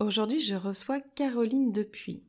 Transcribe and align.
Aujourd'hui, 0.00 0.38
je 0.38 0.54
reçois 0.54 1.00
Caroline 1.16 1.72
Depuis. 1.72 2.22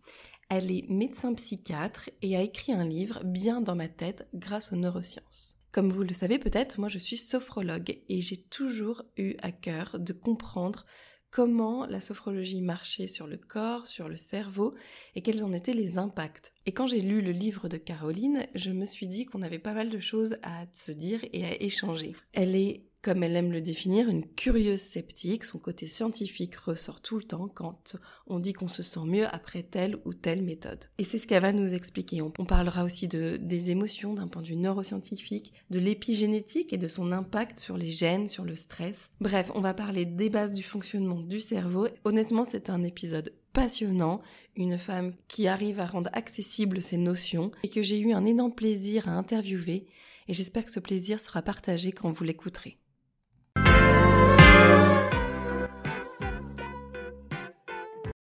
Elle 0.50 0.72
est 0.72 0.90
médecin 0.90 1.36
psychiatre 1.36 2.10
et 2.24 2.36
a 2.36 2.42
écrit 2.42 2.74
un 2.74 2.84
livre 2.84 3.24
bien 3.24 3.62
dans 3.62 3.76
ma 3.76 3.88
tête 3.88 4.28
grâce 4.34 4.74
aux 4.74 4.76
neurosciences. 4.76 5.56
Comme 5.72 5.92
vous 5.92 6.02
le 6.02 6.16
savez 6.16 6.40
peut-être, 6.40 6.80
moi 6.80 6.90
je 6.90 6.98
suis 6.98 7.20
sophrologue 7.20 8.00
et 8.10 8.22
j'ai 8.22 8.38
toujours 8.38 9.04
eu 9.18 9.36
à 9.44 9.52
cœur 9.52 9.98
de 10.00 10.14
comprendre 10.14 10.88
comment 11.30 11.86
la 11.86 12.00
sophrologie 12.00 12.64
marchait 12.64 13.06
sur 13.06 13.28
le 13.28 13.38
corps, 13.38 13.86
sur 13.86 14.10
le 14.10 14.18
cerveau 14.18 14.74
et 15.14 15.22
quels 15.22 15.46
en 15.46 15.54
étaient 15.54 15.74
les 15.74 16.00
impacts. 16.00 16.54
Et 16.66 16.72
quand 16.72 16.88
j'ai 16.88 17.02
lu 17.02 17.22
le 17.22 17.32
livre 17.32 17.70
de 17.70 17.78
Caroline, 17.78 18.48
je 18.56 18.72
me 18.72 18.88
suis 18.88 19.06
dit 19.06 19.28
qu'on 19.28 19.44
avait 19.44 19.60
pas 19.60 19.74
mal 19.74 19.90
de 19.90 20.00
choses 20.00 20.38
à 20.42 20.66
se 20.74 20.92
dire 20.92 21.24
et 21.34 21.46
à 21.46 21.62
échanger. 21.62 22.16
Elle 22.34 22.56
est 22.56 22.89
comme 23.02 23.24
elle 23.24 23.36
aime 23.36 23.52
le 23.52 23.62
définir, 23.62 24.10
une 24.10 24.26
curieuse 24.26 24.82
sceptique. 24.82 25.46
Son 25.46 25.60
côté 25.60 25.88
scientifique 25.88 26.56
ressort 26.56 27.02
tout 27.02 27.18
le 27.18 27.24
temps 27.24 27.48
quand 27.48 27.96
on 28.28 28.40
dit 28.40 28.54
qu'on 28.54 28.68
se 28.68 28.84
sent 28.84 29.06
mieux 29.06 29.26
après 29.34 29.64
telle 29.64 29.98
ou 30.06 30.14
telle 30.14 30.42
méthode. 30.42 30.86
Et 30.98 31.04
c'est 31.04 31.18
ce 31.18 31.28
qu'elle 31.28 31.42
va 31.42 31.54
nous 31.54 31.74
expliquer. 31.74 32.22
On, 32.22 32.32
parlera 32.46 32.84
aussi 32.84 33.08
de, 33.08 33.38
des 33.38 33.70
émotions 33.70 34.14
d'un 34.14 34.28
point 34.28 34.42
de 34.42 34.48
vue 34.48 34.56
neuroscientifique, 34.56 35.54
de 35.70 35.80
l'épigénétique 35.80 36.74
et 36.74 36.78
de 36.78 36.88
son 36.88 37.12
impact 37.12 37.60
sur 37.60 37.78
les 37.78 37.90
gènes, 37.90 38.28
sur 38.28 38.44
le 38.44 38.56
stress. 38.56 39.10
Bref, 39.22 39.52
on 39.56 39.62
va 39.62 39.74
parler 39.74 40.06
des 40.06 40.30
bases 40.30 40.54
du 40.54 40.64
fonctionnement 40.64 41.20
du 41.20 41.40
cerveau. 41.40 41.88
Honnêtement, 42.04 42.46
c'est 42.46 42.70
un 42.70 42.84
épisode 42.84 43.34
passionnant, 43.54 44.22
une 44.56 44.78
femme 44.78 45.14
qui 45.28 45.48
arrive 45.48 45.80
à 45.80 45.88
rendre 45.88 46.10
accessibles 46.14 46.82
ces 46.82 46.98
notions 46.98 47.52
et 47.64 47.70
que 47.70 47.82
j'ai 47.82 48.00
eu 48.00 48.14
un 48.14 48.26
énorme 48.26 48.54
plaisir 48.54 49.08
à 49.08 49.12
interviewer 49.12 49.88
et 50.30 50.34
j'espère 50.34 50.64
que 50.64 50.72
ce 50.72 50.80
plaisir 50.80 51.20
sera 51.20 51.42
partagé 51.42 51.92
quand 51.92 52.12
vous 52.12 52.24
l'écouterez. 52.24 52.78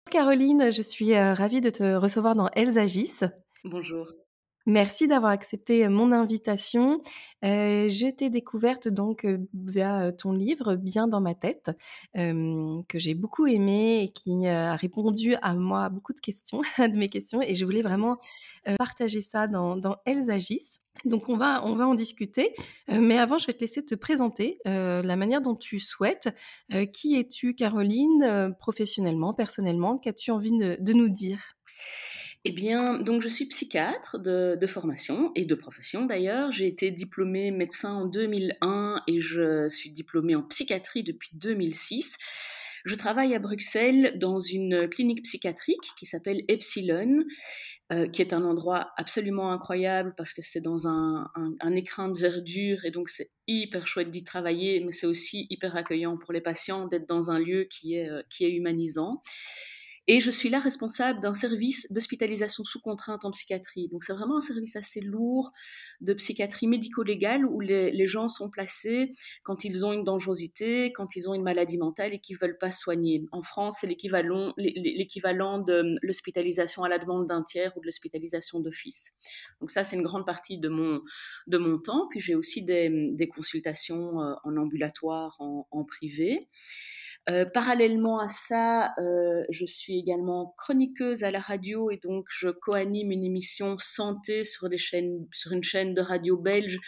Caroline, 0.10 0.72
je 0.72 0.82
suis 0.82 1.14
euh, 1.14 1.34
ravie 1.34 1.62
de 1.62 1.70
te 1.70 1.96
recevoir 1.96 2.36
dans 2.36 2.50
Elles 2.54 2.80
agissent. 2.80 3.26
Bonjour. 3.64 4.08
Merci 4.66 5.08
d'avoir 5.08 5.32
accepté 5.32 5.88
mon 5.88 6.12
invitation. 6.12 7.02
Je 7.42 8.12
t'ai 8.12 8.30
découverte 8.30 8.88
donc 8.88 9.26
via 9.54 10.12
ton 10.12 10.32
livre 10.32 10.76
Bien 10.76 11.08
dans 11.08 11.22
ma 11.22 11.34
tête, 11.34 11.72
que 12.14 13.00
j'ai 13.00 13.14
beaucoup 13.14 13.48
aimé 13.48 14.04
et 14.04 14.12
qui 14.12 14.48
a 14.48 14.76
répondu 14.76 15.36
à 15.42 15.54
moi 15.56 15.90
beaucoup 15.90 16.14
de 16.14 16.20
questions, 16.20 16.62
de 16.78 16.98
mes 16.98 17.10
questions, 17.10 17.42
et 17.42 17.56
je 17.56 17.66
voulais 17.66 17.82
vraiment 17.82 18.18
partager 18.78 19.22
ça 19.22 19.48
dans, 19.48 19.76
dans 19.76 19.96
Elles 20.06 20.30
agissent. 20.30 20.80
Donc 21.06 21.30
on 21.30 21.38
va, 21.38 21.66
on 21.66 21.76
va 21.76 21.88
en 21.88 21.96
discuter, 21.96 22.54
mais 22.90 23.18
avant 23.18 23.38
je 23.38 23.48
vais 23.48 23.54
te 23.54 23.62
laisser 23.62 23.84
te 23.86 23.96
présenter 23.96 24.60
la 24.66 25.16
manière 25.16 25.42
dont 25.42 25.56
tu 25.56 25.80
souhaites. 25.80 26.30
Qui 26.94 27.16
es-tu 27.16 27.56
Caroline, 27.56 28.54
professionnellement, 28.60 29.34
personnellement 29.34 29.98
Qu'as-tu 29.98 30.32
envie 30.32 30.52
de, 30.52 30.94
nous 30.94 31.10
dire? 31.10 31.54
Eh 32.46 32.52
bien, 32.54 33.00
donc 33.00 33.22
je 33.22 33.28
suis 33.28 33.48
psychiatre 33.48 34.18
de, 34.18 34.58
formation 34.66 35.32
et 35.36 35.46
de 35.46 35.56
profession 35.56 36.06
d'ailleurs. 36.06 36.54
J'ai 36.54 36.68
été 36.68 36.90
diplômée 36.90 37.52
médecin 37.52 37.92
en 37.92 38.06
2001 38.06 39.04
et 39.08 39.20
je 39.20 39.68
suis 39.68 39.92
diplômée 39.92 40.36
en 40.36 40.44
psychiatrie 40.44 41.04
depuis 41.04 41.32
2006. 41.34 42.16
Je 42.86 42.96
travaille 42.96 43.36
à 43.36 43.40
Bruxelles 43.40 44.18
dans 44.18 44.40
une 44.40 44.88
clinique 44.88 45.24
psychiatrique 45.24 45.92
qui 45.98 46.06
s'appelle 46.06 46.42
Epsilon, 46.48 47.26
euh, 47.92 48.08
qui 48.08 48.22
est 48.22 48.32
un 48.32 48.46
endroit 48.46 48.94
absolument 48.96 49.52
incroyable 49.52 50.14
parce 50.16 50.32
que 50.32 50.42
c'est 50.42 50.62
dans 50.62 50.88
un, 50.88 51.30
un, 51.36 51.76
écrin 51.76 52.08
de 52.08 52.18
verdure 52.18 52.86
et 52.86 52.92
donc 52.92 53.10
c'est 53.10 53.32
hyper 53.48 53.86
chouette 53.86 54.12
d'y 54.12 54.24
travailler, 54.24 54.80
mais 54.80 54.94
c'est 54.94 55.08
aussi 55.08 55.46
hyper 55.50 55.76
accueillant 55.76 56.18
pour 56.18 56.32
les 56.32 56.40
patients 56.40 56.88
d'être 56.88 57.08
dans 57.10 57.32
un 57.32 57.40
lieu 57.40 57.66
qui 57.66 57.96
est, 57.96 58.10
euh, 58.10 58.22
qui 58.30 58.46
est 58.46 58.52
humanisant. 58.52 59.22
Et 60.12 60.22
je 60.22 60.32
suis 60.32 60.50
là 60.50 60.60
responsable 60.60 61.20
d'un 61.20 61.36
service 61.36 61.86
d'hospitalisation 61.92 62.64
sous 62.64 62.82
contrainte 62.82 63.26
en 63.26 63.30
psychiatrie. 63.30 63.90
Donc 63.90 64.04
c'est 64.04 64.14
vraiment 64.14 64.38
un 64.38 64.42
service 64.42 64.76
assez 64.76 65.02
lourd 65.02 65.52
de 66.02 66.14
psychiatrie 66.14 66.66
médico-légale 66.66 67.46
où 67.46 67.60
les, 67.60 68.08
gens 68.08 68.28
sont 68.28 68.50
placés 68.50 69.12
quand 69.44 69.66
ils 69.66 69.86
ont 69.86 69.94
une 69.94 70.04
dangerosité, 70.04 70.92
quand 70.94 71.16
ils 71.16 71.30
ont 71.30 71.36
une 71.36 71.44
maladie 71.44 71.78
mentale 71.78 72.12
et 72.16 72.20
qu'ils 72.20 72.38
ne 72.38 72.40
veulent 72.40 72.58
pas 72.58 72.72
soigner. 72.72 73.24
En 73.32 73.44
France, 73.44 73.78
c'est 73.82 73.88
l'équivalent, 73.88 74.56
de 74.58 75.96
l'hospitalisation 76.02 76.84
à 76.84 76.90
la 76.90 76.98
demande 76.98 77.28
d'un 77.28 77.44
tiers 77.44 77.78
ou 77.78 77.80
de 77.80 77.86
l'hospitalisation 77.86 78.62
d'office. 78.62 79.12
Donc 79.62 79.70
ça, 79.70 79.84
c'est 79.84 79.96
une 79.96 80.02
grande 80.02 80.26
partie 80.26 80.58
de 80.58 80.70
mon, 80.70 81.02
de 81.46 81.58
mon 81.60 81.78
temps. 81.78 82.08
Puis 82.10 82.20
j'ai 82.20 82.34
aussi 82.34 82.64
des, 82.64 83.30
consultations 83.32 84.20
euh, 84.24 84.34
en 84.44 84.58
ambulatoire, 84.58 85.38
en 85.40 85.84
privé. 85.84 86.50
Euh, 87.30 87.46
parallèlement 87.46 88.20
à 88.20 88.28
ça, 88.28 88.94
euh, 88.98 89.44
je 89.50 89.66
suis 89.66 90.00
également 90.00 90.56
chroniqueuse 90.58 91.24
à 91.24 91.32
la 91.32 91.40
radio 91.40 91.92
et 91.92 91.98
donc 91.98 92.26
je 92.30 92.50
co-anime 92.50 93.12
une 93.12 93.24
émission 93.24 93.78
santé 93.78 94.44
sur, 94.44 94.68
des 94.68 94.78
chaînes, 94.78 95.28
sur 95.32 95.52
une 95.52 95.64
chaîne 95.64 95.94
de 95.94 96.02
radio 96.02 96.38
belge. 96.38 96.80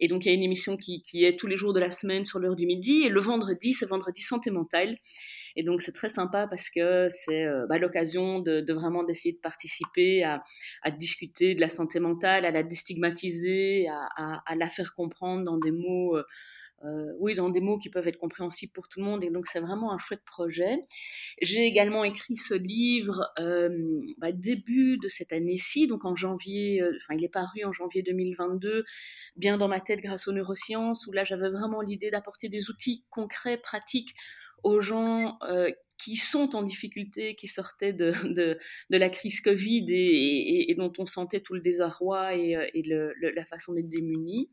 Et 0.00 0.08
donc 0.08 0.24
il 0.24 0.28
y 0.28 0.30
a 0.30 0.34
une 0.34 0.42
émission 0.42 0.76
qui, 0.76 1.02
qui 1.02 1.24
est 1.24 1.38
tous 1.38 1.46
les 1.46 1.56
jours 1.56 1.74
de 1.74 1.80
la 1.80 1.90
semaine 1.90 2.24
sur 2.24 2.38
l'heure 2.38 2.56
du 2.56 2.66
midi 2.66 3.02
et 3.04 3.08
le 3.10 3.20
vendredi, 3.20 3.74
c'est 3.74 3.86
vendredi 3.86 4.22
santé 4.22 4.50
mentale. 4.50 4.96
Et 5.56 5.62
donc 5.62 5.82
c'est 5.82 5.92
très 5.92 6.08
sympa 6.08 6.46
parce 6.48 6.70
que 6.70 7.08
c'est 7.08 7.44
euh, 7.44 7.66
bah, 7.68 7.78
l'occasion 7.78 8.40
de, 8.40 8.72
vraiment 8.72 9.04
d'essayer 9.04 9.34
de 9.34 9.40
participer 9.40 10.24
à, 10.24 10.42
discuter 10.98 11.54
de 11.54 11.60
la 11.60 11.68
santé 11.68 12.00
mentale, 12.00 12.44
à 12.44 12.50
la 12.50 12.62
déstigmatiser, 12.62 13.86
à, 13.88 14.54
la 14.56 14.68
faire 14.68 14.94
comprendre 14.94 15.44
dans 15.44 15.58
des 15.58 15.70
mots 15.70 16.16
euh, 16.84 17.12
oui, 17.18 17.34
dans 17.34 17.48
des 17.48 17.60
mots 17.60 17.78
qui 17.78 17.88
peuvent 17.88 18.06
être 18.08 18.18
compréhensibles 18.18 18.72
pour 18.72 18.88
tout 18.88 19.00
le 19.00 19.06
monde. 19.06 19.24
Et 19.24 19.30
donc, 19.30 19.46
c'est 19.46 19.60
vraiment 19.60 19.92
un 19.92 19.98
chouette 19.98 20.22
projet. 20.24 20.76
J'ai 21.40 21.64
également 21.64 22.04
écrit 22.04 22.36
ce 22.36 22.54
livre 22.54 23.32
euh, 23.38 24.02
bah, 24.18 24.32
début 24.32 24.98
de 24.98 25.08
cette 25.08 25.32
année-ci, 25.32 25.86
donc 25.86 26.04
en 26.04 26.14
janvier, 26.14 26.82
euh, 26.82 26.92
enfin, 26.96 27.14
il 27.16 27.24
est 27.24 27.32
paru 27.32 27.64
en 27.64 27.72
janvier 27.72 28.02
2022, 28.02 28.84
bien 29.36 29.56
dans 29.56 29.68
ma 29.68 29.80
tête 29.80 30.00
grâce 30.00 30.28
aux 30.28 30.32
neurosciences, 30.32 31.06
où 31.06 31.12
là, 31.12 31.24
j'avais 31.24 31.50
vraiment 31.50 31.80
l'idée 31.80 32.10
d'apporter 32.10 32.50
des 32.50 32.68
outils 32.68 33.04
concrets, 33.08 33.56
pratiques 33.56 34.14
aux 34.64 34.80
gens 34.80 35.38
qui 35.96 36.16
sont 36.16 36.56
en 36.56 36.62
difficulté, 36.62 37.36
qui 37.36 37.46
sortaient 37.46 37.92
de, 37.92 38.10
de, 38.90 38.96
la 38.96 39.08
crise 39.10 39.40
Covid 39.40 39.86
et, 39.88 40.70
et, 40.70 40.74
dont 40.74 40.92
on 40.98 41.06
sentait 41.06 41.40
tout 41.40 41.54
le 41.54 41.60
désarroi 41.60 42.34
et, 42.34 42.56
et 42.74 42.82
le, 42.82 43.12
la 43.20 43.44
façon 43.44 43.74
d'être 43.74 43.88
démunis. 43.88 44.50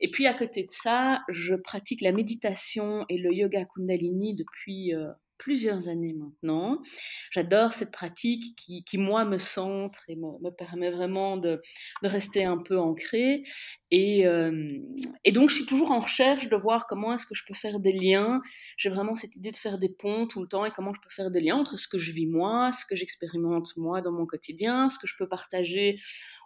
Et 0.00 0.10
puis 0.10 0.26
à 0.26 0.34
côté 0.34 0.64
de 0.64 0.70
ça, 0.70 1.22
je 1.28 1.54
pratique 1.54 2.02
la 2.02 2.12
méditation 2.12 3.06
et 3.08 3.18
le 3.18 3.32
yoga 3.32 3.64
Kundalini 3.64 4.34
depuis 4.34 4.94
euh, 4.94 5.08
plusieurs 5.38 5.88
années 5.88 6.14
maintenant. 6.14 6.82
J'adore 7.30 7.72
cette 7.72 7.90
pratique 7.90 8.56
qui, 8.56 8.98
moi, 8.98 9.24
me 9.24 9.38
centre 9.38 10.04
et 10.08 10.16
me, 10.16 10.42
me 10.42 10.50
permet 10.50 10.90
vraiment 10.90 11.36
de, 11.36 11.62
rester 12.02 12.44
un 12.44 12.58
peu 12.58 12.78
ancrée. 12.78 13.42
Et, 13.90 14.26
euh, 14.26 14.78
et, 15.24 15.32
donc, 15.32 15.50
je 15.50 15.56
suis 15.56 15.66
toujours 15.66 15.90
en 15.90 16.00
recherche 16.00 16.48
de 16.48 16.56
voir 16.56 16.86
comment 16.86 17.12
est-ce 17.14 17.26
que 17.26 17.34
je 17.34 17.44
peux 17.46 17.54
faire 17.54 17.80
des 17.80 17.92
liens. 17.92 18.40
J'ai 18.76 18.90
vraiment 18.90 19.14
cette 19.14 19.36
idée 19.36 19.50
de 19.50 19.56
faire 19.56 19.78
des 19.78 19.88
ponts 19.88 20.26
tout 20.26 20.40
le 20.40 20.48
temps 20.48 20.64
et 20.64 20.70
comment 20.70 20.92
je 20.92 21.00
peux 21.00 21.10
faire 21.10 21.30
des 21.30 21.40
liens 21.40 21.56
entre 21.56 21.76
ce 21.76 21.88
que 21.88 21.98
je 21.98 22.12
vis 22.12 22.26
moi, 22.26 22.72
ce 22.72 22.84
que 22.86 22.96
j'expérimente 22.96 23.76
moi 23.76 24.00
dans 24.00 24.12
mon 24.12 24.26
quotidien, 24.26 24.88
ce 24.88 24.98
que 24.98 25.06
je 25.06 25.14
peux 25.18 25.28
partager 25.28 25.98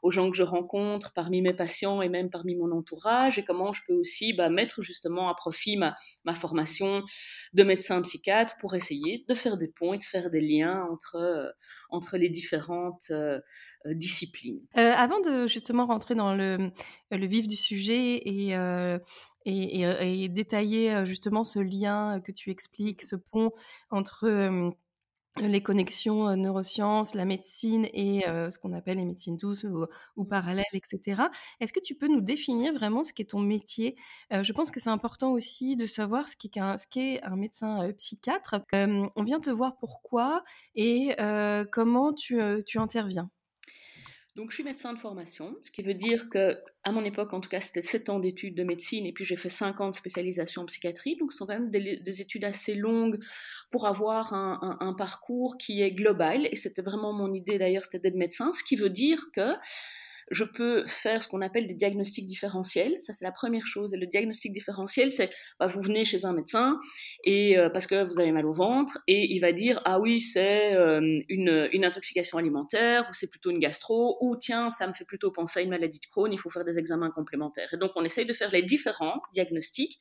aux 0.03 0.11
gens 0.11 0.31
que 0.31 0.37
je 0.37 0.43
rencontre 0.43 1.12
parmi 1.12 1.43
mes 1.43 1.55
patients 1.55 2.03
et 2.03 2.09
même 2.09 2.31
parmi 2.31 2.55
mon 2.55 2.73
entourage 2.73 3.38
et 3.38 3.44
comment 3.44 3.73
je 3.73 3.82
peux 3.87 3.94
aussi 3.94 4.32
bah, 4.32 4.49
mettre 4.49 4.82
justement 4.82 5.29
à 5.29 5.35
profit 5.35 5.76
ma, 5.76 5.97
ma 6.25 6.35
formation 6.35 7.03
de 7.53 7.62
médecin 7.62 8.00
psychiatre 8.03 8.56
pour 8.59 8.75
essayer 8.81 9.25
de 9.29 9.35
faire 9.35 9.56
des 9.56 9.69
ponts 9.69 9.93
et 9.93 9.99
de 9.99 10.05
faire 10.05 10.31
des 10.31 10.41
liens 10.41 10.87
entre, 10.91 11.17
euh, 11.17 11.50
entre 11.91 12.17
les 12.17 12.29
différentes 12.29 13.06
euh, 13.11 13.41
euh, 13.87 13.94
disciplines. 13.94 14.61
avant 14.75 15.21
de 15.21 15.47
justement 15.47 15.87
rentrer 15.87 16.15
dans 16.15 16.35
le, 16.35 16.71
le 17.11 17.27
vif 17.27 17.47
du 17.47 17.56
sujet 17.56 18.17
et, 18.17 18.55
et, 19.44 19.81
et, 19.82 20.29
détailler 20.29 21.05
justement 21.05 21.44
ce 21.44 21.59
lien 21.59 22.21
que 22.21 22.32
tu 22.32 22.50
expliques, 22.50 23.03
ce 23.03 23.17
pont 23.17 23.50
entre 23.91 24.73
les 25.38 25.62
connexions 25.62 26.37
neurosciences, 26.37 27.15
la 27.15 27.25
médecine 27.25 27.87
et 27.93 28.23
ce 28.27 28.59
qu'on 28.59 28.73
appelle 28.73 28.99
les 28.99 29.05
médecines 29.05 29.37
douces 29.37 29.65
ou, 30.17 30.25
parallèles, 30.25 30.65
etc. 30.73 31.23
Est-ce 31.61 31.73
que 31.73 31.81
tu 31.81 31.94
peux 31.94 32.09
nous 32.09 32.21
définir 32.21 32.75
vraiment 32.75 33.05
ce 33.05 33.12
qu'est 33.12 33.31
ton 33.31 33.41
métier? 33.41 33.97
Je 34.31 34.53
pense 34.53 34.71
que 34.71 34.81
c'est 34.81 34.91
important 34.91 35.32
aussi 35.32 35.77
de 35.77 35.87
savoir 35.87 36.29
ce 36.29 36.37
qu'est 36.37 36.59
un, 36.59 36.77
un 37.23 37.37
médecin 37.37 37.93
psychiatre. 37.97 38.56
on 38.73 39.23
vient 39.23 39.41
te 39.41 39.50
voir 39.50 39.77
pourquoi 39.79 40.43
et 40.75 41.15
comment 41.71 42.12
tu, 42.12 42.41
tu 42.67 42.79
interviens. 42.79 43.31
Donc, 44.40 44.52
je 44.52 44.54
suis 44.54 44.64
médecin 44.64 44.94
de 44.94 44.98
formation, 44.98 45.54
ce 45.60 45.70
qui 45.70 45.82
veut 45.82 45.92
dire 45.92 46.31
que, 46.31 46.58
à 46.82 46.92
mon 46.92 47.04
époque, 47.04 47.34
en 47.34 47.40
tout 47.40 47.50
cas, 47.50 47.60
c'était 47.60 47.82
7 47.82 48.08
ans 48.08 48.19
d'études 48.20 48.54
de 48.54 48.64
médecine 48.64 49.04
et 49.04 49.12
puis 49.12 49.26
j'ai 49.26 49.37
fait 49.37 49.50
5 49.50 49.78
ans 49.82 49.90
de 49.90 49.94
spécialisation 49.94 50.62
en 50.62 50.64
psychiatrie. 50.64 51.16
Donc, 51.16 51.31
ce 51.31 51.37
sont 51.37 51.46
quand 51.46 51.58
même 51.58 51.70
des, 51.70 52.20
études 52.22 52.46
assez 52.46 52.75
longues 52.75 53.22
pour 53.70 53.87
avoir 53.87 54.32
un, 54.32 54.78
un 54.81 54.94
parcours 54.94 55.58
qui 55.58 55.82
est 55.82 55.92
global. 55.92 56.48
Et 56.50 56.56
c'était 56.56 56.81
vraiment 56.81 57.12
mon 57.12 57.34
idée 57.34 57.58
d'ailleurs, 57.58 57.84
c'était 57.84 57.98
d'être 57.98 58.16
médecin, 58.16 58.50
ce 58.54 58.64
qui 58.64 58.76
veut 58.76 58.88
dire 58.88 59.26
que 59.34 59.56
je 60.31 60.44
peux 60.44 60.87
faire 60.87 61.23
ce 61.23 61.29
qu'on 61.29 61.41
appelle 61.43 61.67
des 61.67 61.75
diagnostics 61.75 62.27
différentiels. 62.27 63.00
Ça, 63.00 63.12
c'est 63.12 63.25
la 63.25 63.32
première 63.32 63.67
chose. 63.67 63.93
Et 63.94 63.97
le 63.97 64.06
diagnostic 64.06 64.53
différentiel, 64.53 65.11
c'est 65.11 65.31
bah, 65.59 65.67
vous 65.67 65.81
venez 65.81 66.05
chez 66.05 66.25
un 66.25 66.32
médecin 66.32 66.79
et 67.25 67.59
euh, 67.59 67.69
parce 67.69 67.87
que 67.87 68.05
vous 68.05 68.21
avez 68.21 68.31
mal 68.31 68.47
au 68.47 68.53
ventre 68.53 68.99
et 69.09 69.32
il 69.32 69.41
va 69.41 69.53
dire 69.53 69.81
ah 69.85 69.99
oui 69.99 70.21
c'est 70.21 70.75
euh, 70.75 71.21
une, 71.29 71.85
intoxication 71.85 72.38
alimentaire 72.38 73.06
ou 73.11 73.15
c'est 73.15 73.27
plutôt 73.27 73.50
une 73.50 73.59
gastro 73.59 74.19
ou 74.21 74.37
tiens 74.37 74.71
ça 74.71 74.87
me 74.87 74.93
fait 74.93 75.05
plutôt 75.05 75.31
penser 75.32 75.61
à 75.61 75.62
une 75.62 75.71
maladie 75.71 75.99
de 75.99 76.06
Crohn. 76.06 76.33
Il 76.33 76.38
faut 76.38 76.50
faire 76.50 76.65
des 76.65 76.79
examens 76.79 77.11
complémentaires. 77.11 77.73
Et 77.73 77.76
donc 77.76 77.93
on 77.97 78.05
essaye 78.05 78.26
de 78.26 78.33
faire 78.33 78.50
les 78.50 78.62
différents 78.62 79.21
diagnostics. 79.33 79.99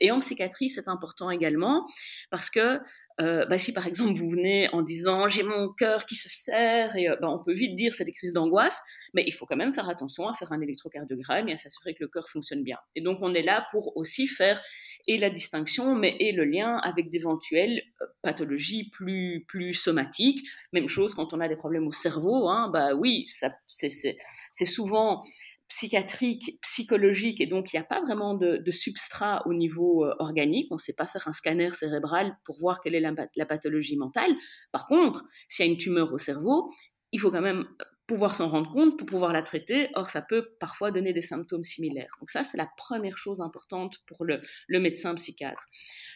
Et 0.00 0.10
en 0.10 0.20
psychiatrie, 0.20 0.68
c'est 0.68 0.88
important 0.88 1.30
également 1.30 1.86
parce 2.30 2.50
que 2.50 2.80
euh, 3.20 3.46
bah, 3.46 3.58
si 3.58 3.72
par 3.72 3.86
exemple 3.86 4.18
vous 4.18 4.30
venez 4.30 4.68
en 4.72 4.82
disant 4.82 5.28
j'ai 5.28 5.42
mon 5.42 5.72
cœur 5.72 6.04
qui 6.06 6.16
se 6.16 6.28
serre, 6.28 6.96
et, 6.96 7.08
bah, 7.20 7.28
on 7.28 7.42
peut 7.42 7.52
vite 7.52 7.76
dire 7.76 7.94
c'est 7.94 8.04
des 8.04 8.12
crises 8.12 8.32
d'angoisse, 8.32 8.80
mais 9.14 9.24
il 9.26 9.32
faut 9.32 9.46
quand 9.46 9.56
même 9.56 9.67
faire 9.72 9.88
attention 9.88 10.28
à 10.28 10.34
faire 10.34 10.52
un 10.52 10.60
électrocardiogramme 10.60 11.48
et 11.48 11.52
à 11.52 11.56
s'assurer 11.56 11.94
que 11.94 12.02
le 12.02 12.08
cœur 12.08 12.28
fonctionne 12.28 12.62
bien. 12.62 12.78
Et 12.94 13.00
donc 13.00 13.18
on 13.22 13.34
est 13.34 13.42
là 13.42 13.66
pour 13.70 13.96
aussi 13.96 14.26
faire 14.26 14.60
et 15.06 15.18
la 15.18 15.30
distinction, 15.30 15.94
mais 15.94 16.16
et 16.20 16.32
le 16.32 16.44
lien 16.44 16.78
avec 16.78 17.10
d'éventuelles 17.10 17.82
euh, 18.02 18.06
pathologies 18.22 18.90
plus 18.90 19.44
plus 19.46 19.74
somatiques. 19.74 20.46
Même 20.72 20.88
chose 20.88 21.14
quand 21.14 21.32
on 21.32 21.40
a 21.40 21.48
des 21.48 21.56
problèmes 21.56 21.86
au 21.86 21.92
cerveau, 21.92 22.48
hein, 22.48 22.70
bah 22.72 22.94
oui, 22.94 23.26
c'est 23.66 24.64
souvent 24.64 25.22
psychiatrique, 25.68 26.58
psychologique, 26.62 27.40
et 27.40 27.46
donc 27.46 27.72
il 27.72 27.76
n'y 27.76 27.80
a 27.80 27.84
pas 27.84 28.00
vraiment 28.00 28.34
de, 28.34 28.70
substrat 28.70 29.46
au 29.46 29.52
niveau 29.52 30.04
euh, 30.04 30.14
organique. 30.18 30.68
On 30.70 30.76
ne 30.76 30.80
sait 30.80 30.94
pas 30.94 31.06
faire 31.06 31.28
un 31.28 31.32
scanner 31.32 31.70
cérébral 31.70 32.36
pour 32.44 32.58
voir 32.58 32.80
quelle 32.80 32.94
est 32.94 33.00
la, 33.00 33.46
pathologie 33.46 33.96
mentale. 33.96 34.30
Par 34.72 34.86
contre, 34.86 35.24
s'il 35.48 35.66
y 35.66 35.68
a 35.68 35.72
une 35.72 35.78
tumeur 35.78 36.12
au 36.12 36.18
cerveau, 36.18 36.70
il 37.12 37.20
faut 37.20 37.30
quand 37.30 37.42
même 37.42 37.66
pouvoir 38.08 38.34
s'en 38.34 38.48
rendre 38.48 38.72
compte 38.72 38.96
pour 38.96 39.06
pouvoir 39.06 39.32
la 39.32 39.42
traiter. 39.42 39.90
Or, 39.94 40.10
ça 40.10 40.22
peut 40.22 40.50
parfois 40.58 40.90
donner 40.90 41.12
des 41.12 41.22
symptômes 41.22 41.62
similaires. 41.62 42.16
Donc 42.18 42.30
ça, 42.30 42.42
c'est 42.42 42.56
la 42.56 42.68
première 42.76 43.16
chose 43.16 43.40
importante 43.40 43.98
pour 44.06 44.24
le, 44.24 44.40
le 44.66 44.80
médecin 44.80 45.14
psychiatre. 45.14 45.68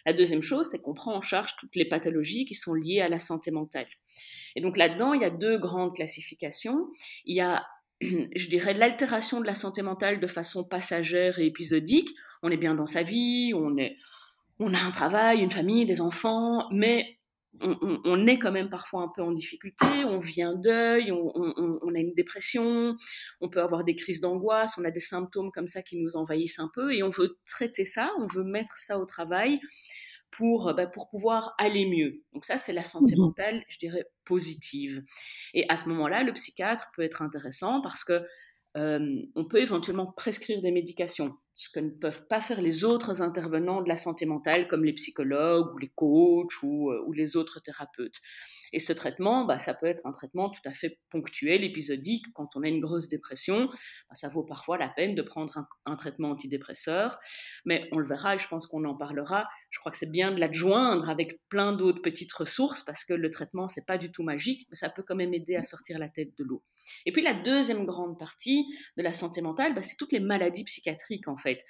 La 0.04 0.12
deuxième 0.12 0.42
chose, 0.42 0.66
c'est 0.70 0.80
qu'on 0.80 0.94
prend 0.94 1.14
en 1.14 1.22
charge 1.22 1.54
toutes 1.56 1.76
les 1.76 1.84
pathologies 1.84 2.46
qui 2.46 2.54
sont 2.54 2.74
liées 2.74 3.00
à 3.00 3.08
la 3.08 3.20
santé 3.20 3.52
mentale. 3.52 3.86
Et 4.56 4.60
donc 4.60 4.76
là-dedans, 4.76 5.12
il 5.12 5.22
y 5.22 5.24
a 5.24 5.30
deux 5.30 5.58
grandes 5.58 5.94
classifications. 5.94 6.90
Il 7.26 7.36
y 7.36 7.40
a 7.40 7.64
je 8.00 8.48
dirais, 8.48 8.74
l'altération 8.74 9.40
de 9.40 9.46
la 9.46 9.54
santé 9.54 9.82
mentale 9.82 10.18
de 10.18 10.26
façon 10.26 10.64
passagère 10.64 11.38
et 11.38 11.46
épisodique. 11.46 12.10
On 12.42 12.50
est 12.50 12.56
bien 12.56 12.74
dans 12.74 12.86
sa 12.86 13.02
vie, 13.02 13.52
on, 13.54 13.76
est, 13.76 13.96
on 14.58 14.74
a 14.74 14.78
un 14.78 14.90
travail, 14.90 15.40
une 15.40 15.50
famille, 15.50 15.84
des 15.84 16.00
enfants, 16.00 16.68
mais 16.70 17.18
on, 17.60 18.26
est 18.26 18.38
quand 18.38 18.52
même 18.52 18.70
parfois 18.70 19.02
un 19.02 19.08
peu 19.14 19.22
en 19.22 19.32
difficulté, 19.32 19.86
on 20.04 20.20
un 20.20 20.54
deuil, 20.54 21.12
on, 21.12 21.32
on, 21.34 21.94
a 21.94 21.98
une 21.98 22.14
dépression, 22.14 22.96
on 23.40 23.48
peut 23.48 23.60
avoir 23.60 23.84
des 23.84 23.94
crises 23.94 24.20
d'angoisse, 24.20 24.78
on 24.78 24.84
a 24.84 24.90
des 24.90 25.00
symptômes 25.00 25.52
comme 25.52 25.66
ça 25.66 25.82
qui 25.82 25.98
nous 25.98 26.16
envahissent 26.16 26.58
un 26.58 26.70
peu 26.72 26.94
et 26.94 27.02
on 27.02 27.10
veut 27.10 27.38
traiter 27.44 27.84
ça, 27.84 28.10
on 28.18 28.26
veut 28.26 28.44
mettre 28.44 28.76
ça 28.78 28.98
au 28.98 29.04
travail 29.04 29.60
pour, 30.30 30.72
bah, 30.74 30.86
pour 30.86 31.10
pouvoir 31.10 31.54
aller 31.58 31.86
mieux. 31.86 32.18
Donc 32.32 32.44
ça, 32.44 32.58
c'est 32.58 32.72
la 32.72 32.84
santé 32.84 33.14
mmh 33.14 33.20
mentale, 33.20 33.64
je 33.68 33.78
dirais, 33.78 34.06
positive. 34.24 35.04
Et 35.54 35.66
à 35.68 35.76
ce 35.76 35.88
moment-là, 35.90 36.22
le 36.22 36.32
psychiatre 36.32 36.90
peut 36.96 37.02
être 37.02 37.22
intéressant 37.22 37.80
parce 37.82 38.02
que 38.02 38.22
on 38.74 39.44
peut 39.44 39.60
éventuellement 39.60 40.12
prescrire 40.12 40.62
des 40.62 40.70
médications, 40.70 41.36
ce 41.52 41.68
que 41.68 41.80
ne 41.80 41.90
peuvent 41.90 42.26
pas 42.26 42.40
faire 42.40 42.62
les 42.62 42.84
autres 42.84 43.20
intervenants 43.20 43.82
de 43.82 43.88
la 43.88 43.96
santé 43.96 44.24
mentale, 44.24 44.68
comme 44.68 44.84
les 44.84 44.94
psychologues 44.94 45.74
ou 45.74 45.78
les 45.78 45.90
coachs 45.94 46.62
ou, 46.62 46.90
euh, 46.90 47.04
ou 47.06 47.12
les 47.12 47.36
autres 47.36 47.60
thérapeutes. 47.60 48.20
Et 48.72 48.80
ce 48.80 48.92
traitement, 48.92 49.44
bah, 49.44 49.58
ça 49.58 49.74
peut 49.74 49.86
être 49.86 50.06
un 50.06 50.12
traitement 50.12 50.48
tout 50.48 50.62
à 50.64 50.72
fait 50.72 50.98
ponctuel, 51.10 51.62
épisodique. 51.62 52.24
Quand 52.32 52.56
on 52.56 52.62
a 52.62 52.68
une 52.68 52.80
grosse 52.80 53.08
dépression, 53.08 53.66
bah, 53.68 54.14
ça 54.14 54.28
vaut 54.28 54.44
parfois 54.44 54.78
la 54.78 54.88
peine 54.88 55.14
de 55.14 55.22
prendre 55.22 55.66
un, 55.84 55.96
traitement 55.96 56.30
antidépresseur. 56.30 57.18
Mais 57.66 57.88
on 57.92 57.98
le 57.98 58.06
verra 58.06 58.34
et 58.34 58.38
je 58.38 58.48
pense 58.48 58.66
qu'on 58.66 58.84
en 58.84 58.96
parlera. 58.96 59.46
Je 59.70 59.78
crois 59.78 59.92
que 59.92 59.98
c'est 59.98 60.10
bien 60.10 60.32
de 60.32 60.40
l'adjoindre 60.40 61.10
avec 61.10 61.38
plein 61.50 61.72
d'autres 61.72 62.00
petites 62.00 62.32
ressources 62.32 62.82
parce 62.82 63.04
que 63.04 63.12
le 63.12 63.30
traitement, 63.30 63.68
c'est 63.68 63.86
pas 63.86 63.98
du 63.98 64.10
tout 64.10 64.22
magique, 64.22 64.66
mais 64.70 64.76
ça 64.76 64.88
peut 64.88 65.04
quand 65.06 65.16
même 65.16 65.34
aider 65.34 65.56
à 65.56 65.62
sortir 65.62 65.98
la 65.98 66.08
tête 66.08 66.36
de 66.38 66.44
l'eau. 66.44 66.62
Et 67.06 67.12
puis 67.12 67.22
la 67.22 67.34
deuxième 67.34 67.84
grande 67.84 68.18
partie 68.18 68.66
de 68.96 69.02
la 69.02 69.12
santé 69.12 69.40
mentale, 69.40 69.74
bah, 69.74 69.82
c'est 69.82 69.96
toutes 69.96 70.12
les 70.12 70.20
maladies 70.20 70.64
psychiatriques 70.64 71.28
en 71.28 71.36
fait. 71.36 71.64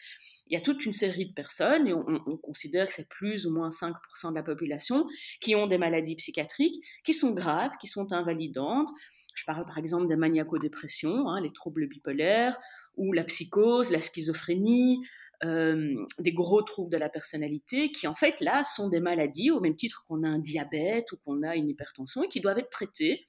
Il 0.49 0.55
y 0.55 0.56
a 0.56 0.61
toute 0.61 0.85
une 0.85 0.93
série 0.93 1.26
de 1.26 1.32
personnes, 1.32 1.87
et 1.87 1.94
on, 1.94 2.37
considère 2.37 2.88
que 2.88 2.94
c'est 2.94 3.09
plus 3.09 3.47
ou 3.47 3.53
moins 3.55 3.70
5% 3.70 4.31
de 4.31 4.35
la 4.35 4.43
population, 4.43 5.06
qui 5.41 5.55
ont 5.55 5.67
des 5.67 5.79
maladies 5.79 6.17
psychiatriques, 6.17 6.85
qui 7.05 7.14
sont 7.14 7.31
graves, 7.31 7.70
qui 7.81 7.87
sont 7.87 8.12
invalidantes. 8.12 8.91
Je 9.35 9.44
parle 9.47 9.64
par 9.64 9.79
exemple 9.79 10.09
des 10.09 10.17
maniaco-dépressions, 10.17 11.29
hein, 11.31 11.41
les 11.41 11.53
troubles 11.53 11.88
bipolaires, 11.88 12.59
ou 12.97 13.14
la 13.14 13.25
psychose, 13.25 13.91
la 13.91 14.00
schizophrénie, 14.00 15.00
euh, 15.44 15.94
des 16.19 16.32
gros 16.32 16.61
troubles 16.62 16.93
de 16.93 16.99
la 16.99 17.09
personnalité, 17.09 17.91
qui 17.91 18.06
en 18.06 18.14
fait 18.14 18.41
là 18.41 18.62
sont 18.62 18.88
des 18.88 19.00
maladies 19.00 19.50
au 19.50 19.61
même 19.61 19.76
titre 19.76 20.05
qu'on 20.06 20.23
a 20.23 20.29
un 20.29 20.38
diabète 20.38 21.12
ou 21.12 21.17
qu'on 21.25 21.43
a 21.43 21.56
une 21.56 21.69
hypertension 21.70 22.25
et 22.25 22.29
qui 22.29 22.41
doivent 22.41 22.59
être 22.59 22.69
traitées 22.69 23.26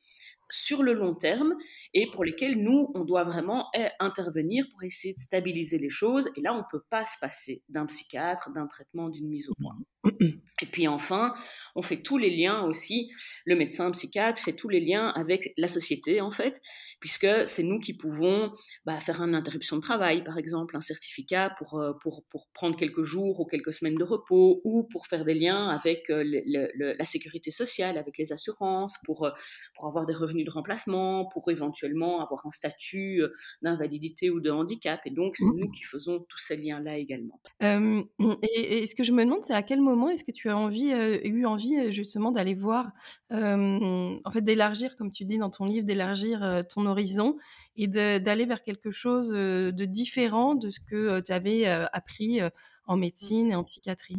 sur 0.50 0.84
le 0.84 0.94
long 0.94 1.16
terme 1.16 1.56
et 1.94 2.10
pour 2.12 2.24
lesquels 2.24 2.62
nous, 2.62 2.92
on 2.96 3.04
doit 3.04 3.24
vraiment 3.24 3.70
eh, 3.76 3.88
intervenir 4.00 4.66
pour 4.72 4.84
essayer 4.84 5.14
de 5.14 5.20
stabiliser 5.20 5.78
les 5.78 5.90
choses. 5.90 6.30
Et 6.36 6.42
là, 6.42 6.54
on 6.54 6.60
ne 6.60 6.70
peut 6.72 6.84
pas 6.90 7.06
se 7.06 7.18
passer 7.20 7.64
d'un 7.70 7.86
psychiatre, 7.86 8.52
d'un 8.52 8.68
traitement, 8.68 9.10
d'une 9.10 9.28
mise 9.28 9.50
au 9.50 9.54
point. 9.56 9.76
Et 10.62 10.66
puis 10.66 10.88
enfin, 10.88 11.34
on 11.76 11.82
fait 11.82 12.02
tous 12.02 12.18
les 12.18 12.30
liens 12.30 12.64
aussi, 12.64 13.12
le 13.46 13.56
médecin 13.56 13.90
psychiatre 13.92 14.42
fait 14.42 14.54
tous 14.54 14.70
les 14.70 14.80
liens 14.80 15.10
avec 15.10 15.54
la 15.58 15.68
société 15.68 16.22
en 16.22 16.32
fait, 16.32 16.62
puisque 17.00 17.28
c'est 17.46 17.64
nous 17.64 17.80
qui 17.80 17.94
pouvons 17.94 18.50
bah, 18.86 19.00
faire 19.00 19.22
une 19.22 19.36
interruption 19.36 19.78
de 19.78 19.82
travail, 19.82 20.24
par 20.24 20.38
exemple, 20.38 20.78
un 20.78 20.82
certificat 20.82 21.54
pour, 21.58 21.80
euh, 21.80 21.94
pour, 22.02 22.24
pour, 22.30 22.48
prendre 22.54 22.78
quelques 22.78 23.04
jours 23.04 23.40
ou 23.40 23.46
quelques 23.46 23.74
semaines 23.74 23.96
de 23.96 24.04
repos, 24.04 24.62
ou 24.64 24.84
pour 24.84 25.08
faire 25.08 25.26
des 25.26 25.34
liens 25.34 25.70
avec 25.70 26.10
euh, 26.10 26.24
la 26.46 27.06
sécurité 27.06 27.52
sociale, 27.52 27.98
avec 27.98 28.18
les 28.18 28.32
assurances, 28.32 28.98
pour, 29.06 29.26
euh, 29.26 29.32
pour 29.76 29.88
avoir 29.88 30.06
des 30.06 30.14
revenus 30.14 30.33
de 30.42 30.50
remplacement, 30.50 31.26
pour 31.26 31.52
éventuellement 31.52 32.22
avoir 32.22 32.46
un 32.46 32.52
statut 32.52 33.22
d'invalidité 33.62 34.32
ou 34.32 34.40
de 34.40 34.50
handicap. 34.50 35.00
Et 35.06 35.12
donc, 35.12 35.36
c'est 35.36 35.46
mmh. 35.46 35.60
nous 35.60 35.70
qui 35.70 35.84
faisons 35.84 36.26
tous 36.28 36.40
ces 36.40 36.56
liens-là 36.56 36.98
également. 36.98 37.40
et, 37.62 38.78
et, 38.78 38.88
ce 38.88 38.96
que 38.96 39.04
je 39.04 39.12
me 39.12 39.24
demande, 39.24 39.44
c'est 39.44 39.54
à 39.54 39.62
quel 39.62 39.82
moment 39.82 40.10
est-ce 40.10 40.24
que 40.24 40.32
tu 40.32 40.50
as 40.50 40.58
envie, 40.58 40.92
eu 41.24 41.46
envie 41.46 41.92
justement 41.92 42.32
d'aller 42.32 42.56
voir, 42.56 42.92
en 43.32 44.32
fait, 44.32 44.42
d'élargir, 44.42 44.96
comme 44.96 45.12
tu 45.12 45.26
dis 45.26 45.38
dans 45.38 45.52
ton 45.52 45.66
livre, 45.66 45.86
d'élargir 45.86 46.64
ton 46.74 46.88
horizon 46.88 47.38
et 47.76 47.88
d'aller 47.88 48.46
vers 48.46 48.64
quelque 48.64 48.92
chose 48.92 49.30
de 49.30 49.86
différent 49.86 50.56
de 50.56 50.70
ce 50.70 50.80
que 50.80 51.20
tu 51.22 51.32
avais 51.32 51.66
appris 51.66 52.40
en 52.86 52.98
mmh. 52.98 53.00
médecine 53.00 53.52
et 53.52 53.56
en 53.56 53.64
psychiatrie? 53.64 54.18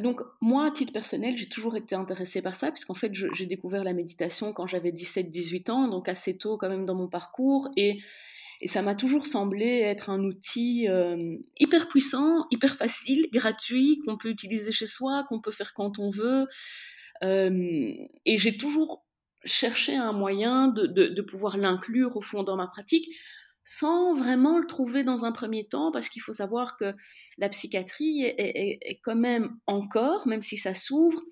Donc, 0.00 0.20
moi, 0.40 0.66
à 0.66 0.70
titre 0.70 0.92
personnel, 0.92 1.36
j'ai 1.36 1.48
toujours 1.48 1.76
été 1.76 1.94
intéressée 1.94 2.42
par 2.42 2.56
ça, 2.56 2.70
puisqu'en 2.72 2.94
fait, 2.94 3.12
j'ai 3.12 3.46
découvert 3.46 3.84
la 3.84 3.92
méditation 3.92 4.52
quand 4.52 4.66
j'avais 4.66 4.90
17-18 4.90 5.70
ans, 5.70 5.88
donc 5.88 6.08
assez 6.08 6.36
tôt 6.36 6.56
quand 6.56 6.68
même 6.68 6.86
dans 6.86 6.94
mon 6.94 7.08
parcours. 7.08 7.68
Et 7.76 7.98
ça 8.66 8.82
m'a 8.82 8.94
toujours 8.94 9.26
semblé 9.26 9.80
être 9.80 10.10
un 10.10 10.24
outil 10.24 10.88
euh, 10.88 11.36
hyper 11.58 11.88
puissant, 11.88 12.46
hyper 12.50 12.76
facile, 12.76 13.26
gratuit, 13.32 14.00
qu'on 14.04 14.16
peut 14.16 14.30
utiliser 14.30 14.72
chez 14.72 14.86
soi, 14.86 15.24
qu'on 15.28 15.40
peut 15.40 15.50
faire 15.50 15.74
quand 15.74 15.98
on 15.98 16.10
veut. 16.10 16.46
Euh, 17.22 17.94
et 18.24 18.38
j'ai 18.38 18.56
toujours 18.56 19.04
cherché 19.44 19.94
un 19.94 20.12
moyen 20.12 20.68
de, 20.68 20.86
de, 20.86 21.22
pouvoir 21.22 21.58
l'inclure 21.58 22.16
au 22.16 22.22
fond 22.22 22.42
dans 22.42 22.56
ma 22.56 22.66
pratique 22.66 23.08
sans 23.64 24.14
vraiment 24.14 24.58
le 24.58 24.66
trouver 24.66 25.04
dans 25.04 25.24
un 25.24 25.32
premier 25.32 25.66
temps, 25.66 25.90
parce 25.90 26.08
qu'il 26.08 26.22
faut 26.22 26.34
savoir 26.34 26.76
que 26.76 26.94
la 27.38 27.48
psychiatrie 27.48 28.22
est, 28.22 29.00
quand 29.02 29.16
même 29.16 29.56
encore, 29.66 30.28
même 30.28 30.42
si 30.42 30.56
ça 30.56 30.74
s'ouvre, 30.74 31.22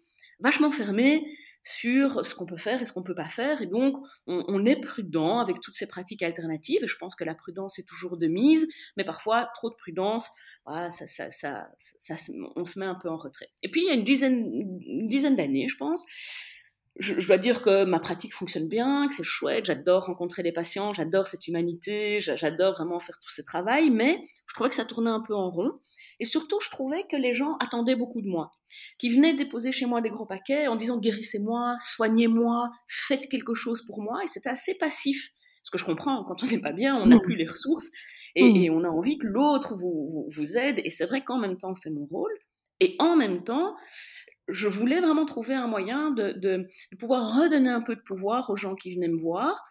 vachement 0.40 0.70
fermée 0.70 1.24
sur 1.62 2.26
ce 2.26 2.34
qu'on 2.34 2.46
peut 2.46 2.56
faire 2.56 2.82
et 2.82 2.86
ce 2.86 2.92
qu'on 2.92 3.04
peut 3.04 3.14
pas 3.14 3.28
faire. 3.28 3.62
Et 3.62 3.66
donc, 3.66 3.96
on, 4.26 4.64
est 4.66 4.80
prudent 4.80 5.38
avec 5.38 5.60
toutes 5.60 5.74
ces 5.74 5.86
pratiques 5.86 6.22
alternatives. 6.22 6.84
je 6.84 6.96
pense 6.96 7.14
que 7.14 7.22
la 7.22 7.34
prudence 7.34 7.78
est 7.78 7.86
toujours 7.86 8.16
de 8.16 8.26
mise, 8.26 8.66
mais 8.96 9.04
parfois, 9.04 9.48
trop 9.54 9.70
de 9.70 9.76
prudence, 9.76 10.28
on 10.66 10.90
se 10.90 12.78
met 12.78 12.86
un 12.86 12.96
peu 12.96 13.08
en 13.08 13.16
retrait. 13.16 13.50
Et 13.62 13.70
puis, 13.70 13.82
il 13.82 13.86
y 13.86 13.90
a 13.90 13.94
une 13.94 14.04
dizaine 15.08 15.36
d'années, 15.36 15.68
je 15.68 15.76
pense, 15.76 16.04
je, 16.96 17.26
dois 17.26 17.38
dire 17.38 17.62
que 17.62 17.84
ma 17.84 17.98
pratique 18.00 18.34
fonctionne 18.34 18.68
bien, 18.68 19.08
que 19.08 19.14
c'est 19.14 19.22
chouette, 19.22 19.64
j'adore 19.64 20.04
rencontrer 20.04 20.42
les 20.42 20.52
patients, 20.52 20.92
j'adore 20.92 21.26
cette 21.26 21.48
humanité, 21.48 22.20
j'adore 22.20 22.74
vraiment 22.74 23.00
faire 23.00 23.18
tout 23.18 23.30
ce 23.30 23.40
travail, 23.40 23.90
mais 23.90 24.20
je 24.46 24.54
trouvais 24.54 24.68
que 24.68 24.76
ça 24.76 24.84
tournait 24.84 25.10
un 25.10 25.20
peu 25.20 25.34
en 25.34 25.50
rond. 25.50 25.72
Et 26.20 26.26
surtout, 26.26 26.58
je 26.60 26.70
trouvais 26.70 27.04
que 27.10 27.16
les 27.16 27.32
gens 27.32 27.56
attendaient 27.60 27.96
beaucoup 27.96 28.20
de 28.20 28.28
moi, 28.28 28.52
qui 28.98 29.08
venaient 29.08 29.34
déposer 29.34 29.72
chez 29.72 29.86
moi 29.86 30.02
des 30.02 30.10
gros 30.10 30.26
paquets 30.26 30.66
en 30.66 30.76
disant 30.76 30.98
guérissez-moi, 30.98 31.76
soignez-moi, 31.80 32.70
faites 32.86 33.28
quelque 33.28 33.54
chose 33.54 33.82
pour 33.86 34.02
moi, 34.02 34.22
et 34.22 34.26
c'était 34.26 34.50
assez 34.50 34.74
passif. 34.74 35.30
Ce 35.62 35.70
que 35.70 35.78
je 35.78 35.84
comprends, 35.84 36.24
quand 36.24 36.42
on 36.42 36.46
n'est 36.46 36.60
pas 36.60 36.72
bien, 36.72 36.96
on 36.96 37.06
n'a 37.06 37.20
plus 37.20 37.36
les 37.36 37.46
ressources, 37.46 37.88
et, 38.34 38.64
et, 38.64 38.70
on 38.70 38.84
a 38.84 38.88
envie 38.88 39.18
que 39.18 39.26
l'autre 39.26 39.76
vous, 39.76 40.08
vous, 40.10 40.26
vous 40.28 40.56
aide, 40.56 40.80
et 40.84 40.90
c'est 40.90 41.06
vrai 41.06 41.22
qu'en 41.22 41.38
même 41.38 41.56
temps, 41.56 41.74
c'est 41.74 41.90
mon 41.90 42.06
rôle. 42.06 42.32
Et 42.80 42.96
en 42.98 43.14
même 43.14 43.44
temps, 43.44 43.76
je 44.48 44.68
voulais 44.68 45.00
vraiment 45.00 45.24
trouver 45.24 45.54
un 45.54 45.66
moyen 45.66 46.10
de, 46.10 46.68
pouvoir 46.98 47.36
redonner 47.36 47.70
un 47.70 47.82
peu 47.82 47.96
de 47.96 48.00
pouvoir 48.00 48.50
aux 48.50 48.56
gens 48.56 48.74
qui 48.74 48.94
venaient 48.94 49.08
me 49.08 49.20
voir, 49.20 49.64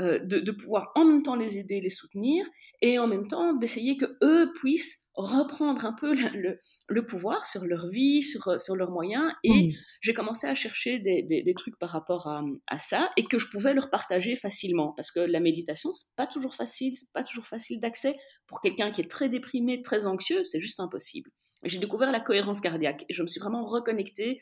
euh, 0.00 0.18
de, 0.18 0.50
pouvoir 0.50 0.92
en 0.94 1.04
même 1.04 1.22
temps 1.22 1.36
les 1.36 1.58
aider, 1.58 1.80
les 1.80 1.90
soutenir, 1.90 2.46
et 2.82 2.98
en 2.98 3.06
même 3.06 3.28
temps 3.28 3.54
d'essayer 3.54 3.96
que 3.96 4.16
eux 4.22 4.52
puissent 4.54 5.04
reprendre 5.14 5.86
un 5.86 5.94
peu 5.94 6.12
le, 6.88 7.06
pouvoir 7.06 7.46
sur 7.46 7.64
leur 7.64 7.88
vie, 7.88 8.22
sur, 8.22 8.60
sur 8.60 8.76
leurs 8.76 8.90
moyens. 8.90 9.32
Et 9.44 9.70
j'ai 10.02 10.12
commencé 10.12 10.46
à 10.46 10.54
chercher 10.54 10.98
des, 10.98 11.54
trucs 11.56 11.78
par 11.78 11.90
rapport 11.90 12.26
à, 12.28 12.42
à, 12.66 12.78
ça 12.78 13.10
et 13.16 13.24
que 13.24 13.38
je 13.38 13.48
pouvais 13.48 13.72
leur 13.72 13.90
partager 13.90 14.36
facilement. 14.36 14.92
Parce 14.92 15.10
que 15.10 15.20
la 15.20 15.40
méditation, 15.40 15.92
c'est 15.94 16.08
pas 16.16 16.26
toujours 16.26 16.54
facile, 16.54 16.94
c'est 16.94 17.12
pas 17.12 17.24
toujours 17.24 17.46
facile 17.46 17.80
d'accès. 17.80 18.16
Pour 18.46 18.60
quelqu'un 18.60 18.90
qui 18.90 19.00
est 19.00 19.10
très 19.10 19.28
déprimé, 19.28 19.82
très 19.82 20.06
anxieux, 20.06 20.44
c'est 20.44 20.60
juste 20.60 20.80
impossible 20.80 21.30
j'ai 21.64 21.78
découvert 21.78 22.12
la 22.12 22.20
cohérence 22.20 22.60
cardiaque 22.60 23.04
et 23.08 23.14
je 23.14 23.22
me 23.22 23.26
suis 23.26 23.40
vraiment 23.40 23.64
reconnectée 23.64 24.40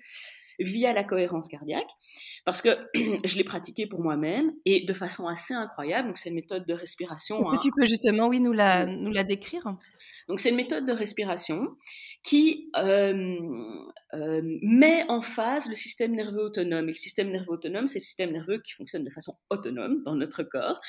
via 0.58 0.92
la 0.92 1.04
cohérence 1.04 1.49
cardiaque, 1.49 1.90
parce 2.44 2.62
que 2.62 2.70
je 3.25 3.37
l'ai 3.37 3.44
pratiquée 3.44 3.87
pour 3.87 4.00
moi-même 4.00 4.52
et 4.64 4.84
de 4.84 4.92
façon 4.92 5.26
assez 5.26 5.54
incroyable. 5.54 6.08
Donc 6.08 6.18
c'est 6.18 6.28
une 6.28 6.37
méthode 6.37 6.66
de 6.66 6.75
respiration. 6.75 7.40
Est-ce 7.40 7.50
que 7.50 7.62
tu 7.62 7.70
peux 7.76 7.87
justement, 7.87 8.28
oui, 8.28 8.40
nous 8.40 8.52
la, 8.52 8.87
nous 8.87 9.12
la 9.12 9.25
décrire? 9.25 9.64
Donc 10.28 10.40
c'est 10.40 10.50
une 10.50 10.56
méthode 10.56 10.87
de 10.87 10.92
respiration 10.92 11.68
qui 12.23 12.70
euh, 12.76 13.37
euh, 14.14 14.40
met 14.62 15.04
en 15.08 15.20
phase 15.20 15.68
le 15.68 15.75
système 15.75 16.14
nerveux 16.14 16.44
autonome. 16.44 16.84
Et 16.84 16.92
le 16.92 16.99
système 16.99 17.30
nerveux 17.30 17.52
autonome, 17.52 17.87
c'est 17.87 17.99
le 17.99 18.04
système 18.04 18.32
nerveux 18.32 18.58
qui 18.58 18.73
fonctionne 18.73 19.04
de 19.04 19.11
façon 19.11 19.34
autonome 19.50 20.02
dans 20.04 20.14
notre 20.14 20.42
corps, 20.42 20.80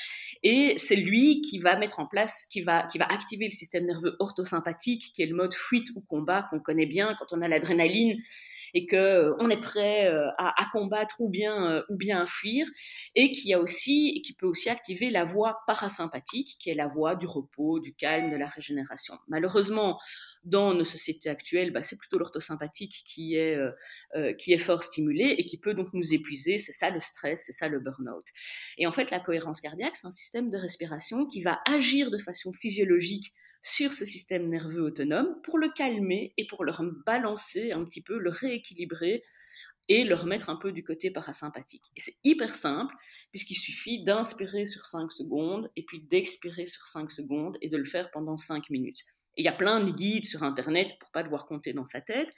et 0.42 0.76
c'est 0.78 0.96
lui 0.96 1.40
qui 1.40 1.58
va 1.58 1.76
mettre 1.76 2.00
en 2.00 2.06
place, 2.06 2.46
qui 2.50 2.62
va, 2.62 2.84
qui 2.84 2.98
va 2.98 3.06
activer 3.06 3.46
le 3.46 3.52
système 3.52 3.86
nerveux 3.86 4.16
orthosympathique, 4.18 5.12
qui 5.14 5.22
est 5.22 5.26
le 5.26 5.34
mode 5.34 5.54
fuite 5.54 5.88
ou 5.94 6.00
combat 6.00 6.46
qu'on 6.50 6.60
connaît 6.60 6.86
bien 6.86 7.16
quand 7.18 7.32
on 7.32 7.42
a 7.42 7.48
l'adrénaline 7.48 8.18
et 8.76 8.84
que 8.84 8.94
euh, 8.94 9.34
on 9.38 9.48
est 9.48 9.60
prêt 9.60 10.06
euh, 10.06 10.28
à, 10.36 10.68
combattre 10.70 11.22
ou 11.22 11.30
bien 11.30 11.72
euh, 11.72 11.82
ou 11.88 11.96
bien 11.96 12.20
à 12.20 12.26
fuir 12.26 12.66
et 13.14 13.32
qui 13.32 13.54
a 13.54 13.58
aussi 13.58 14.20
qui 14.22 14.34
peut 14.34 14.46
aussi 14.46 14.68
activer 14.68 15.08
la 15.08 15.24
voie 15.24 15.60
parasympathique 15.66 16.56
qui 16.58 16.68
est 16.68 16.74
la 16.74 16.86
voie 16.86 17.16
du 17.16 17.26
repos, 17.26 17.80
du 17.80 17.94
calme, 17.94 18.30
de 18.30 18.36
la 18.36 18.46
régénération. 18.46 19.14
Malheureusement, 19.28 19.98
dans 20.44 20.74
nos 20.74 20.84
sociétés 20.84 21.30
actuelles, 21.30 21.72
bah, 21.72 21.82
c'est 21.82 21.96
plutôt 21.96 22.18
l'orthosympathique 22.18 23.02
qui 23.06 23.36
est 23.36 23.58
qui 24.38 24.52
est 24.52 24.58
fort 24.58 24.82
stimulé 24.82 25.34
et 25.38 25.46
qui 25.46 25.56
peut 25.56 25.72
donc 25.72 25.88
nous 25.94 26.12
épuiser. 26.12 26.58
C'est 26.58 26.72
ça 26.72 26.90
le 26.90 27.00
stress, 27.00 27.44
c'est 27.46 27.52
ça 27.52 27.68
le 27.68 27.80
burn-out. 27.80 28.26
Et 28.76 28.86
en 28.86 28.92
fait, 28.92 29.10
la 29.10 29.20
cohérence 29.20 29.62
cardiaque, 29.62 29.96
c'est 29.96 30.06
un 30.06 30.10
système 30.12 30.50
de 30.50 30.58
respiration 30.58 31.24
qui 31.26 31.40
va 31.40 31.60
agir 31.66 32.10
de 32.10 32.18
façon 32.18 32.52
physiologique 32.52 33.32
sur 33.62 33.92
ce 33.92 34.04
système 34.04 34.48
nerveux 34.48 34.82
autonome 34.82 35.40
pour 35.42 35.58
le 35.58 35.68
calmer 35.68 36.32
et 36.36 36.46
pour 36.46 36.64
le 36.64 36.72
balancer 37.04 37.72
un 37.72 37.84
petit 37.84 38.02
peu, 38.02 38.18
le 38.18 38.30
rééquilibrer 38.30 39.22
et 39.88 40.04
le 40.04 40.14
remettre 40.14 40.50
un 40.50 40.56
peu 40.56 40.72
du 40.72 40.82
côté 40.82 41.10
parasympathique. 41.10 41.84
Et 41.96 42.00
c'est 42.00 42.16
hyper 42.24 42.54
simple, 42.54 42.94
puisqu'il 43.30 43.54
suffit 43.54 44.02
d'inspirer 44.04 44.66
sur 44.66 44.84
5 44.84 45.12
secondes 45.12 45.70
et 45.76 45.84
puis 45.84 46.00
d'expirer 46.00 46.66
sur 46.66 46.86
5 46.86 47.10
secondes 47.10 47.56
et 47.60 47.68
de 47.68 47.76
le 47.76 47.84
faire 47.84 48.10
pendant 48.10 48.36
5 48.36 48.68
minutes. 48.70 49.04
Et 49.36 49.42
il 49.42 49.44
y 49.44 49.48
a 49.48 49.52
plein 49.52 49.80
de 49.80 49.92
guides 49.92 50.24
sur 50.24 50.42
Internet 50.42 50.98
pour 50.98 51.10
pas 51.10 51.22
devoir 51.22 51.46
compter 51.46 51.72
dans 51.72 51.86
sa 51.86 52.00
tête. 52.00 52.32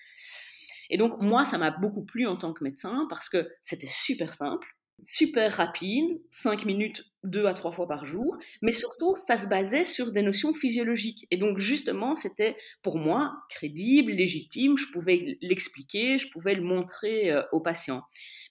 Et 0.91 0.97
donc, 0.97 1.21
moi, 1.21 1.45
ça 1.45 1.59
m'a 1.59 1.71
beaucoup 1.71 2.05
plu 2.05 2.27
en 2.27 2.37
tant 2.37 2.53
que 2.53 2.65
médecin 2.65 3.07
parce 3.09 3.29
que 3.29 3.49
c'était 3.63 3.87
super 3.87 4.35
simple 4.35 4.78
super 5.03 5.53
rapide, 5.53 6.21
5 6.31 6.65
minutes 6.65 7.05
deux 7.25 7.47
à 7.47 7.55
trois 7.55 7.73
fois 7.73 7.89
par 7.89 8.05
jour, 8.05 8.37
mais 8.63 8.73
surtout, 8.73 9.15
ça 9.17 9.37
se 9.37 9.47
basait 9.49 9.85
sur 9.85 10.13
des 10.13 10.23
notions 10.23 10.55
physiologiques. 10.55 11.27
Et 11.31 11.37
donc, 11.37 11.59
justement, 11.59 12.15
c'était 12.15 12.57
pour 12.83 12.99
moi 12.99 13.33
crédible, 13.51 14.13
légitime, 14.13 14.77
je 14.77 14.87
pouvais 14.93 15.39
l'expliquer, 15.43 16.19
je 16.19 16.29
pouvais 16.31 16.55
le 16.55 16.63
montrer 16.63 17.31
euh, 17.31 17.43
aux 17.53 17.61
patients. 17.61 18.03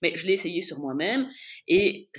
Mais 0.02 0.16
je 0.16 0.28
l'ai 0.28 0.34
essayé 0.34 0.62
sur 0.62 0.80
moi-même 0.80 1.28
et 1.68 2.10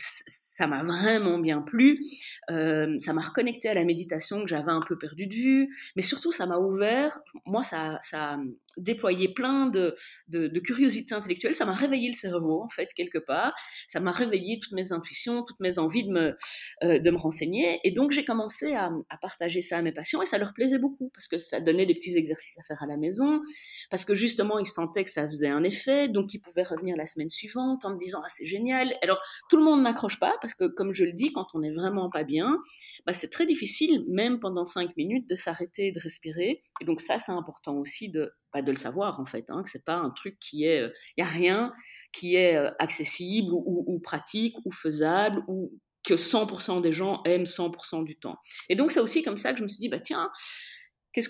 ça 0.59 0.67
m'a 0.67 0.83
vraiment 0.83 1.39
bien 1.39 1.63
plu. 1.63 2.05
Euh, 2.51 2.99
ça 2.99 3.13
m'a 3.13 3.23
reconnecté 3.23 3.69
à 3.69 3.75
la 3.75 3.85
méditation 3.85 4.43
que 4.43 4.49
j'avais 4.49 4.73
un 4.73 4.83
peu 4.87 4.99
perdu 4.99 5.29
de 5.29 5.35
vue, 5.35 5.69
mais 5.95 6.03
surtout, 6.03 6.33
ça 6.33 6.47
m'a 6.47 6.59
ouvert. 6.59 7.21
Moi, 7.47 7.63
ça, 7.63 8.01
ça 8.03 8.35
a 8.35 8.39
déployé 8.77 9.33
plein 9.33 9.67
de, 9.67 9.95
de, 10.29 10.49
de 10.49 10.61
curiosité 10.61 11.15
intellectuelle. 11.15 11.55
Ça 11.55 11.65
m'a 11.65 11.75
réveillé 11.75 12.09
le 12.09 12.15
cerveau, 12.15 12.61
en 12.61 12.69
fait, 12.69 12.89
quelque 12.95 13.19
part. 13.19 13.55
Ça 13.89 14.01
m'a 14.01 14.11
réveillé 14.11 14.59
toutes 14.59 14.73
mes 14.73 14.93
intuitions, 14.93 15.45
toutes 15.45 15.61
mes 15.61 15.79
envies 15.79 16.05
de 16.05 16.11
me, 16.11 16.37
euh, 16.83 17.17
renseigner. 17.17 17.81
Et 17.85 17.93
donc, 17.93 18.11
j'ai 18.11 18.25
commencé 18.25 18.75
à, 18.75 18.91
à, 19.11 19.17
partager 19.17 19.61
ça 19.61 19.79
à 19.79 19.83
mes 19.83 19.93
patients 19.93 20.23
et 20.23 20.27
ça 20.27 20.39
leur 20.39 20.55
plaisait 20.55 20.79
beaucoup 20.79 21.11
parce 21.15 21.29
que 21.29 21.39
ça 21.39 21.61
donnait 21.61 21.87
des 21.87 21.95
petits 21.95 22.17
exercices 22.17 22.59
à 22.59 22.63
faire 22.65 22.83
à 22.83 22.87
la 22.87 22.97
maison, 22.97 23.43
parce 23.91 24.05
que 24.05 24.15
justement, 24.15 24.59
ils 24.59 24.67
sentaient 24.67 25.05
que 25.05 25.11
ça 25.11 25.27
faisait 25.27 25.49
un 25.49 25.63
effet, 25.63 26.09
donc 26.09 26.35
ils 26.35 26.41
pouvaient 26.41 26.63
revenir 26.63 26.97
la 26.97 27.07
semaine 27.07 27.31
suivante 27.31 27.85
en 27.85 27.91
me 27.91 27.99
disant 27.99 28.23
Ah, 28.25 28.29
c'est 28.29 28.47
génial. 28.47 28.95
Alors, 29.03 29.21
tout 29.49 29.57
le 29.57 29.65
monde 29.65 29.83
n'accroche 29.83 30.19
pas 30.19 30.37
parce 30.41 30.48
que, 30.55 30.65
comme 30.65 30.93
je 30.93 31.05
le 31.05 31.13
dis, 31.13 31.33
quand 31.33 31.47
on 31.55 31.61
n'est 31.61 31.73
vraiment 31.73 32.11
pas 32.11 32.25
bien, 32.25 32.59
bah, 33.07 33.13
c'est 33.13 33.29
très 33.29 33.47
difficile, 33.47 34.05
même 34.09 34.41
pendant 34.41 34.65
cinq 34.65 34.97
minutes, 34.97 35.29
de 35.29 35.37
s'arrêter 35.37 35.93
de 35.93 36.01
respirer. 36.01 36.63
Et 36.81 36.85
donc, 36.85 37.01
ça, 37.01 37.19
c'est 37.19 37.33
important 37.33 37.77
aussi 37.77 38.11
de, 38.11 38.33
bah, 38.53 38.63
de 38.63 38.71
le 38.71 38.77
savoir 38.77 39.21
en 39.21 39.27
fait, 39.27 39.45
hein, 39.51 39.63
que 39.63 39.69
c'est 39.69 39.85
pas 39.85 39.97
un 39.97 40.11
truc 40.11 40.39
qui 40.41 40.65
est, 40.65 40.79
il 40.79 40.85
euh, 40.85 40.93
y 41.19 41.23
a 41.23 41.27
rien 41.27 41.73
qui 42.13 42.37
est 42.37 42.57
euh, 42.57 42.71
accessible 42.79 43.53
ou, 43.53 44.01
pratique 44.03 44.55
ou 44.65 44.71
faisable 44.71 45.45
ou 45.49 45.79
que 46.03 46.15
100% 46.15 46.81
des 46.81 46.93
gens 46.93 47.23
aiment 47.25 47.45
100% 47.45 48.05
du 48.05 48.19
temps. 48.19 48.39
Et 48.71 48.75
donc 48.75 48.93
c'est 48.93 49.01
aussi 49.01 49.23
comme 49.23 49.37
ça 49.37 49.53
que 49.53 49.59
je 49.59 49.65
me 49.65 49.69
suis 49.69 49.81
dit 49.81 49.91
bah 49.91 50.01
tiens, 50.01 50.31
qu'est-ce 51.13 51.29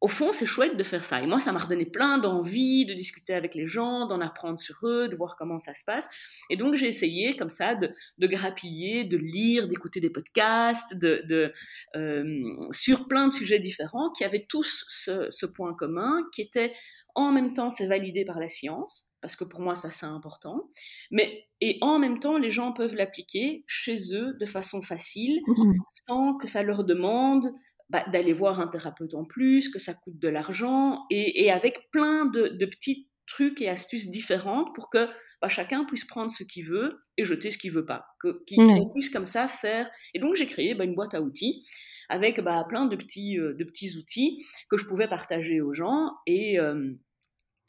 au 0.00 0.08
fond, 0.08 0.32
c'est 0.32 0.46
chouette 0.46 0.76
de 0.76 0.82
faire 0.84 1.04
ça. 1.04 1.20
Et 1.20 1.26
moi, 1.26 1.40
ça 1.40 1.50
m'a 1.52 1.58
redonné 1.58 1.84
plein 1.84 2.18
d'envie 2.18 2.86
de 2.86 2.94
discuter 2.94 3.34
avec 3.34 3.54
les 3.54 3.66
gens, 3.66 4.06
d'en 4.06 4.20
apprendre 4.20 4.58
sur 4.58 4.76
eux, 4.84 5.08
de 5.08 5.16
voir 5.16 5.36
comment 5.36 5.58
ça 5.58 5.74
se 5.74 5.84
passe. 5.84 6.08
Et 6.50 6.56
donc, 6.56 6.74
j'ai 6.74 6.86
essayé 6.86 7.36
comme 7.36 7.50
ça 7.50 7.74
de, 7.74 7.90
de, 8.18 8.26
grappiller, 8.28 9.04
de 9.04 9.16
lire, 9.16 9.66
d'écouter 9.66 9.98
des 9.98 10.10
podcasts, 10.10 10.96
de, 10.96 11.22
de 11.26 11.52
euh, 11.96 12.56
sur 12.70 13.04
plein 13.08 13.26
de 13.28 13.32
sujets 13.32 13.58
différents 13.58 14.10
qui 14.12 14.24
avaient 14.24 14.46
tous 14.48 14.84
ce, 14.88 15.26
ce 15.30 15.46
point 15.46 15.74
commun, 15.74 16.22
qui 16.32 16.42
était 16.42 16.72
en 17.16 17.32
même 17.32 17.52
temps, 17.52 17.70
c'est 17.70 17.86
validé 17.86 18.24
par 18.24 18.38
la 18.38 18.48
science, 18.48 19.12
parce 19.20 19.34
que 19.34 19.42
pour 19.42 19.60
moi, 19.60 19.74
ça, 19.74 19.90
c'est 19.90 20.06
important. 20.06 20.70
Mais, 21.10 21.48
et 21.60 21.78
en 21.80 21.98
même 21.98 22.20
temps, 22.20 22.38
les 22.38 22.50
gens 22.50 22.72
peuvent 22.72 22.94
l'appliquer 22.94 23.64
chez 23.66 24.14
eux 24.14 24.34
de 24.38 24.46
façon 24.46 24.80
facile, 24.80 25.40
mmh. 25.44 25.72
sans 26.06 26.36
que 26.36 26.46
ça 26.46 26.62
leur 26.62 26.84
demande 26.84 27.52
bah, 27.90 28.04
d'aller 28.12 28.32
voir 28.32 28.60
un 28.60 28.68
thérapeute 28.68 29.14
en 29.14 29.24
plus, 29.24 29.68
que 29.68 29.78
ça 29.78 29.94
coûte 29.94 30.18
de 30.18 30.28
l'argent, 30.28 31.04
et, 31.10 31.50
avec 31.50 31.90
plein 31.90 32.26
de, 32.26 32.48
petits 32.66 33.08
trucs 33.26 33.60
et 33.60 33.68
astuces 33.68 34.10
différentes 34.10 34.74
pour 34.74 34.88
que 34.90 35.06
bah, 35.40 35.48
chacun 35.48 35.84
puisse 35.84 36.04
prendre 36.04 36.30
ce 36.30 36.44
qu'il 36.44 36.66
veut 36.66 37.00
et 37.16 37.24
jeter 37.24 37.50
ce 37.50 37.58
qu'il 37.58 37.72
veut 37.72 37.84
pas, 37.84 38.06
qu'on 38.22 38.90
puisse 38.94 39.10
comme 39.10 39.26
ça 39.26 39.48
faire. 39.48 39.90
Et 40.14 40.18
donc 40.18 40.34
j'ai 40.34 40.46
créé 40.46 40.74
bah, 40.74 40.84
une 40.84 40.94
boîte 40.94 41.14
à 41.14 41.20
outils 41.20 41.66
avec 42.08 42.40
plein 42.68 42.86
de 42.86 42.96
petits, 42.96 43.38
euh, 43.38 43.54
de 43.54 43.64
petits 43.64 43.96
outils 43.96 44.44
que 44.70 44.78
je 44.78 44.86
pouvais 44.86 45.08
partager 45.08 45.60
aux 45.60 45.72
gens 45.74 46.12
et 46.26 46.58
euh, 46.58 46.94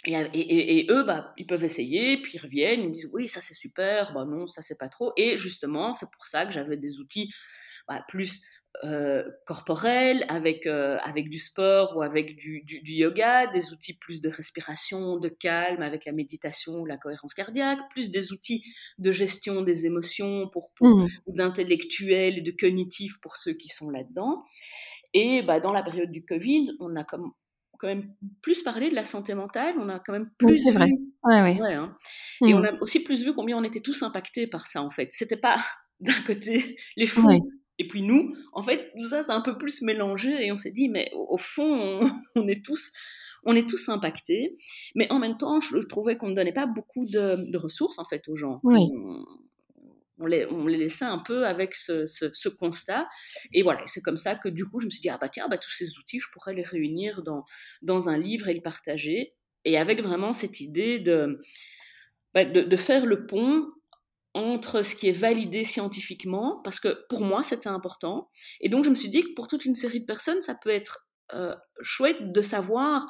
et, 0.05 0.13
et, 0.13 0.79
et, 0.79 0.91
eux, 0.91 1.03
bah, 1.03 1.33
ils 1.38 1.45
peuvent 1.45 1.65
essayer, 1.65 2.21
puis 2.21 2.33
ils 2.35 2.41
reviennent, 2.41 2.81
ils 2.81 2.88
me 2.88 2.93
disent 2.93 3.09
oui, 3.11 3.27
ça 3.27 3.41
c'est 3.41 3.53
super, 3.53 4.13
bah 4.13 4.23
non, 4.23 4.47
ça 4.47 4.61
c'est 4.61 4.77
pas 4.77 4.88
trop. 4.88 5.11
Et 5.17 5.38
justement, 5.38 5.91
c'est 5.91 6.09
pour 6.09 6.25
ça 6.25 6.45
que 6.45 6.53
j'avais 6.53 6.77
des 6.77 6.99
outils 6.99 7.29
bah, 7.85 8.05
plus 8.07 8.41
euh, 8.85 9.23
corporels, 9.45 10.25
avec, 10.29 10.65
euh, 10.65 10.97
avec 11.03 11.29
du 11.29 11.39
sport 11.39 11.97
ou 11.97 12.01
avec 12.01 12.38
du, 12.38 12.61
du, 12.61 12.81
du, 12.81 12.93
yoga, 12.93 13.47
des 13.47 13.73
outils 13.73 13.97
plus 13.97 14.21
de 14.21 14.29
respiration, 14.29 15.17
de 15.17 15.27
calme, 15.27 15.81
avec 15.81 16.05
la 16.05 16.13
méditation 16.13 16.79
ou 16.79 16.85
la 16.85 16.97
cohérence 16.97 17.33
cardiaque, 17.33 17.79
plus 17.89 18.09
des 18.09 18.31
outils 18.31 18.63
de 18.97 19.11
gestion 19.11 19.63
des 19.63 19.85
émotions 19.85 20.47
pour, 20.49 20.71
pour 20.75 20.88
mmh. 20.88 21.07
d'intellectuel 21.27 22.38
et 22.38 22.41
de 22.41 22.51
cognitif 22.51 23.19
pour 23.19 23.35
ceux 23.35 23.53
qui 23.53 23.67
sont 23.67 23.89
là-dedans. 23.89 24.45
Et 25.13 25.41
bah, 25.41 25.59
dans 25.59 25.73
la 25.73 25.83
période 25.83 26.11
du 26.11 26.23
Covid, 26.23 26.71
on 26.79 26.95
a 26.95 27.03
comme 27.03 27.31
quand 27.79 27.88
même 27.88 28.13
plus 28.41 28.61
parlé 28.61 28.89
de 28.89 28.95
la 28.95 29.05
santé 29.05 29.33
mentale, 29.33 29.75
on 29.77 29.89
a 29.89 29.99
quand 29.99 30.13
même 30.13 30.29
plus 30.38 30.57
c'est 30.57 30.71
vrai. 30.71 30.89
Ouais, 31.23 31.41
ouais. 31.41 31.73
Hein. 31.73 31.97
Et 32.45 32.53
on 32.53 32.59
mmh. 32.59 32.65
a 32.65 32.81
aussi 32.81 33.01
plus 33.01 33.25
vu 33.25 33.33
combien 33.33 33.57
on 33.57 33.63
était 33.63 33.81
tous 33.81 34.03
impactés 34.03 34.47
par 34.47 34.67
ça 34.67 34.81
en 34.81 34.89
fait. 34.89 35.09
C'était 35.11 35.38
pas 35.38 35.57
d'un 35.99 36.21
côté 36.25 36.77
les 36.95 37.07
fous 37.07 37.27
puis 37.89 38.01
nous, 38.03 38.34
en 38.53 38.63
fait, 38.63 38.93
tout 38.98 39.08
ça 39.08 39.24
c'est 39.24 39.31
un 39.31 39.41
peu 39.41 39.58
plus 39.58 39.81
mélangé 39.81 40.46
et 40.46 40.51
on 40.53 40.58
s'est 40.58 40.72
dit 40.72 40.88
mais 40.88 41.12
au, 41.13 41.38
fond 41.38 42.00
on, 42.36 42.48
est 42.48 42.63
tous 42.63 42.93
on 43.43 43.55
est 43.55 43.67
tous 43.67 43.89
impactés, 43.89 44.55
mais 44.96 45.12
en 45.12 45.19
même 45.19 45.38
temps, 45.38 45.60
je, 45.60 45.77
trouvais 45.79 46.17
qu'on 46.17 46.29
ne 46.29 46.36
donnait 46.36 46.53
pas 46.53 46.67
beaucoup 46.67 47.05
de, 47.05 47.58
ressources 47.58 48.00
en 48.00 48.05
fait 48.05 48.27
aux 48.27 48.36
gens. 48.36 48.60
On, 50.22 50.25
les, 50.25 50.46
on, 50.48 50.67
les, 50.67 50.77
laissait 50.77 51.05
un 51.05 51.19
peu 51.19 51.46
avec 51.46 51.74
ce, 51.74 52.50
constat. 52.50 53.08
Et 53.53 53.63
voilà, 53.63 53.81
c'est 53.86 54.01
comme 54.01 54.17
ça 54.17 54.36
que 54.36 54.50
du 54.50 54.65
coup, 54.65 54.79
je 54.79 54.86
me 54.86 54.89
suis 54.89 55.01
dit, 55.01 55.10
ah 55.10 55.17
bah 55.19 55.29
tiens, 55.29 55.48
bah, 55.50 55.58
tous 55.58 55.72
ces 55.72 55.98
outils, 55.98 56.19
je 56.19 56.27
pourrais 56.34 56.53
les 56.53 56.63
réunir 56.63 57.24
dans, 57.24 57.46
dans 57.81 58.10
un 58.10 58.17
livre 58.17 58.50
et 58.50 58.53
les 58.53 58.62
partager. 58.62 59.34
Et 59.65 59.77
avec 59.77 60.01
vraiment 60.01 60.34
cette 60.34 60.60
idée 60.60 61.00
de, 61.00 61.41
bah, 62.34 62.46
de, 62.46 62.62
de, 62.62 62.75
faire 62.75 63.05
le 63.05 63.25
pont 63.25 63.67
entre 64.33 64.83
ce 64.83 64.95
qui 64.95 65.09
est 65.09 65.13
validé 65.13 65.63
scientifiquement, 65.63 66.62
parce 66.63 66.79
que 66.79 67.05
pour 67.09 67.21
moi, 67.21 67.43
c'était 67.43 67.69
important. 67.69 68.29
Et 68.62 68.69
donc, 68.69 68.86
je 68.86 68.89
me 68.89 68.95
suis 68.95 69.09
dit 69.09 69.24
que 69.24 69.33
pour 69.36 69.48
toute 69.48 69.65
une 69.65 69.75
série 69.75 70.01
de 70.01 70.05
personnes, 70.05 70.41
ça 70.41 70.55
peut 70.55 70.69
être 70.69 71.07
euh, 71.33 71.55
chouette 71.81 72.31
de 72.31 72.41
savoir. 72.41 73.07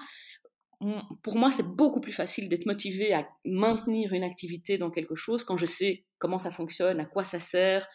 Pour 1.23 1.35
moi, 1.35 1.51
c'est 1.51 1.65
beaucoup 1.65 1.99
plus 1.99 2.13
facile 2.13 2.47
d'être 2.47 2.65
motivé 2.65 3.13
à 3.13 3.27
maintenir 3.43 4.13
une 4.13 4.23
activité 4.23 4.77
dans 4.77 4.89
quelque 4.89 5.15
chose 5.15 5.43
quand 5.43 5.57
je 5.57 5.65
sais 5.65 6.05
comment 6.19 6.39
ça 6.39 6.51
fonctionne, 6.51 7.01
à 7.01 7.05
quoi 7.05 7.23
ça 7.25 7.39
sert, 7.39 7.87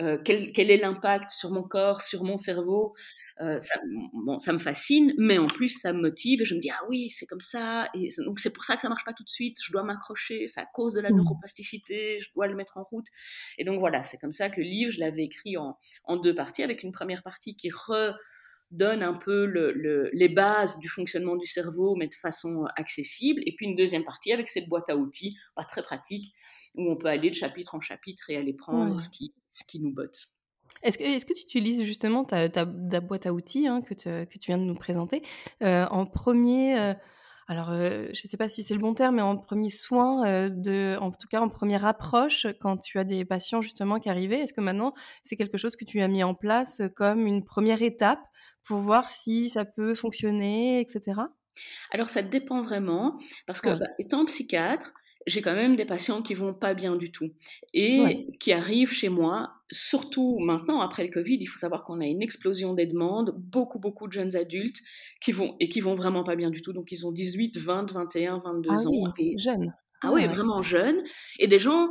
euh, 0.00 0.18
quel, 0.24 0.52
quel, 0.52 0.70
est 0.70 0.78
l'impact 0.78 1.30
sur 1.30 1.50
mon 1.50 1.62
corps, 1.62 2.00
sur 2.00 2.24
mon 2.24 2.38
cerveau. 2.38 2.94
Euh, 3.40 3.58
ça, 3.58 3.78
bon, 4.12 4.38
ça 4.38 4.52
me 4.52 4.58
fascine, 4.58 5.14
mais 5.18 5.38
en 5.38 5.46
plus 5.46 5.68
ça 5.80 5.92
me 5.92 6.00
motive 6.00 6.42
et 6.42 6.44
je 6.44 6.54
me 6.54 6.60
dis 6.60 6.70
ah 6.70 6.80
oui 6.88 7.08
c'est 7.08 7.26
comme 7.26 7.40
ça 7.40 7.88
et 7.94 8.08
donc 8.18 8.38
c'est 8.38 8.52
pour 8.52 8.64
ça 8.64 8.76
que 8.76 8.82
ça 8.82 8.88
marche 8.88 9.04
pas 9.04 9.12
tout 9.12 9.24
de 9.24 9.28
suite. 9.28 9.56
Je 9.62 9.72
dois 9.72 9.82
m'accrocher, 9.82 10.46
c'est 10.46 10.60
à 10.60 10.66
cause 10.66 10.94
de 10.94 11.00
la 11.00 11.10
mmh. 11.10 11.16
neuroplasticité, 11.16 12.20
je 12.20 12.32
dois 12.34 12.46
le 12.46 12.54
mettre 12.54 12.78
en 12.78 12.84
route. 12.84 13.06
Et 13.58 13.64
donc 13.64 13.78
voilà, 13.78 14.02
c'est 14.02 14.18
comme 14.18 14.32
ça 14.32 14.48
que 14.50 14.60
le 14.60 14.66
livre 14.66 14.92
je 14.92 15.00
l'avais 15.00 15.24
écrit 15.24 15.56
en, 15.56 15.78
en, 16.04 16.16
deux 16.16 16.34
parties 16.34 16.62
avec 16.62 16.82
une 16.82 16.92
première 16.92 17.22
partie 17.22 17.56
qui 17.56 17.70
re 17.70 18.14
donne 18.70 19.02
un 19.02 19.14
peu 19.14 19.46
le, 19.46 20.10
les 20.12 20.28
bases 20.28 20.78
du 20.78 20.88
fonctionnement 20.88 21.36
du 21.36 21.46
cerveau, 21.46 21.96
mais 21.96 22.06
de 22.06 22.14
façon 22.14 22.66
accessible. 22.76 23.42
Et 23.46 23.54
puis 23.56 23.66
une 23.66 23.74
deuxième 23.74 24.04
partie 24.04 24.32
avec 24.32 24.48
cette 24.48 24.68
boîte 24.68 24.88
à 24.90 24.96
outils, 24.96 25.36
pas 25.56 25.64
très 25.64 25.82
pratique, 25.82 26.32
où 26.74 26.90
on 26.90 26.96
peut 26.96 27.08
aller 27.08 27.30
de 27.30 27.34
chapitre 27.34 27.74
en 27.74 27.80
chapitre 27.80 28.30
et 28.30 28.36
aller 28.36 28.52
prendre 28.52 28.98
ce, 29.00 29.08
qui, 29.08 29.34
ce 29.50 29.64
qui 29.64 29.80
nous 29.80 29.92
botte. 29.92 30.28
Est-ce 30.82 30.98
que, 30.98 31.04
est 31.04 31.28
que, 31.28 31.34
tu 31.34 31.42
utilises 31.42 31.82
justement 31.82 32.24
ta, 32.24 32.48
ta, 32.48 32.64
boîte 32.64 33.26
à 33.26 33.32
outils 33.32 33.66
hein, 33.66 33.82
que, 33.82 33.94
que, 33.94 34.38
tu 34.38 34.46
viens 34.46 34.58
de 34.58 34.64
nous 34.64 34.74
présenter 34.74 35.22
euh, 35.62 35.84
en 35.86 36.06
premier 36.06 36.78
euh, 36.78 36.94
alors, 37.50 37.70
euh, 37.70 38.06
je 38.12 38.20
ne 38.22 38.28
sais 38.28 38.36
pas 38.36 38.48
si 38.48 38.62
c'est 38.62 38.74
le 38.74 38.80
bon 38.80 38.94
terme, 38.94 39.16
mais 39.16 39.22
en 39.22 39.36
premier 39.36 39.70
soin, 39.70 40.48
de, 40.50 40.96
en 41.00 41.10
tout 41.10 41.26
cas 41.26 41.40
en 41.40 41.48
première 41.48 41.84
approche, 41.84 42.46
quand 42.60 42.76
tu 42.76 42.96
as 42.96 43.02
des 43.02 43.24
patients 43.24 43.60
justement 43.60 43.98
qui 43.98 44.08
arrivaient, 44.08 44.38
est-ce 44.38 44.52
que 44.52 44.60
maintenant 44.60 44.94
c'est 45.24 45.34
quelque 45.34 45.58
chose 45.58 45.74
que 45.74 45.84
tu 45.84 46.00
as 46.00 46.06
mis 46.06 46.22
en 46.22 46.36
place 46.36 46.80
comme 46.94 47.26
une 47.26 47.44
première 47.44 47.82
étape 47.82 48.20
pour 48.62 48.78
voir 48.78 49.10
si 49.10 49.50
ça 49.50 49.64
peut 49.64 49.96
fonctionner, 49.96 50.78
etc. 50.78 51.22
Alors 51.90 52.08
ça 52.08 52.22
dépend 52.22 52.62
vraiment, 52.62 53.18
parce 53.48 53.60
que 53.60 53.76
bah, 53.76 53.86
étant 53.98 54.24
psychiatre, 54.26 54.92
j'ai 55.26 55.42
quand 55.42 55.54
même 55.54 55.76
des 55.76 55.84
patients 55.84 56.22
qui 56.22 56.34
vont 56.34 56.54
pas 56.54 56.74
bien 56.74 56.96
du 56.96 57.12
tout 57.12 57.30
et 57.74 58.26
qui 58.40 58.52
arrivent 58.52 58.92
chez 58.92 59.08
moi, 59.08 59.52
surtout 59.70 60.38
maintenant 60.38 60.80
après 60.80 61.04
le 61.04 61.10
Covid. 61.10 61.36
Il 61.40 61.46
faut 61.46 61.58
savoir 61.58 61.84
qu'on 61.84 62.00
a 62.00 62.06
une 62.06 62.22
explosion 62.22 62.74
des 62.74 62.86
demandes, 62.86 63.34
beaucoup 63.36 63.78
beaucoup 63.78 64.06
de 64.06 64.12
jeunes 64.12 64.34
adultes 64.34 64.80
qui 65.20 65.32
vont 65.32 65.56
et 65.60 65.68
qui 65.68 65.80
vont 65.80 65.94
vraiment 65.94 66.24
pas 66.24 66.36
bien 66.36 66.50
du 66.50 66.62
tout. 66.62 66.72
Donc 66.72 66.90
ils 66.90 67.06
ont 67.06 67.12
18, 67.12 67.58
20, 67.58 67.92
21, 67.92 68.38
22 68.44 68.70
ans. 68.70 69.12
Oui, 69.18 69.38
jeunes. 69.38 69.74
Ah 70.02 70.10
oui, 70.12 70.26
vraiment 70.26 70.62
jeunes 70.62 71.02
et 71.38 71.46
des 71.46 71.58
gens. 71.58 71.90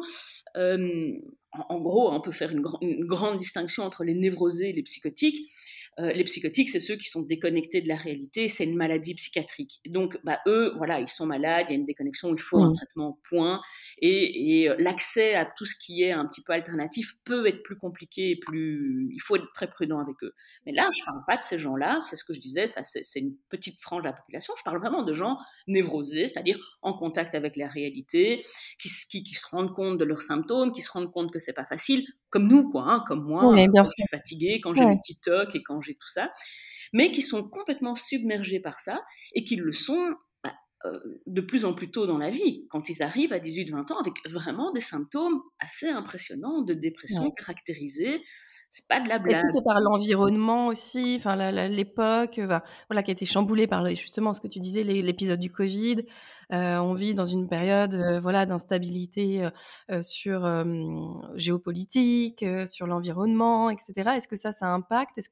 Euh, 0.58 1.12
en, 1.52 1.80
gros, 1.80 2.12
on 2.12 2.22
peut 2.22 2.32
faire 2.32 2.52
une, 2.52 2.64
une 2.82 3.06
grande 3.06 3.38
distinction 3.38 3.84
entre 3.84 4.04
les 4.04 4.16
névrosés 4.16 4.70
et 4.70 4.74
les 4.74 4.84
psychotiques. 4.84 5.52
Euh, 6.00 6.12
les 6.14 6.24
psychotiques, 6.24 6.70
c'est 6.70 6.80
ceux 6.80 6.96
qui 6.96 7.10
sont 7.10 7.22
déconnectés 7.22 7.82
de 7.82 7.88
la 7.88 7.96
réalité, 7.96 8.48
c'est 8.48 8.64
une 8.64 8.76
maladie 8.76 9.16
psychiatrique. 9.16 9.82
Donc, 9.88 10.18
bah, 10.24 10.40
eux, 10.48 10.74
voilà, 10.78 11.00
ils 11.00 11.10
sont 11.10 11.26
malades, 11.26 11.66
il 11.70 11.74
y 11.74 11.76
a 11.76 11.80
une 11.80 11.86
déconnexion, 11.86 12.34
il 12.34 12.40
faut 12.40 12.58
un 12.58 12.74
traitement, 12.74 13.20
point. 13.28 13.60
Et, 14.02 14.70
euh, 14.70 14.76
l'accès 14.80 15.36
à 15.36 15.46
tout 15.46 15.66
ce 15.66 15.76
qui 15.76 16.04
est 16.04 16.12
un 16.12 16.26
petit 16.26 16.42
peu 16.42 16.54
alternatif 16.54 17.16
peut 17.26 17.48
être 17.48 17.64
plus 17.64 17.78
compliqué, 17.78 18.38
plus, 18.38 19.10
il 19.12 19.20
faut 19.20 19.36
être 19.36 19.52
très 19.54 19.68
prudent 19.68 20.00
avec 20.00 20.16
eux. 20.24 20.34
Mais 20.66 20.72
là, 20.72 20.90
je 20.98 21.04
parle 21.04 21.22
pas 21.28 21.38
de 21.38 21.44
ces 21.44 21.58
gens-là, 21.58 22.00
c'est 22.02 22.16
ce 22.16 22.24
que 22.24 22.34
je 22.34 22.40
disais, 22.40 22.68
ça, 22.68 22.84
c'est 22.84 23.20
une 23.20 23.36
petite 23.50 23.82
frange 23.82 24.04
de 24.04 24.08
la 24.08 24.14
population. 24.14 24.54
Je 24.58 24.64
parle 24.64 24.80
vraiment 24.80 25.04
de 25.04 25.14
gens 25.14 25.38
névrosés, 25.68 26.28
c'est-à-dire 26.28 26.60
en 26.82 26.94
contact 26.94 27.36
avec 27.36 27.58
la 27.58 27.68
réalité, 27.68 28.44
qui, 28.82 28.90
qui, 29.24 29.34
se 29.34 29.48
rendent 29.48 29.74
compte 29.74 29.98
de 29.98 30.06
leurs 30.06 30.22
symptômes, 30.22 30.72
qui 30.72 30.82
se 30.82 30.92
rendent 30.92 31.12
compte 31.12 31.32
que 31.32 31.40
c'est 31.40 31.54
pas 31.54 31.66
facile, 31.66 32.06
comme 32.30 32.48
nous, 32.48 32.70
quoi, 32.70 32.84
hein, 32.86 33.04
comme 33.08 33.24
moi, 33.24 33.54
bien 33.54 33.68
quand 33.68 33.84
je 33.84 33.90
suis 33.90 34.04
fatiguée, 34.10 34.62
quand 34.62 34.74
j'ai 34.74 34.86
ouais. 34.86 34.98
petit 34.98 35.18
toc 35.18 35.56
et 35.56 35.64
quand 35.64 35.82
j'ai 35.82 35.89
tout 35.96 36.10
ça, 36.10 36.32
mais 36.94 37.12
qui 37.12 37.22
sont 37.22 37.44
complètement 37.44 37.96
submergés 37.96 38.60
par 38.60 38.80
ça 38.80 39.04
et 39.34 39.44
qui 39.44 39.56
le 39.56 39.72
sont 39.72 40.16
bah, 40.44 40.54
euh, 40.86 41.00
de 41.26 41.42
plus 41.42 41.66
en 41.66 41.74
plus 41.74 41.92
tôt 41.92 42.08
dans 42.08 42.18
la 42.18 42.30
vie, 42.30 42.66
quand 42.70 42.90
ils 42.90 43.04
arrivent 43.04 43.34
à 43.34 43.40
18-20 43.40 43.94
ans 43.94 44.00
avec 44.00 44.14
vraiment 44.28 44.72
des 44.72 44.82
symptômes 44.82 45.42
assez 45.60 45.90
impressionnants 45.90 46.62
de 46.62 46.74
dépression 46.74 47.32
caractérisée 47.32 48.22
c'est 48.70 48.88
pas 48.88 49.00
de 49.00 49.10
la 49.10 49.18
blague. 49.18 49.34
Est-ce 49.34 49.42
que 49.42 49.58
c'est 49.58 49.64
par 49.64 49.80
l'environnement 49.80 50.68
aussi, 50.68 51.16
enfin 51.18 51.36
l'époque, 51.70 52.40
voilà, 52.88 53.04
qui 53.04 53.10
a 53.12 53.14
été 53.14 53.26
chamboulée 53.26 53.66
par 53.66 53.88
justement 53.90 54.32
ce 54.34 54.40
que 54.40 54.48
tu 54.48 54.60
disais, 54.60 54.84
l'épisode 54.84 55.40
du 55.40 55.52
Covid. 55.52 56.04
Euh, 56.54 56.78
on 56.78 56.94
vit 56.94 57.16
dans 57.16 57.26
une 57.26 57.48
période, 57.48 57.96
euh, 57.96 58.20
voilà, 58.20 58.46
d'instabilité 58.46 59.50
euh, 59.92 60.04
sur 60.04 60.48
géopolitique, 61.36 62.46
sur 62.68 62.86
l'environnement, 62.86 63.70
etc. 63.70 64.12
Est-ce 64.16 64.28
que 64.28 64.36
ça, 64.36 64.52
ça 64.52 64.68
impacte? 64.68 65.18
Est-ce 65.18 65.30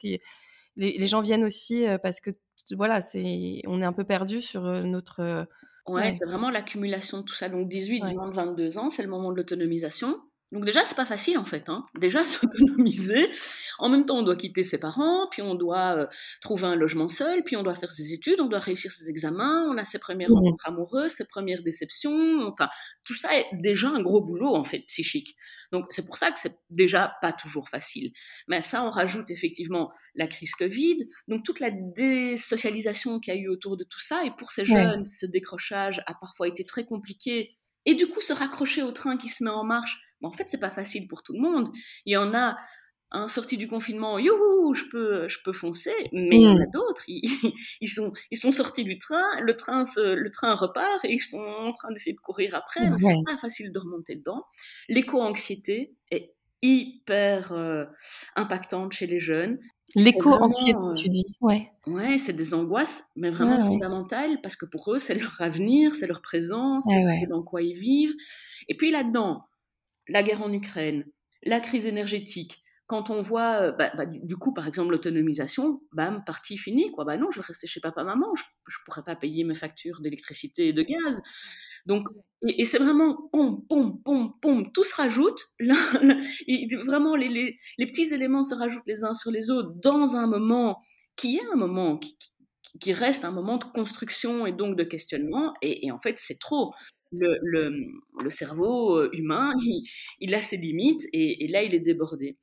les, 0.77 1.07
gens 1.07 1.21
viennent 1.21 1.43
aussi 1.43 1.85
parce 2.01 2.19
que 2.19 2.31
voilà, 2.71 3.01
c'est, 3.01 3.61
on 3.67 3.81
est 3.81 3.85
un 3.85 3.93
peu 3.93 4.03
perdu 4.03 4.41
sur 4.41 4.61
notre 4.61 5.47
Ouais, 5.87 6.11
c'est 6.11 6.25
vraiment 6.25 6.49
l'accumulation 6.49 7.19
de 7.19 7.23
tout 7.23 7.33
ça. 7.33 7.47
Donc 7.47 7.69
18, 7.69 8.03
20, 8.13 8.31
22 8.31 8.77
ans, 8.77 8.89
c'est 8.89 9.03
le 9.03 9.09
moment 9.09 9.31
de 9.31 9.37
l'autonomisation. 9.37 10.19
Donc 10.53 10.63
déjà, 10.63 10.85
c'est 10.85 10.95
pas 10.95 11.05
facile 11.05 11.37
en 11.37 11.45
fait. 11.45 11.67
Hein. 11.67 11.83
Déjà, 11.99 12.25
s'autonomiser. 12.25 13.29
En 13.79 13.89
même 13.89 14.05
temps, 14.05 14.17
on 14.17 14.23
doit 14.23 14.35
quitter 14.35 14.63
ses 14.63 14.77
parents, 14.77 15.27
puis 15.29 15.41
on 15.41 15.55
doit 15.55 15.97
euh, 15.97 16.07
trouver 16.41 16.65
un 16.65 16.75
logement 16.75 17.09
seul, 17.09 17.43
puis 17.43 17.57
on 17.57 17.63
doit 17.63 17.75
faire 17.75 17.91
ses 17.91 18.13
études, 18.13 18.39
on 18.39 18.47
doit 18.47 18.59
réussir 18.59 18.91
ses 18.91 19.09
examens, 19.09 19.67
on 19.69 19.77
a 19.77 19.83
ses 19.83 19.99
premières 19.99 20.29
rencontres 20.29 20.67
amoureuses, 20.67 21.11
ses 21.11 21.25
premières 21.25 21.63
déceptions. 21.63 22.47
Enfin, 22.47 22.69
tout 23.03 23.15
ça 23.15 23.37
est 23.37 23.47
déjà 23.53 23.89
un 23.89 24.01
gros 24.01 24.21
boulot 24.21 24.55
en 24.55 24.63
fait 24.63 24.79
psychique. 24.87 25.35
Donc 25.71 25.87
c'est 25.89 26.05
pour 26.05 26.17
ça 26.17 26.31
que 26.31 26.39
c'est 26.39 26.57
déjà 26.69 27.13
pas 27.21 27.33
toujours 27.33 27.67
facile. 27.67 28.11
Mais 28.47 28.61
ça, 28.61 28.83
on 28.83 28.89
rajoute 28.89 29.29
effectivement 29.29 29.91
la 30.15 30.27
crise 30.27 30.53
Covid, 30.55 31.09
donc 31.27 31.43
toute 31.43 31.59
la 31.59 31.71
désocialisation 31.71 33.19
qu'il 33.19 33.33
y 33.33 33.37
a 33.37 33.39
eu 33.39 33.49
autour 33.49 33.75
de 33.75 33.83
tout 33.83 33.99
ça. 33.99 34.23
Et 34.23 34.31
pour 34.37 34.51
ces 34.51 34.63
jeunes, 34.63 35.05
ce 35.05 35.25
décrochage 35.25 36.01
a 36.05 36.13
parfois 36.13 36.47
été 36.47 36.63
très 36.63 36.85
compliqué. 36.85 37.57
Et 37.85 37.95
du 37.95 38.07
coup, 38.07 38.21
se 38.21 38.33
raccrocher 38.33 38.83
au 38.83 38.91
train 38.91 39.17
qui 39.17 39.29
se 39.29 39.43
met 39.43 39.49
en 39.49 39.63
marche 39.63 39.97
en 40.21 40.31
fait, 40.31 40.47
c'est 40.47 40.59
pas 40.59 40.69
facile 40.69 41.07
pour 41.07 41.23
tout 41.23 41.33
le 41.33 41.41
monde. 41.41 41.71
Il 42.05 42.13
y 42.13 42.17
en 42.17 42.33
a 42.33 42.57
un 43.11 43.27
sorti 43.27 43.57
du 43.57 43.67
confinement, 43.67 44.19
youhou, 44.19 44.73
je 44.73 44.83
peux, 44.91 45.27
je 45.27 45.37
peux 45.43 45.53
foncer, 45.53 45.93
mais 46.11 46.35
il 46.35 46.41
y 46.41 46.47
en 46.47 46.57
a 46.57 46.65
mm. 46.65 46.71
d'autres, 46.73 47.03
ils, 47.07 47.87
sont, 47.87 48.11
ils 48.31 48.37
sont 48.37 48.51
sortis 48.51 48.83
du 48.83 48.97
train, 48.97 49.39
le 49.41 49.55
train, 49.55 49.83
le 49.97 50.29
train 50.29 50.53
repart 50.55 51.05
et 51.05 51.13
ils 51.13 51.19
sont 51.19 51.39
en 51.39 51.71
train 51.71 51.89
d'essayer 51.91 52.13
de 52.13 52.19
courir 52.19 52.55
après. 52.55 52.81
C'est 52.97 53.23
pas 53.25 53.37
facile 53.37 53.71
de 53.71 53.79
remonter 53.79 54.15
dedans. 54.15 54.43
L'éco-anxiété 54.89 55.95
est 56.11 56.33
hyper 56.61 57.53
euh, 57.53 57.85
impactante 58.35 58.93
chez 58.93 59.07
les 59.07 59.19
jeunes. 59.19 59.59
L'éco-anxiété, 59.95 60.77
tu 60.97 61.07
euh, 61.07 61.09
dis, 61.09 61.25
ouais. 61.39 61.71
Ouais, 61.85 62.17
c'est 62.17 62.33
des 62.33 62.53
angoisses, 62.53 63.05
mais 63.15 63.29
vraiment 63.29 63.65
fondamentales 63.65 64.41
parce 64.41 64.57
que 64.57 64.65
pour 64.65 64.93
eux, 64.93 64.99
c'est 64.99 65.15
leur 65.15 65.39
avenir, 65.39 65.95
c'est 65.95 66.07
leur 66.07 66.21
présence, 66.21 66.85
c'est 66.85 67.27
dans 67.27 67.41
quoi 67.41 67.61
ils 67.61 67.77
vivent. 67.77 68.15
Et 68.67 68.75
puis 68.75 68.91
là-dedans, 68.91 69.45
la 70.07 70.23
guerre 70.23 70.41
en 70.41 70.51
Ukraine, 70.51 71.05
la 71.43 71.59
crise 71.59 71.85
énergétique, 71.85 72.63
quand 72.87 73.09
on 73.09 73.21
voit, 73.21 73.61
euh, 73.61 73.71
bah, 73.73 73.91
bah, 73.95 74.05
du, 74.05 74.37
coup, 74.37 74.53
par 74.53 74.65
exemple, 74.65 74.91
l'autonomisation, 74.91 75.81
bam, 75.91 76.23
partie 76.25 76.57
finie, 76.57 76.89
quoi. 76.91 77.03
Bah 77.03 77.17
non, 77.17 77.29
je 77.31 77.41
vais 77.41 77.45
rester 77.45 77.67
chez 77.67 77.81
papa-maman, 77.81 78.33
je 78.35 78.43
ne 78.43 78.85
pourrais 78.85 79.03
pas 79.03 79.17
payer 79.17 79.43
mes 79.43 79.53
factures 79.53 79.99
d'électricité 79.99 80.69
et 80.69 80.73
de 80.73 80.83
gaz. 80.83 81.21
Donc, 81.85 82.07
et, 82.47 82.65
c'est 82.65 82.77
vraiment, 82.77 83.29
pom, 83.33 83.61
pom, 83.67 84.01
pom, 84.03 84.33
pom, 84.41 84.71
tout 84.71 84.85
se 84.85 84.95
rajoute. 84.95 85.49
vraiment, 85.59 87.17
les, 87.17 87.57
petits 87.77 88.13
éléments 88.13 88.43
se 88.43 88.55
rajoutent 88.55 88.87
les 88.87 89.03
uns 89.03 89.13
sur 89.13 89.31
les 89.31 89.51
autres 89.51 89.71
dans 89.83 90.15
un 90.15 90.25
moment 90.25 90.81
qui 91.17 91.37
est 91.37 91.45
un 91.51 91.57
moment 91.57 91.97
qui, 91.97 92.17
reste 92.87 93.25
un 93.25 93.31
moment 93.31 93.57
de 93.57 93.65
construction 93.65 94.45
et 94.45 94.51
donc 94.51 94.75
de 94.75 94.83
questionnement. 94.83 95.53
et 95.61 95.91
en 95.91 95.99
fait, 95.99 96.15
c'est 96.17 96.39
trop 96.39 96.73
le, 97.11 98.29
cerveau 98.29 98.97
euh, 98.97 99.09
humain, 99.13 99.53
il, 100.19 100.35
a 100.35 100.41
ses 100.41 100.57
limites 100.57 101.07
et, 101.13 101.47
là, 101.47 101.63
il 101.63 101.75
est 101.75 101.79
débordé. 101.79 102.37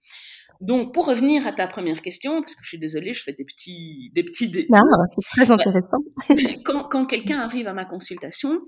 Donc, 0.61 0.95
pour 0.95 1.07
revenir 1.07 1.47
à 1.47 1.53
ta 1.53 1.67
première 1.67 2.01
question, 2.01 2.41
parce 2.41 2.55
que 2.55 2.63
je 2.63 2.69
suis 2.69 2.79
désolée, 2.79 3.13
je 3.13 3.23
fais 3.23 3.33
des 3.33 3.45
petits, 3.45 4.11
des 4.15 4.23
petits 4.23 4.49
Non, 4.71 4.83
c'est 5.09 5.43
très 5.43 5.51
intéressant. 5.51 5.99
quand, 6.65 7.07
quelqu'un 7.07 7.41
arrive 7.41 7.67
à 7.67 7.73
ma 7.73 7.85
consultation, 7.85 8.61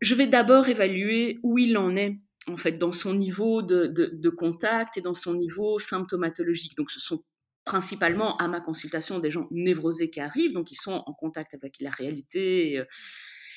je 0.00 0.14
vais 0.14 0.26
d'abord 0.26 0.68
évaluer 0.68 1.38
où 1.42 1.58
il 1.58 1.76
en 1.78 1.96
est 1.96 2.16
en 2.48 2.56
fait, 2.56 2.78
dans 2.78 2.92
son 2.92 3.12
niveau 3.12 3.60
de, 3.62 3.86
de, 3.88 4.30
contact 4.30 4.96
et 4.96 5.00
dans 5.00 5.14
son 5.14 5.34
niveau 5.34 5.80
symptomatologique. 5.80 6.76
Donc, 6.76 6.92
ce 6.92 7.00
sont 7.00 7.24
principalement 7.66 8.38
à 8.38 8.48
ma 8.48 8.62
consultation 8.62 9.18
des 9.18 9.30
gens 9.30 9.48
névrosés 9.50 10.08
qui 10.08 10.20
arrivent, 10.20 10.54
donc 10.54 10.70
ils 10.72 10.80
sont 10.80 11.02
en 11.04 11.12
contact 11.12 11.52
avec 11.52 11.76
la 11.80 11.90
réalité. 11.90 12.82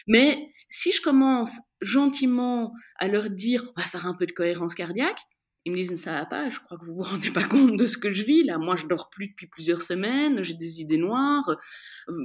Mais 0.08 0.50
si 0.68 0.92
je 0.92 1.02
commence 1.02 1.58
gentiment 1.80 2.74
à 2.98 3.08
leur 3.08 3.30
dire, 3.30 3.72
on 3.78 3.82
va 3.82 3.88
faire 3.88 4.08
un 4.08 4.16
peu 4.16 4.26
de 4.26 4.32
cohérence 4.34 4.76
cardiaque, 4.76 5.22
ils 5.66 5.72
me 5.72 5.78
disent 5.78 5.96
ça 5.96 6.14
va 6.14 6.26
pas, 6.26 6.50
je 6.50 6.60
crois 6.60 6.78
que 6.78 6.86
vous 6.86 6.96
vous 6.96 7.02
rendez 7.10 7.32
pas 7.32 7.44
compte 7.44 7.76
de 7.76 7.86
ce 7.86 7.98
que 7.98 8.12
je 8.12 8.24
vis 8.24 8.44
là. 8.44 8.58
Moi, 8.58 8.76
je 8.76 8.88
dors 8.88 9.10
plus 9.10 9.28
depuis 9.28 9.48
plusieurs 9.48 9.82
semaines, 9.82 10.42
j'ai 10.42 10.54
des 10.54 10.82
idées 10.82 10.98
noires. 10.98 11.58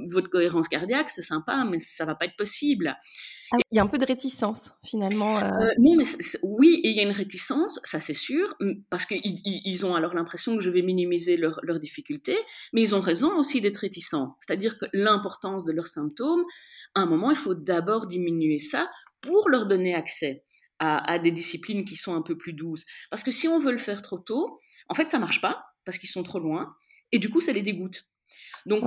Votre 0.09 0.29
cohérence 0.29 0.67
cardiaque, 0.67 1.09
c'est 1.09 1.21
sympa, 1.21 1.65
mais 1.69 1.79
ça 1.79 2.05
va 2.05 2.15
pas 2.15 2.25
être 2.25 2.37
possible. 2.37 2.95
Ah 3.51 3.57
il 3.71 3.75
y 3.75 3.79
a 3.79 3.83
un 3.83 3.87
peu 3.87 3.97
de 3.97 4.05
réticence 4.05 4.71
finalement. 4.83 5.37
Euh... 5.37 5.43
Euh, 5.43 5.71
non, 5.79 5.95
mais 5.95 6.05
oui, 6.43 6.79
il 6.83 6.91
y 6.91 6.99
a 6.99 7.03
une 7.03 7.11
réticence, 7.11 7.79
ça 7.83 7.99
c'est 7.99 8.13
sûr, 8.13 8.55
parce 8.89 9.05
qu'ils 9.05 9.21
ils 9.43 9.85
ont 9.85 9.95
alors 9.95 10.13
l'impression 10.13 10.55
que 10.55 10.63
je 10.63 10.69
vais 10.69 10.81
minimiser 10.81 11.37
leurs 11.37 11.59
leur 11.63 11.79
difficultés, 11.79 12.37
mais 12.73 12.81
ils 12.81 12.95
ont 12.95 13.01
raison 13.01 13.37
aussi 13.37 13.61
d'être 13.61 13.77
réticents. 13.77 14.37
C'est-à-dire 14.39 14.77
que 14.77 14.85
l'importance 14.93 15.65
de 15.65 15.71
leurs 15.71 15.87
symptômes, 15.87 16.43
à 16.95 17.01
un 17.01 17.05
moment, 17.05 17.29
il 17.31 17.37
faut 17.37 17.53
d'abord 17.53 18.07
diminuer 18.07 18.59
ça 18.59 18.89
pour 19.21 19.49
leur 19.49 19.65
donner 19.65 19.93
accès 19.93 20.44
à, 20.79 21.19
des 21.19 21.31
disciplines 21.31 21.85
qui 21.85 21.95
sont 21.95 22.13
un 22.15 22.21
peu 22.21 22.37
plus 22.37 22.53
douces. 22.53 22.85
Parce 23.09 23.23
que 23.23 23.31
si 23.31 23.47
on 23.47 23.59
veut 23.59 23.71
le 23.71 23.77
faire 23.77 24.01
trop 24.01 24.19
tôt, 24.19 24.59
en 24.89 24.93
fait, 24.93 25.09
ça 25.09 25.19
marche 25.19 25.41
pas 25.41 25.65
parce 25.85 25.97
qu'ils 25.97 26.09
sont 26.09 26.23
trop 26.23 26.39
loin, 26.39 26.75
et 27.11 27.19
du 27.19 27.29
coup, 27.29 27.39
ça 27.39 27.53
les 27.53 27.61
dégoûte. 27.61 28.07
Donc, 28.65 28.83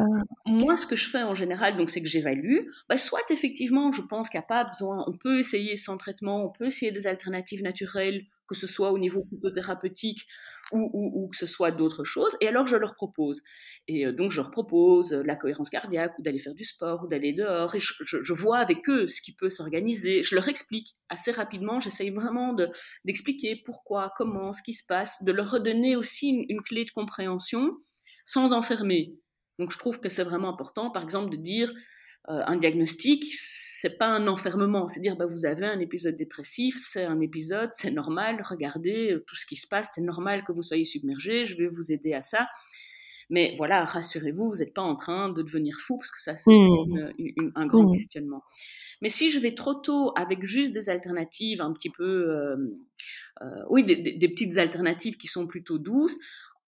moi, 0.46 0.76
ce 0.76 0.86
que 0.86 0.96
je 0.96 1.08
fais 1.08 1.22
en 1.22 1.34
général, 1.34 1.76
donc, 1.76 1.90
c'est 1.90 2.02
que 2.02 2.08
j'évalue. 2.08 2.66
Bah, 2.88 2.98
soit 2.98 3.30
effectivement, 3.30 3.92
je 3.92 4.02
pense 4.02 4.28
qu'il 4.28 4.38
n'y 4.38 4.44
a 4.44 4.48
pas 4.48 4.64
besoin, 4.64 5.04
on 5.06 5.16
peut 5.16 5.38
essayer 5.38 5.76
sans 5.76 5.96
traitement, 5.96 6.44
on 6.44 6.50
peut 6.50 6.66
essayer 6.66 6.92
des 6.92 7.06
alternatives 7.06 7.62
naturelles 7.62 8.26
que 8.48 8.54
ce 8.54 8.66
soit 8.66 8.90
au 8.90 8.98
niveau 8.98 9.22
phytothérapeutique 9.28 10.26
ou, 10.72 10.90
ou, 10.92 11.28
que 11.28 11.36
ce 11.36 11.46
soit 11.46 11.70
d'autres 11.70 12.04
choses. 12.04 12.36
Et 12.40 12.48
alors, 12.48 12.66
je 12.66 12.76
leur 12.76 12.94
propose. 12.94 13.42
Et 13.86 14.06
euh, 14.06 14.12
donc, 14.12 14.30
je 14.30 14.36
leur 14.36 14.50
propose 14.50 15.12
la 15.12 15.36
cohérence 15.36 15.70
cardiaque 15.70 16.18
ou 16.18 16.22
d'aller 16.22 16.38
faire 16.38 16.54
du 16.54 16.64
sport 16.64 17.04
ou 17.04 17.08
d'aller 17.08 17.32
dehors. 17.32 17.74
Et 17.74 17.80
je, 17.80 18.32
vois 18.32 18.58
avec 18.58 18.88
eux 18.88 19.06
ce 19.06 19.20
qui 19.20 19.34
peut 19.34 19.50
s'organiser. 19.50 20.22
Je 20.22 20.34
leur 20.34 20.48
explique 20.48 20.96
assez 21.08 21.30
rapidement. 21.30 21.78
J'essaye 21.80 22.10
vraiment 22.10 22.56
d'expliquer 23.04 23.62
pourquoi, 23.64 24.12
comment, 24.16 24.52
ce 24.52 24.62
qui 24.62 24.72
se 24.72 24.84
passe, 24.84 25.22
de 25.22 25.32
leur 25.32 25.50
redonner 25.50 25.96
aussi 25.96 26.28
une, 26.48 26.62
clé 26.62 26.84
de 26.84 26.90
compréhension 26.90 27.76
sans 28.24 28.52
enfermer. 28.52 29.14
Donc, 29.58 29.72
je 29.72 29.78
trouve 29.78 30.00
que 30.00 30.08
c'est 30.08 30.24
vraiment 30.24 30.48
important, 30.48 30.90
par 30.90 31.02
exemple, 31.02 31.30
de 31.30 31.36
dire 31.36 31.72
euh, 32.28 32.42
un 32.46 32.56
diagnostic, 32.56 33.24
c'est 33.80 33.96
pas 33.96 34.08
un 34.08 34.26
enfermement, 34.26 34.88
c'est 34.88 35.00
dire 35.00 35.16
bah, 35.16 35.26
vous 35.26 35.46
avez 35.46 35.66
un 35.66 35.78
épisode 35.78 36.16
dépressif, 36.16 36.76
c'est 36.78 37.04
un 37.04 37.20
épisode, 37.20 37.70
c'est 37.72 37.92
normal, 37.92 38.42
regardez 38.48 39.12
euh, 39.12 39.24
tout 39.26 39.36
ce 39.36 39.46
qui 39.46 39.56
se 39.56 39.68
passe, 39.68 39.92
c'est 39.94 40.02
normal 40.02 40.42
que 40.42 40.52
vous 40.52 40.62
soyez 40.62 40.84
submergé, 40.84 41.46
je 41.46 41.56
vais 41.56 41.68
vous 41.68 41.92
aider 41.92 42.12
à 42.12 42.22
ça. 42.22 42.48
Mais 43.30 43.54
voilà, 43.58 43.84
rassurez-vous, 43.84 44.48
vous 44.48 44.58
n'êtes 44.58 44.74
pas 44.74 44.82
en 44.82 44.96
train 44.96 45.28
de 45.28 45.42
devenir 45.42 45.76
fou, 45.78 45.98
parce 45.98 46.10
que 46.10 46.20
ça, 46.20 46.34
c'est 46.34 46.50
mmh. 46.50 47.52
un 47.54 47.66
grand 47.66 47.84
mmh. 47.84 47.96
questionnement. 47.96 48.42
Mais 49.02 49.10
si 49.10 49.30
je 49.30 49.38
vais 49.38 49.54
trop 49.54 49.74
tôt 49.74 50.12
avec 50.16 50.42
juste 50.42 50.72
des 50.72 50.88
alternatives 50.88 51.60
un 51.60 51.72
petit 51.72 51.90
peu, 51.90 52.30
euh, 52.30 52.56
euh, 53.42 53.46
oui, 53.68 53.84
des, 53.84 53.96
des, 53.96 54.28
petites 54.28 54.56
alternatives 54.56 55.18
qui 55.18 55.26
sont 55.26 55.46
plutôt 55.46 55.78
douces, 55.78 56.18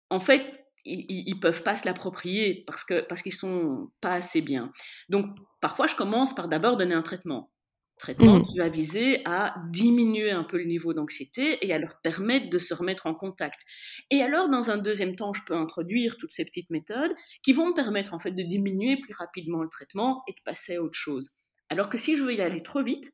en 0.09 0.19
fait, 0.19 0.65
ils, 0.85 1.33
ne 1.33 1.39
peuvent 1.39 1.63
pas 1.63 1.75
se 1.75 1.85
l'approprier 1.85 2.63
parce 2.65 2.83
que 2.83 3.01
parce 3.01 3.21
qu'ils 3.21 3.33
sont 3.33 3.91
pas 4.01 4.13
assez 4.13 4.41
bien. 4.41 4.71
Donc 5.09 5.25
parfois 5.61 5.87
je 5.87 5.95
commence 5.95 6.33
par 6.33 6.47
d'abord 6.47 6.77
donner 6.77 6.95
un 6.95 7.01
traitement, 7.01 7.51
traitement 7.97 8.39
mmh. 8.39 8.45
qui 8.45 8.57
va 8.57 8.69
viser 8.69 9.21
à 9.25 9.55
diminuer 9.71 10.31
un 10.31 10.43
peu 10.43 10.57
le 10.57 10.65
niveau 10.65 10.93
d'anxiété 10.93 11.65
et 11.65 11.73
à 11.73 11.79
leur 11.79 11.99
permettre 12.01 12.49
de 12.49 12.57
se 12.57 12.73
remettre 12.73 13.05
en 13.05 13.13
contact. 13.13 13.59
Et 14.09 14.21
alors 14.21 14.49
dans 14.49 14.69
un 14.69 14.77
deuxième 14.77 15.15
temps, 15.15 15.33
je 15.33 15.41
peux 15.45 15.55
introduire 15.55 16.17
toutes 16.17 16.31
ces 16.31 16.45
petites 16.45 16.69
méthodes 16.69 17.13
qui 17.43 17.53
vont 17.53 17.67
me 17.67 17.73
permettre 17.73 18.13
en 18.13 18.19
fait 18.19 18.31
de 18.31 18.43
diminuer 18.43 18.97
plus 18.99 19.13
rapidement 19.13 19.61
le 19.61 19.69
traitement 19.69 20.23
et 20.27 20.31
de 20.31 20.41
passer 20.43 20.75
à 20.77 20.81
autre 20.81 20.97
chose. 20.97 21.35
Alors 21.69 21.89
que 21.89 21.97
si 21.97 22.17
je 22.17 22.23
veux 22.23 22.33
y 22.33 22.41
aller 22.41 22.63
trop 22.63 22.83
vite, 22.83 23.11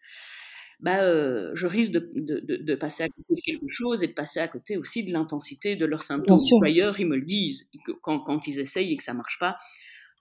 bah, 0.79 1.03
euh, 1.03 1.51
je 1.53 1.67
risque 1.67 1.91
de, 1.91 2.11
de, 2.15 2.39
de, 2.39 2.75
passer 2.75 3.03
à 3.03 3.07
côté 3.07 3.35
de 3.35 3.41
quelque 3.45 3.69
chose 3.69 4.03
et 4.03 4.07
de 4.07 4.13
passer 4.13 4.39
à 4.39 4.47
côté 4.47 4.77
aussi 4.77 5.03
de 5.03 5.11
l'intensité 5.11 5.75
de 5.75 5.85
leurs 5.85 6.03
symptômes. 6.03 6.39
D'ailleurs, 6.61 6.99
ils 6.99 7.07
me 7.07 7.15
le 7.15 7.25
disent 7.25 7.67
quand, 8.01 8.19
quand, 8.19 8.47
ils 8.47 8.59
essayent 8.59 8.93
et 8.93 8.97
que 8.97 9.03
ça 9.03 9.13
marche 9.13 9.38
pas. 9.39 9.57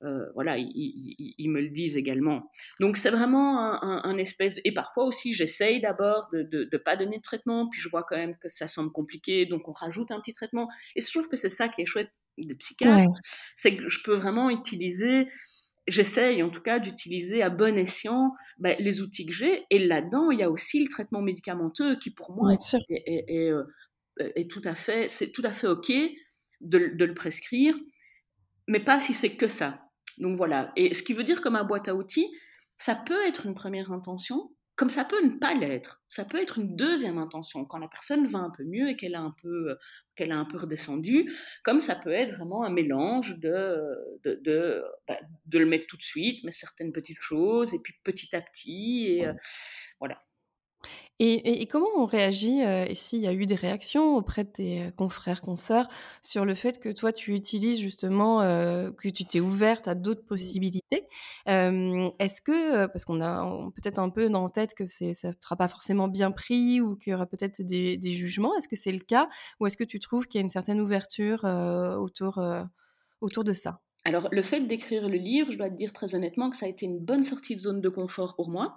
Euh, 0.03 0.27
voilà, 0.35 0.59
ils, 0.59 0.71
ils, 0.75 1.35
ils, 1.39 1.49
me 1.49 1.61
le 1.61 1.71
disent 1.71 1.97
également. 1.97 2.51
Donc 2.79 2.97
c'est 2.97 3.11
vraiment 3.11 3.59
un, 3.83 4.03
un, 4.05 4.19
espèce 4.19 4.61
et 4.65 4.75
parfois 4.75 5.05
aussi 5.05 5.33
j'essaye 5.33 5.81
d'abord 5.81 6.29
de 6.33 6.69
ne 6.71 6.77
pas 6.77 6.97
donner 6.97 7.19
de 7.19 7.23
traitement, 7.23 7.69
puis 7.71 7.81
je 7.81 7.89
vois 7.89 8.03
quand 8.03 8.17
même 8.17 8.37
que 8.37 8.49
ça 8.49 8.67
semble 8.67 8.93
compliqué, 8.93 9.47
donc 9.47 9.67
on 9.69 9.73
rajoute 9.73 10.11
un 10.11 10.21
petit 10.21 10.35
traitement. 10.35 10.69
Et 10.95 11.01
je 11.01 11.11
trouve 11.11 11.29
que 11.29 11.37
c'est 11.37 11.49
ça 11.49 11.69
qui 11.69 11.83
est 11.83 11.87
chouette 11.87 12.11
des 12.37 12.55
psychiatres, 12.57 13.13
c'est 13.57 13.77
que 13.77 13.89
je 13.89 14.03
peux 14.03 14.15
vraiment 14.15 14.51
utiliser 14.51 15.29
j'essaye 15.87 16.43
en 16.43 16.51
tout 16.51 16.61
cas 16.61 16.79
d'utiliser 16.79 17.43
à 17.43 17.51
bon 17.51 17.77
escient 17.77 18.35
bah, 18.59 18.75
les 18.79 19.01
outils 19.01 19.27
que 19.27 19.33
j'ai. 19.33 19.65
Et 19.71 19.79
là-dedans, 19.79 20.31
il 20.31 20.39
y 20.39 20.43
a 20.43 20.51
aussi 20.51 20.83
le 20.83 20.89
traitement 20.89 21.23
médicamenteux 21.23 21.97
qui, 21.99 22.11
pour 22.11 22.33
moi, 22.33 22.53
est, 22.89 23.51
euh, 23.51 23.65
est, 24.17 24.51
tout 24.51 24.63
à 24.65 24.75
fait, 24.75 25.09
c'est 25.09 25.31
tout 25.31 25.43
à 25.45 25.53
fait 25.53 25.67
ok 25.67 25.93
de, 26.61 26.93
de, 26.95 27.05
le 27.05 27.15
prescrire, 27.15 27.75
mais 28.69 28.81
pas 28.81 29.01
si 29.01 29.13
c'est 29.15 29.37
que 29.37 29.49
ça. 29.49 29.81
Donc 30.19 30.37
voilà. 30.37 30.73
Et 30.77 30.95
ce 30.95 31.03
qui 31.03 31.13
veut 31.13 31.25
dire 31.25 31.41
comme 31.41 31.57
un 31.57 31.65
boîte 31.65 31.89
à 31.89 31.95
outils, 31.95 32.31
ça 32.77 32.95
peut 32.95 33.27
être 33.27 33.47
une 33.47 33.55
première 33.55 33.93
intention, 33.93 34.51
comme 34.77 34.91
ça 34.91 35.05
peut 35.05 35.23
ne 35.25 35.39
pas 35.39 35.55
l'être. 35.55 36.03
Ça 36.09 36.25
peut 36.25 36.41
être 36.41 36.59
une 36.59 36.75
deuxième 36.77 37.19
intention 37.19 37.65
quand 37.65 37.79
la 37.79 37.89
personne 37.89 38.27
va 38.27 38.41
un 38.41 38.51
peu 38.51 38.65
mieux 38.65 38.91
et 38.91 38.97
qu'elle 38.97 39.15
a 39.15 39.21
un 39.21 39.35
peu 39.43 39.77
qu'elle 40.17 40.33
a 40.33 40.37
un 40.37 40.45
peu 40.45 40.59
redescendu, 40.59 41.33
comme 41.63 41.81
ça 41.81 41.95
peut 41.95 42.13
être 42.13 42.35
vraiment 42.35 42.65
un 42.65 42.71
mélange 42.71 43.39
de 43.39 43.77
de, 44.25 44.41
de, 44.43 44.85
bah, 45.09 45.19
de 45.47 45.59
le 45.59 45.67
mettre 45.67 45.87
tout 45.87 45.97
de 45.97 46.03
suite, 46.03 46.43
mais 46.45 46.51
certaines 46.51 46.93
petites 46.93 47.21
choses 47.21 47.75
et 47.75 47.79
puis 47.79 47.95
petit 48.05 48.35
à 48.35 48.41
petit 48.41 49.07
et 49.09 49.27
euh, 49.27 49.33
voilà. 50.01 50.23
Et, 51.21 51.67
comment 51.67 51.87
on 51.97 52.07
réagit 52.07 52.65
euh, 52.65 52.87
et 52.89 52.95
s'il 52.97 53.21
y 53.21 53.29
a 53.29 53.33
eu 53.33 53.47
des 53.47 53.55
réactions 53.55 54.17
auprès 54.17 54.43
de 54.43 54.49
tes 54.49 54.83
euh, 54.83 54.91
confrères, 54.91 55.43
consoeurs 55.43 55.87
sur 56.23 56.45
le 56.45 56.57
fait 56.57 56.81
que 56.81 56.89
toi 56.89 57.13
tu 57.13 57.35
utilises 57.35 57.79
justement, 57.79 58.41
euh, 58.41 58.91
que 58.91 59.09
tu 59.09 59.25
t'es 59.25 59.39
ouverte 59.39 59.87
à 59.87 59.95
d'autres 59.95 60.23
mmh. 60.23 60.27
possibilités? 60.27 61.07
Est-ce 61.47 62.41
que, 62.41 62.87
parce 62.87 63.05
qu'on 63.05 63.21
a 63.21 63.45
peut-être 63.77 64.01
un 64.01 64.09
peu 64.11 64.29
la 64.29 64.49
tête 64.53 64.75
que 64.75 64.87
ça 64.87 65.07
ne 65.07 65.13
sera 65.13 65.57
pas 65.57 65.69
forcément 65.69 66.09
bien 66.09 66.33
pris 66.33 66.81
ou 66.81 66.97
qu'il 66.97 67.13
y 67.13 67.15
aura 67.15 67.27
peut-être 67.27 67.63
des, 67.63 67.99
jugements, 68.13 68.57
est-ce 68.57 68.67
que 68.67 68.77
c'est 68.77 68.93
le 68.93 68.99
cas 68.99 69.29
ou 69.61 69.67
est-ce 69.67 69.77
que 69.77 69.85
tu 69.85 70.01
trouves 70.01 70.27
qu'il 70.27 70.41
y 70.41 70.43
a 70.43 70.45
une 70.45 70.51
certaine 70.51 70.81
ouverture 70.81 71.45
autour, 71.45 72.43
autour 73.21 73.45
de 73.45 73.53
ça? 73.53 73.81
Alors, 74.05 74.29
le 74.33 74.43
fait 74.43 74.61
d'écrire 74.61 75.09
le 75.09 75.17
livre, 75.17 75.53
je 75.53 75.59
dois 75.59 75.71
te 75.71 75.77
dire 75.77 75.93
très 75.93 76.15
honnêtement 76.15 76.51
que 76.51 76.57
ça 76.57 76.67
a 76.67 76.69
été 76.69 76.87
une 76.87 76.99
bonne 76.99 77.23
sortie 77.23 77.55
de 77.55 77.61
zone 77.61 77.81
de 77.81 77.89
confort 77.89 78.35
pour 78.35 78.51
moi 78.51 78.75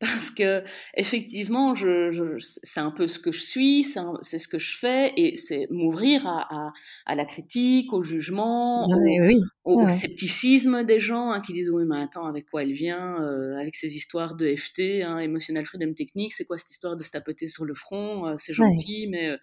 parce 0.00 0.30
que 0.30 0.64
effectivement, 0.96 1.74
je, 1.74 2.10
je, 2.10 2.36
c'est 2.38 2.80
un 2.80 2.90
peu 2.90 3.06
ce 3.06 3.18
que 3.18 3.32
je 3.32 3.40
suis, 3.40 3.84
c'est, 3.84 4.38
ce 4.38 4.48
que 4.48 4.58
je 4.58 4.78
fais, 4.78 5.12
et 5.16 5.36
c'est 5.36 5.66
m'ouvrir 5.70 6.26
à, 6.26 6.46
à, 6.50 6.72
à 7.04 7.14
la 7.14 7.26
critique, 7.26 7.92
au 7.92 8.02
jugement, 8.02 8.88
au, 9.64 9.88
scepticisme 9.88 10.84
des 10.84 11.00
gens 11.00 11.30
hein, 11.30 11.42
qui 11.42 11.52
disent 11.52 11.70
oui, 11.70 11.84
mais 11.86 12.00
attends, 12.00 12.24
avec 12.24 12.46
quoi 12.46 12.62
elle 12.62 12.72
vient, 12.72 13.20
euh, 13.20 13.58
avec 13.60 13.74
ces 13.74 13.94
histoires 13.94 14.36
de 14.36 14.54
FT, 14.56 15.02
hein, 15.02 15.18
Emotional 15.18 15.66
Freedom 15.66 15.92
Technique, 15.92 16.32
c'est 16.32 16.46
quoi 16.46 16.56
cette 16.56 16.70
histoire 16.70 16.96
de 16.96 17.04
se 17.04 17.10
tapoter 17.10 17.46
sur 17.46 17.66
le 17.66 17.74
front, 17.74 18.26
euh, 18.26 18.34
c'est 18.38 18.54
gentil, 18.54 19.06
mais 19.10 19.28
euh, 19.28 19.36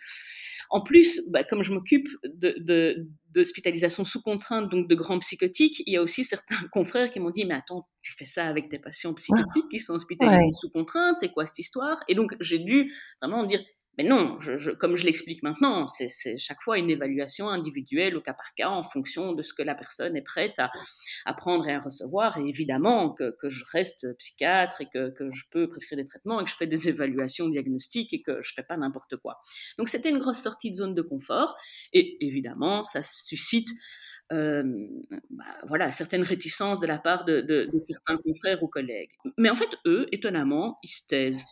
en 0.71 0.81
plus, 0.81 1.21
bah, 1.29 1.43
comme 1.43 1.61
je 1.61 1.71
m'occupe 1.71 2.07
de, 2.23 2.55
de 2.59 3.07
d'hospitalisation 3.37 4.03
sous 4.03 4.21
contrainte, 4.21 4.69
donc 4.69 4.87
de 4.87 4.95
grands 4.95 5.19
psychotiques, 5.19 5.83
il 5.85 5.93
y 5.93 5.97
a 5.97 6.01
aussi 6.01 6.23
certains 6.23 6.55
confrères 6.71 7.11
qui 7.11 7.19
m'ont 7.19 7.29
dit, 7.29 7.45
mais 7.45 7.53
attends, 7.53 7.87
tu 8.01 8.13
fais 8.17 8.25
ça 8.25 8.45
avec 8.45 8.69
tes 8.69 8.79
patients 8.79 9.13
psychotiques 9.13 9.69
qui 9.69 9.79
sont 9.79 9.93
hospitalisés 9.93 10.51
sous 10.53 10.69
contrainte, 10.69 11.17
c'est 11.19 11.29
quoi 11.29 11.45
cette 11.45 11.59
histoire? 11.59 11.99
Et 12.07 12.15
donc 12.15 12.35
j'ai 12.39 12.59
dû 12.59 12.93
vraiment 13.21 13.43
dire, 13.43 13.61
mais 13.97 14.03
non, 14.03 14.37
comme 14.79 14.95
je 14.95 15.05
l'explique 15.05 15.43
maintenant, 15.43 15.87
c'est 15.87 16.37
chaque 16.37 16.61
fois 16.61 16.77
une 16.77 16.89
évaluation 16.89 17.49
individuelle 17.49 18.15
au 18.15 18.21
cas 18.21 18.33
par 18.33 18.53
cas 18.55 18.69
en 18.69 18.83
fonction 18.83 19.33
de 19.33 19.41
ce 19.41 19.53
que 19.53 19.63
la 19.63 19.75
personne 19.75 20.15
est 20.15 20.21
prête 20.21 20.59
à, 20.59 20.71
à 21.25 21.33
prendre 21.33 21.67
et 21.67 21.73
à 21.73 21.79
recevoir. 21.79 22.37
Et 22.37 22.47
évidemment 22.47 23.11
que, 23.11 23.33
je 23.47 23.63
reste 23.71 24.15
psychiatre 24.17 24.81
et 24.81 24.87
que, 24.87 25.13
je 25.31 25.43
peux 25.49 25.67
prescrire 25.67 25.97
des 25.97 26.05
traitements 26.05 26.39
et 26.41 26.43
que 26.43 26.49
je 26.49 26.55
fais 26.55 26.67
des 26.67 26.89
évaluations 26.89 27.49
diagnostiques 27.49 28.13
et 28.13 28.21
que 28.21 28.41
je 28.41 28.53
fais 28.55 28.63
pas 28.63 28.77
n'importe 28.77 29.17
quoi. 29.17 29.39
Donc 29.77 29.89
c'était 29.89 30.09
une 30.09 30.19
grosse 30.19 30.41
sortie 30.41 30.69
de 30.69 30.75
zone 30.75 30.93
de 30.93 31.01
confort. 31.01 31.55
Et 31.93 32.23
évidemment, 32.25 32.83
ça 32.83 33.01
suscite 33.01 33.69
euh, 34.33 34.63
bah, 35.29 35.45
voilà, 35.67 35.91
certaines 35.91 36.23
réticences 36.23 36.79
de 36.79 36.87
la 36.87 36.99
part 36.99 37.23
de, 37.23 37.41
de, 37.41 37.69
certains 37.79 38.17
confrères 38.17 38.61
ou 38.61 38.67
collègues. 38.67 39.11
Mais 39.37 39.49
en 39.49 39.55
fait, 39.55 39.77
eux, 39.85 40.07
étonnamment, 40.11 40.79
ils 40.83 40.89
se 40.89 41.07
taisent 41.07 41.45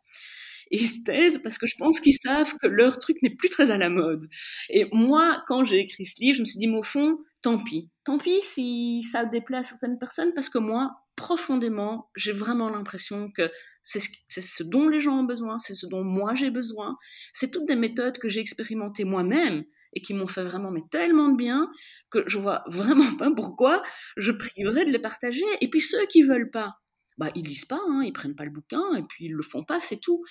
ils 0.72 0.88
se 0.88 1.04
taisent 1.04 1.42
parce 1.42 1.58
que 1.58 1.68
je 1.68 1.76
pense 1.78 2.00
qu'ils 2.00 2.18
savent 2.18 2.56
que 2.62 2.68
leur 2.68 3.00
truc 3.00 3.18
n'est 3.22 3.36
plus 3.36 3.50
très 3.50 3.72
à 3.72 3.78
la 3.78 3.90
mode. 3.90 4.28
Et 4.70 4.88
moi, 4.92 5.44
quand 5.48 5.66
j'ai 5.66 5.80
écrit 5.80 6.06
ce 6.06 6.20
livre, 6.20 6.36
je 6.36 6.42
me 6.42 6.46
suis 6.46 6.60
dit, 6.60 6.68
mais 6.68 6.78
au 6.78 6.84
fond, 6.84 7.18
tant 7.42 7.64
pis. 7.64 7.90
Tant 8.04 8.18
pis 8.18 8.42
si 8.42 9.04
ça 9.04 9.26
déplaît 9.26 9.58
à 9.58 9.64
certaines 9.64 9.98
personnes 9.98 10.34
parce 10.34 10.50
que 10.50 10.58
moi, 10.58 10.92
profondément, 11.16 12.10
j'ai 12.16 12.32
vraiment 12.32 12.70
l'impression 12.70 13.32
que 13.32 13.52
c'est 13.84 14.00
ce, 14.00 14.42
ce, 14.42 14.64
dont 14.64 14.90
les 14.90 15.00
gens 15.00 15.20
ont 15.20 15.24
besoin, 15.24 15.58
c'est 15.58 15.74
ce 15.74 15.86
dont 15.86 16.04
moi 16.04 16.36
j'ai 16.36 16.52
besoin. 16.52 16.98
C'est 17.34 17.52
toutes 17.52 17.68
des 17.68 17.76
méthodes 17.76 18.18
que 18.18 18.30
j'ai 18.30 18.40
expérimentées 18.42 19.06
moi-même 19.06 19.64
et 19.94 20.02
qui 20.02 20.14
m'ont 20.14 20.28
fait 20.28 20.44
vraiment 20.44 20.72
mais 20.72 20.84
tellement 20.92 21.30
de 21.30 21.38
bien 21.38 21.72
que 22.12 22.24
je 22.28 22.38
vois 22.38 22.64
vraiment 22.68 23.16
pas 23.16 23.32
pourquoi 23.32 23.82
je 24.18 24.32
priverais 24.32 24.86
de 24.86 24.92
les 24.92 25.00
partager. 25.00 25.46
Et 25.62 25.70
puis 25.70 25.82
ceux 25.82 26.06
qui 26.08 26.24
veulent 26.24 26.52
pas, 26.52 26.76
bah 27.18 27.32
ils 27.36 27.46
lisent 27.46 27.66
pas, 27.66 27.80
hein, 27.90 28.02
ils 28.04 28.14
prennent 28.14 28.36
pas 28.36 28.46
le 28.46 28.52
bouquin 28.52 28.96
et 28.96 29.04
puis 29.04 29.26
ils 29.26 29.34
le 29.34 29.44
font 29.44 29.64
pas, 29.64 29.80
c'est 29.80 29.98
tout. 29.98 30.24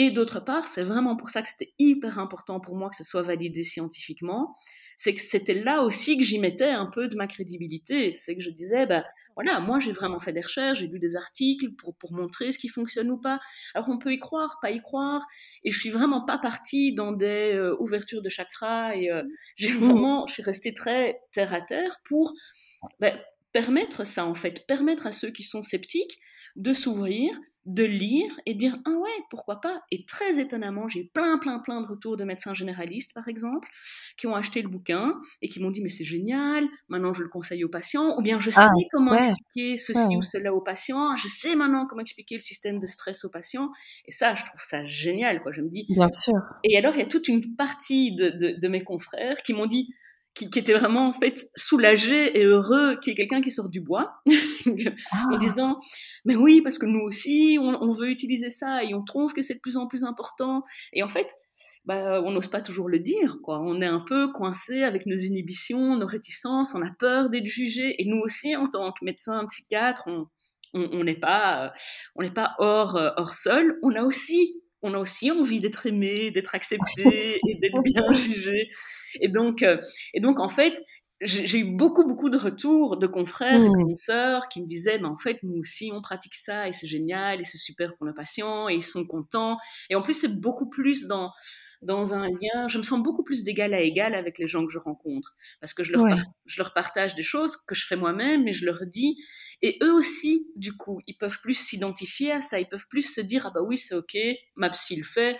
Et 0.00 0.12
d'autre 0.12 0.38
part, 0.38 0.68
c'est 0.68 0.84
vraiment 0.84 1.16
pour 1.16 1.28
ça 1.28 1.42
que 1.42 1.48
c'était 1.48 1.74
hyper 1.80 2.20
important 2.20 2.60
pour 2.60 2.76
moi 2.76 2.88
que 2.88 2.94
ce 2.94 3.02
soit 3.02 3.22
validé 3.22 3.64
scientifiquement. 3.64 4.54
C'est 4.96 5.12
que 5.12 5.20
c'était 5.20 5.54
là 5.54 5.82
aussi 5.82 6.16
que 6.16 6.22
j'y 6.22 6.38
mettais 6.38 6.70
un 6.70 6.86
peu 6.86 7.08
de 7.08 7.16
ma 7.16 7.26
crédibilité. 7.26 8.14
C'est 8.14 8.36
que 8.36 8.40
je 8.40 8.50
disais, 8.50 8.86
bah 8.86 9.04
voilà, 9.34 9.58
moi 9.58 9.80
j'ai 9.80 9.90
vraiment 9.90 10.20
fait 10.20 10.32
des 10.32 10.40
recherches, 10.40 10.78
j'ai 10.78 10.86
lu 10.86 11.00
des 11.00 11.16
articles 11.16 11.72
pour, 11.72 11.96
pour 11.96 12.12
montrer 12.12 12.52
ce 12.52 12.60
qui 12.60 12.68
fonctionne 12.68 13.10
ou 13.10 13.18
pas. 13.18 13.40
Alors 13.74 13.88
on 13.88 13.98
peut 13.98 14.12
y 14.12 14.20
croire, 14.20 14.60
pas 14.62 14.70
y 14.70 14.80
croire. 14.80 15.26
Et 15.64 15.72
je 15.72 15.80
suis 15.80 15.90
vraiment 15.90 16.24
pas 16.24 16.38
partie 16.38 16.92
dans 16.92 17.10
des 17.10 17.54
euh, 17.54 17.74
ouvertures 17.80 18.22
de 18.22 18.28
chakras. 18.28 18.94
Et 18.94 19.10
euh, 19.10 19.24
j'ai 19.56 19.72
mmh. 19.72 19.78
vraiment, 19.78 20.26
je 20.28 20.34
suis 20.34 20.44
restée 20.44 20.74
très 20.74 21.18
terre 21.32 21.52
à 21.52 21.60
terre 21.60 21.96
pour 22.04 22.34
bah, 23.00 23.14
permettre 23.52 24.04
ça 24.06 24.26
en 24.26 24.34
fait, 24.34 24.66
permettre 24.66 25.06
à 25.06 25.12
ceux 25.12 25.30
qui 25.30 25.42
sont 25.42 25.62
sceptiques 25.62 26.18
de 26.56 26.72
s'ouvrir, 26.72 27.38
de 27.66 27.84
lire 27.84 28.30
et 28.46 28.54
de 28.54 28.58
dire 28.58 28.78
ah 28.86 28.90
ouais 28.90 29.10
pourquoi 29.30 29.60
pas? 29.60 29.82
Et 29.90 30.06
très 30.06 30.38
étonnamment 30.38 30.88
j'ai 30.88 31.04
plein 31.12 31.38
plein 31.38 31.58
plein 31.58 31.82
de 31.82 31.86
retours 31.86 32.16
de 32.16 32.24
médecins 32.24 32.54
généralistes 32.54 33.12
par 33.12 33.28
exemple 33.28 33.68
qui 34.16 34.26
ont 34.26 34.34
acheté 34.34 34.62
le 34.62 34.68
bouquin 34.68 35.14
et 35.42 35.50
qui 35.50 35.60
m'ont 35.60 35.70
dit 35.70 35.82
mais 35.82 35.90
c'est 35.90 36.04
génial 36.04 36.66
maintenant 36.88 37.12
je 37.12 37.22
le 37.22 37.28
conseille 37.28 37.64
aux 37.64 37.68
patients 37.68 38.16
ou 38.16 38.22
bien 38.22 38.40
je 38.40 38.50
ah, 38.56 38.68
sais 38.68 38.86
comment 38.90 39.14
expliquer 39.14 39.76
ceci 39.76 40.16
ou 40.16 40.22
cela 40.22 40.54
aux 40.54 40.62
patients 40.62 41.14
je 41.16 41.28
sais 41.28 41.54
maintenant 41.56 41.86
comment 41.86 42.00
expliquer 42.00 42.36
le 42.36 42.40
système 42.40 42.78
de 42.78 42.86
stress 42.86 43.24
aux 43.24 43.30
patients. 43.30 43.70
Et 44.06 44.12
ça 44.12 44.34
je 44.34 44.44
trouve 44.44 44.60
ça 44.62 44.86
génial 44.86 45.42
quoi. 45.42 45.52
Je 45.52 45.62
me 45.62 45.68
dis 45.68 45.86
bien 45.88 46.10
sûr. 46.10 46.34
Et 46.64 46.76
alors 46.76 46.94
il 46.94 47.00
y 47.00 47.02
a 47.02 47.06
toute 47.06 47.28
une 47.28 47.54
partie 47.56 48.14
de, 48.14 48.30
de 48.30 48.68
mes 48.68 48.82
confrères 48.82 49.42
qui 49.42 49.52
m'ont 49.52 49.66
dit 49.66 49.88
qui, 50.38 50.58
était 50.58 50.74
vraiment 50.74 51.08
en 51.08 51.12
fait 51.12 51.50
soulagé 51.56 52.38
et 52.38 52.44
heureux 52.44 52.96
qu'il 53.00 53.10
y 53.10 53.12
ait 53.12 53.16
quelqu'un 53.16 53.40
qui 53.40 53.50
sort 53.50 53.68
du 53.68 53.80
bois 53.80 54.20
en 54.26 54.72
ah. 55.12 55.36
disant 55.38 55.78
mais 56.24 56.36
oui 56.36 56.60
parce 56.60 56.78
que 56.78 56.86
nous 56.86 57.00
aussi 57.00 57.58
on, 57.60 57.90
veut 57.90 58.10
utiliser 58.10 58.50
ça 58.50 58.84
et 58.84 58.94
on 58.94 59.02
trouve 59.02 59.32
que 59.32 59.42
c'est 59.42 59.54
de 59.54 59.60
plus 59.60 59.76
en 59.76 59.86
plus 59.86 60.04
important. 60.04 60.62
Et 60.92 61.02
en 61.02 61.08
fait 61.08 61.34
bah, 61.84 62.22
on 62.22 62.30
n'ose 62.30 62.48
pas 62.48 62.60
toujours 62.60 62.88
le 62.88 62.98
dire 62.98 63.38
quoi. 63.42 63.60
On 63.60 63.80
est 63.80 63.86
un 63.86 64.04
peu 64.06 64.30
coincé 64.32 64.82
avec 64.82 65.06
nos 65.06 65.16
inhibitions 65.16 65.96
nos 65.96 66.06
réticences 66.06 66.74
on 66.74 66.82
a 66.82 66.90
peur 66.98 67.30
d'être 67.30 67.46
jugé. 67.46 68.00
Et 68.00 68.04
nous 68.06 68.20
aussi 68.20 68.54
en 68.56 68.68
tant 68.68 68.92
que 68.92 69.04
médecin 69.04 69.44
psychiatre 69.46 70.08
on 70.74 71.02
n'est 71.02 71.18
pas 71.18 71.72
on 72.14 72.22
n'est 72.22 72.30
pas 72.30 72.54
hors 72.58 72.96
hors 73.16 73.34
sol. 73.34 73.78
On 73.82 73.94
a 73.94 74.02
aussi 74.02 74.62
on 74.82 74.94
a 74.94 74.98
aussi 74.98 75.30
envie 75.30 75.60
d'être 75.60 75.86
aimé, 75.86 76.30
d'être 76.30 76.54
accepté 76.54 77.40
et 77.48 77.58
d'être 77.58 77.82
bien 77.82 78.12
jugé. 78.12 78.68
Et 79.20 79.28
donc, 79.28 79.62
euh, 79.62 79.78
et 80.14 80.20
donc 80.20 80.40
en 80.40 80.48
fait, 80.48 80.80
j'ai 81.20 81.58
eu 81.58 81.64
beaucoup, 81.64 82.06
beaucoup 82.06 82.30
de 82.30 82.38
retours 82.38 82.96
de 82.96 83.08
confrères 83.08 83.60
et 83.60 83.68
de 83.68 83.76
mmh. 83.76 83.88
consoeurs 83.88 84.48
qui 84.48 84.60
me 84.60 84.66
disaient, 84.66 84.98
mais 84.98 85.08
en 85.08 85.16
fait, 85.16 85.38
nous 85.42 85.58
aussi, 85.58 85.90
on 85.92 86.00
pratique 86.00 86.34
ça 86.34 86.68
et 86.68 86.72
c'est 86.72 86.86
génial 86.86 87.40
et 87.40 87.44
c'est 87.44 87.58
super 87.58 87.96
pour 87.96 88.06
nos 88.06 88.14
patients 88.14 88.68
et 88.68 88.74
ils 88.74 88.84
sont 88.84 89.04
contents. 89.04 89.56
Et 89.90 89.96
en 89.96 90.02
plus, 90.02 90.14
c'est 90.14 90.40
beaucoup 90.40 90.68
plus 90.68 91.06
dans, 91.06 91.32
dans 91.82 92.12
un 92.12 92.26
lien, 92.28 92.68
je 92.68 92.78
me 92.78 92.82
sens 92.82 93.02
beaucoup 93.02 93.22
plus 93.22 93.44
d'égal 93.44 93.72
à 93.74 93.80
égal 93.80 94.14
avec 94.14 94.38
les 94.38 94.46
gens 94.46 94.66
que 94.66 94.72
je 94.72 94.78
rencontre. 94.78 95.34
Parce 95.60 95.74
que 95.74 95.82
je 95.82 95.92
leur, 95.92 96.04
je 96.46 96.58
leur 96.60 96.74
partage 96.74 97.14
des 97.14 97.22
choses 97.22 97.56
que 97.56 97.74
je 97.74 97.86
fais 97.86 97.96
moi-même 97.96 98.48
et 98.48 98.52
je 98.52 98.64
leur 98.64 98.84
dis 98.86 99.16
et 99.60 99.78
eux 99.82 99.92
aussi, 99.92 100.46
du 100.54 100.76
coup, 100.76 101.00
ils 101.06 101.16
peuvent 101.16 101.40
plus 101.40 101.54
s'identifier 101.54 102.30
à 102.30 102.42
ça, 102.42 102.60
ils 102.60 102.68
peuvent 102.68 102.86
plus 102.88 103.12
se 103.12 103.20
dire 103.20 103.46
ah 103.46 103.50
bah 103.52 103.60
oui 103.62 103.76
c'est 103.76 103.94
ok, 103.94 104.16
ma 104.54 104.70
psy 104.70 104.94
le 104.94 105.02
fait, 105.02 105.36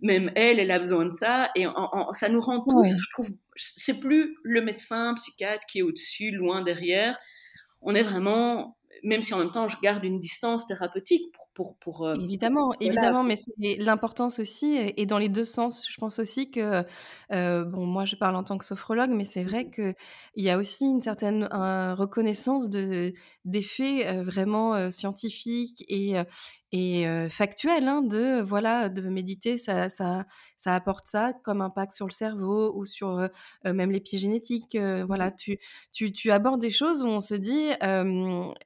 même 0.00 0.30
elle, 0.34 0.58
elle 0.58 0.70
a 0.70 0.78
besoin 0.78 1.06
de 1.06 1.10
ça, 1.10 1.50
et 1.56 1.64
ça 2.12 2.28
nous 2.28 2.40
rend 2.40 2.64
tous, 2.68 2.84
je 2.84 3.10
trouve, 3.12 3.30
c'est 3.56 3.98
plus 3.98 4.36
le 4.42 4.60
médecin, 4.60 5.14
psychiatre 5.14 5.66
qui 5.66 5.78
est 5.78 5.82
au-dessus, 5.82 6.32
loin 6.32 6.60
derrière. 6.60 7.18
On 7.80 7.94
est 7.94 8.02
vraiment, 8.02 8.76
même 9.04 9.22
si 9.22 9.32
en 9.32 9.38
même 9.38 9.50
temps 9.50 9.68
je 9.68 9.76
garde 9.82 10.04
une 10.04 10.20
distance 10.20 10.66
thérapeutique 10.66 11.32
pour, 11.32 11.48
pour, 11.54 12.06
euh, 12.06 12.14
évidemment, 12.14 12.72
évidemment, 12.80 13.22
mais 13.22 13.36
c'est 13.36 13.76
l'importance 13.76 14.38
aussi, 14.38 14.76
et 14.96 15.06
dans 15.06 15.18
les 15.18 15.28
deux 15.28 15.44
sens. 15.44 15.86
Je 15.88 15.96
pense 15.98 16.18
aussi 16.18 16.50
que, 16.50 16.84
euh, 17.32 17.64
bon, 17.64 17.86
moi 17.86 18.04
je 18.04 18.16
parle 18.16 18.36
en 18.36 18.42
tant 18.42 18.58
que 18.58 18.64
sophrologue, 18.64 19.10
mais 19.10 19.24
c'est 19.24 19.44
vrai 19.44 19.70
qu'il 19.70 19.94
y 20.36 20.50
a 20.50 20.58
aussi 20.58 20.84
une 20.84 21.00
certaine 21.00 21.44
reconnaissance 21.44 22.68
de, 22.68 23.12
des 23.44 23.62
faits 23.62 24.06
euh, 24.06 24.22
vraiment 24.22 24.90
scientifiques 24.90 25.84
et, 25.88 26.14
et 26.72 27.06
factuel 27.28 27.86
hein, 27.86 28.02
de 28.02 28.40
voilà 28.40 28.88
de 28.88 29.02
méditer 29.02 29.58
ça, 29.58 29.88
ça 29.88 30.24
ça 30.56 30.74
apporte 30.74 31.06
ça 31.06 31.34
comme 31.44 31.60
impact 31.60 31.92
sur 31.92 32.06
le 32.06 32.12
cerveau 32.12 32.72
ou 32.74 32.86
sur 32.86 33.28
même 33.64 33.90
l'épigénétique 33.90 34.78
voilà 35.06 35.30
tu, 35.30 35.58
tu, 35.92 36.12
tu 36.12 36.30
abordes 36.30 36.60
des 36.60 36.70
choses 36.70 37.02
où 37.02 37.06
on 37.06 37.20
se 37.20 37.34
dit 37.34 37.68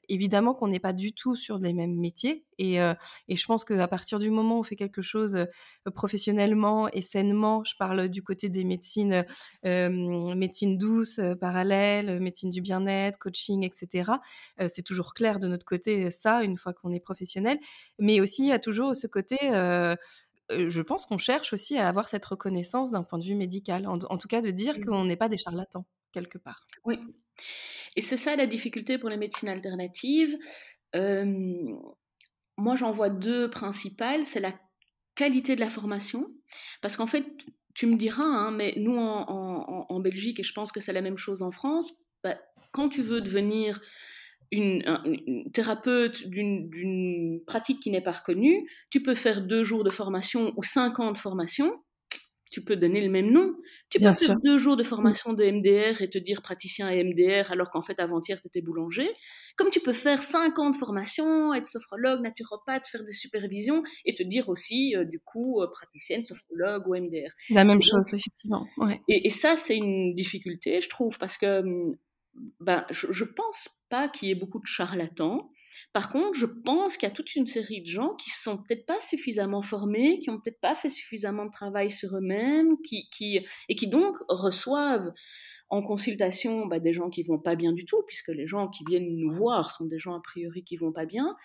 évidemment 0.08 0.54
qu'on 0.54 0.68
n'est 0.68 0.78
pas 0.78 0.92
du 0.92 1.12
tout 1.14 1.34
sur 1.34 1.58
les 1.58 1.72
mêmes 1.72 1.96
métiers 1.96 2.44
et, 2.58 2.75
et 2.78 3.36
je 3.36 3.46
pense 3.46 3.64
qu'à 3.64 3.88
partir 3.88 4.18
du 4.18 4.30
moment 4.30 4.56
où 4.56 4.60
on 4.60 4.62
fait 4.62 4.76
quelque 4.76 5.02
chose 5.02 5.46
professionnellement 5.94 6.88
et 6.88 7.02
sainement 7.02 7.64
je 7.64 7.74
parle 7.78 8.08
du 8.08 8.22
côté 8.22 8.48
des 8.48 8.64
médecines 8.64 9.24
médecine 9.64 10.78
douce 10.78 11.20
parallèle 11.40 12.20
médecine 12.20 12.50
du 12.50 12.60
bien-être 12.60 13.18
coaching 13.18 13.64
etc 13.64 14.12
c'est 14.68 14.82
toujours 14.82 15.14
clair 15.14 15.38
de 15.38 15.48
notre 15.48 15.64
côté 15.66 16.10
ça 16.10 16.42
une 16.42 16.56
fois 16.58 16.72
qu'on 16.72 16.92
est 16.92 17.00
professionnel 17.00 17.58
mais 17.98 18.20
aussi 18.20 18.42
il 18.42 18.48
y 18.48 18.52
a 18.52 18.58
toujours 18.58 18.94
ce 18.96 19.06
côté 19.06 19.38
je 20.50 20.80
pense 20.80 21.06
qu'on 21.06 21.18
cherche 21.18 21.52
aussi 21.52 21.76
à 21.76 21.88
avoir 21.88 22.08
cette 22.08 22.24
reconnaissance 22.24 22.90
d'un 22.90 23.02
point 23.02 23.18
de 23.18 23.24
vue 23.24 23.34
médical, 23.34 23.86
en, 23.86 23.98
tout 23.98 24.28
cas 24.28 24.40
de 24.40 24.50
dire 24.50 24.78
mmh. 24.78 24.84
qu'on 24.84 25.04
n'est 25.04 25.16
pas 25.16 25.28
des 25.28 25.38
charlatans, 25.38 25.84
quelque 26.12 26.38
part. 26.38 26.66
Oui. 26.84 26.98
Et 27.96 28.02
c'est 28.02 28.16
ça 28.16 28.36
la 28.36 28.46
difficulté 28.46 28.98
pour 28.98 29.08
les 29.08 29.16
médecines 29.16 29.48
alternatives. 29.48 30.36
Moi, 32.56 32.76
j'en 32.76 32.92
vois 32.92 33.10
deux 33.10 33.50
principales. 33.50 34.24
C'est 34.24 34.40
la 34.40 34.54
qualité 35.14 35.54
de 35.56 35.60
la 35.60 35.70
formation. 35.70 36.30
Parce 36.80 36.96
qu'en 36.96 37.06
fait, 37.06 37.24
tu 37.74 37.86
me 37.86 37.96
diras, 37.96 38.24
hein, 38.24 38.50
mais 38.50 38.74
nous 38.76 38.96
en, 38.96 40.00
Belgique, 40.00 40.40
et 40.40 40.42
je 40.42 40.52
pense 40.52 40.72
que 40.72 40.80
c'est 40.80 40.92
la 40.92 41.00
même 41.00 41.18
chose 41.18 41.42
en 41.42 41.50
France, 41.50 42.04
bah, 42.22 42.38
quand 42.72 42.88
tu 42.88 43.02
veux 43.02 43.20
devenir 43.20 43.80
une, 44.52 44.84
thérapeute 45.52 46.28
d'une 46.28 47.40
pratique 47.46 47.80
qui 47.80 47.90
n'est 47.90 48.00
pas 48.02 48.12
reconnue, 48.12 48.68
tu 48.90 49.02
peux 49.02 49.14
faire 49.14 49.42
deux 49.42 49.64
jours 49.64 49.84
de 49.84 49.90
formation 49.90 50.52
ou 50.56 50.62
cinq 50.62 51.00
ans 51.00 51.12
de 51.12 51.18
formation, 51.18 51.82
tu 52.56 52.64
peux 52.64 52.76
donner 52.76 53.02
le 53.02 53.10
même 53.10 53.30
nom. 53.32 53.54
Tu 53.90 54.00
peux 54.00 54.14
faire 54.14 54.40
deux 54.42 54.56
jours 54.56 54.78
de 54.78 54.82
formation 54.82 55.34
de 55.34 55.44
MDR 55.44 56.00
et 56.00 56.08
te 56.08 56.16
dire 56.16 56.40
praticien 56.40 56.88
et 56.88 57.04
MDR 57.04 57.52
alors 57.52 57.68
qu'en 57.70 57.82
fait 57.82 58.00
avant-hier 58.00 58.40
tu 58.40 58.48
étais 58.48 58.62
boulanger. 58.62 59.06
Comme 59.56 59.68
tu 59.68 59.80
peux 59.80 59.92
faire 59.92 60.22
cinq 60.22 60.58
ans 60.58 60.70
de 60.70 60.76
formation, 60.76 61.52
être 61.52 61.66
sophrologue, 61.66 62.22
naturopathe, 62.22 62.86
faire 62.86 63.04
des 63.04 63.12
supervisions 63.12 63.82
et 64.06 64.14
te 64.14 64.22
dire 64.22 64.48
aussi 64.48 64.96
euh, 64.96 65.04
du 65.04 65.20
coup 65.20 65.60
euh, 65.60 65.66
praticienne, 65.66 66.24
sophrologue 66.24 66.88
ou 66.88 66.96
MDR. 66.96 67.28
La 67.50 67.64
même 67.64 67.82
chose 67.82 68.14
effectivement. 68.14 68.66
Et, 69.06 69.26
et, 69.26 69.30
ça 69.30 69.56
c'est 69.56 69.76
une 69.76 70.14
difficulté 70.14 70.80
je 70.80 70.88
trouve 70.88 71.18
parce 71.18 71.36
que 71.36 71.60
hum, 71.60 71.94
ben, 72.60 72.86
je, 72.90 73.06
ne 73.08 73.28
pense 73.28 73.68
pas 73.90 74.08
qu'il 74.08 74.28
y 74.28 74.30
ait 74.30 74.34
beaucoup 74.34 74.60
de 74.60 74.66
charlatans. 74.66 75.50
Par 75.92 76.10
contre, 76.10 76.34
je 76.34 76.46
pense 76.46 76.96
qu'il 76.96 77.08
y 77.08 77.12
a 77.12 77.14
toute 77.14 77.34
une 77.34 77.46
série 77.46 77.82
de 77.82 77.86
gens 77.86 78.14
qui 78.14 78.30
sont 78.30 78.58
peut-être 78.58 78.86
pas 78.86 79.00
suffisamment 79.00 79.62
formés, 79.62 80.18
qui 80.18 80.30
ont 80.30 80.40
peut-être 80.40 80.60
pas 80.60 80.74
fait 80.74 80.90
suffisamment 80.90 81.46
de 81.46 81.50
travail 81.50 81.90
sur 81.90 82.16
eux-mêmes, 82.16 82.76
qui, 82.82 83.08
qui, 83.10 83.40
et 83.68 83.74
qui 83.74 83.88
donc 83.88 84.16
reçoivent 84.28 85.12
en 85.68 85.82
consultation 85.82 86.66
bah, 86.66 86.78
des 86.78 86.92
gens 86.92 87.10
qui 87.10 87.22
vont 87.22 87.38
pas 87.38 87.56
bien 87.56 87.72
du 87.72 87.84
tout, 87.84 88.02
puisque 88.06 88.28
les 88.28 88.46
gens 88.46 88.68
qui 88.68 88.84
viennent 88.84 89.16
nous 89.16 89.32
voir 89.32 89.72
sont 89.72 89.86
des 89.86 89.98
gens 89.98 90.14
a 90.14 90.20
priori 90.20 90.62
qui 90.64 90.76
vont 90.76 90.92
pas 90.92 91.06
bien. 91.06 91.36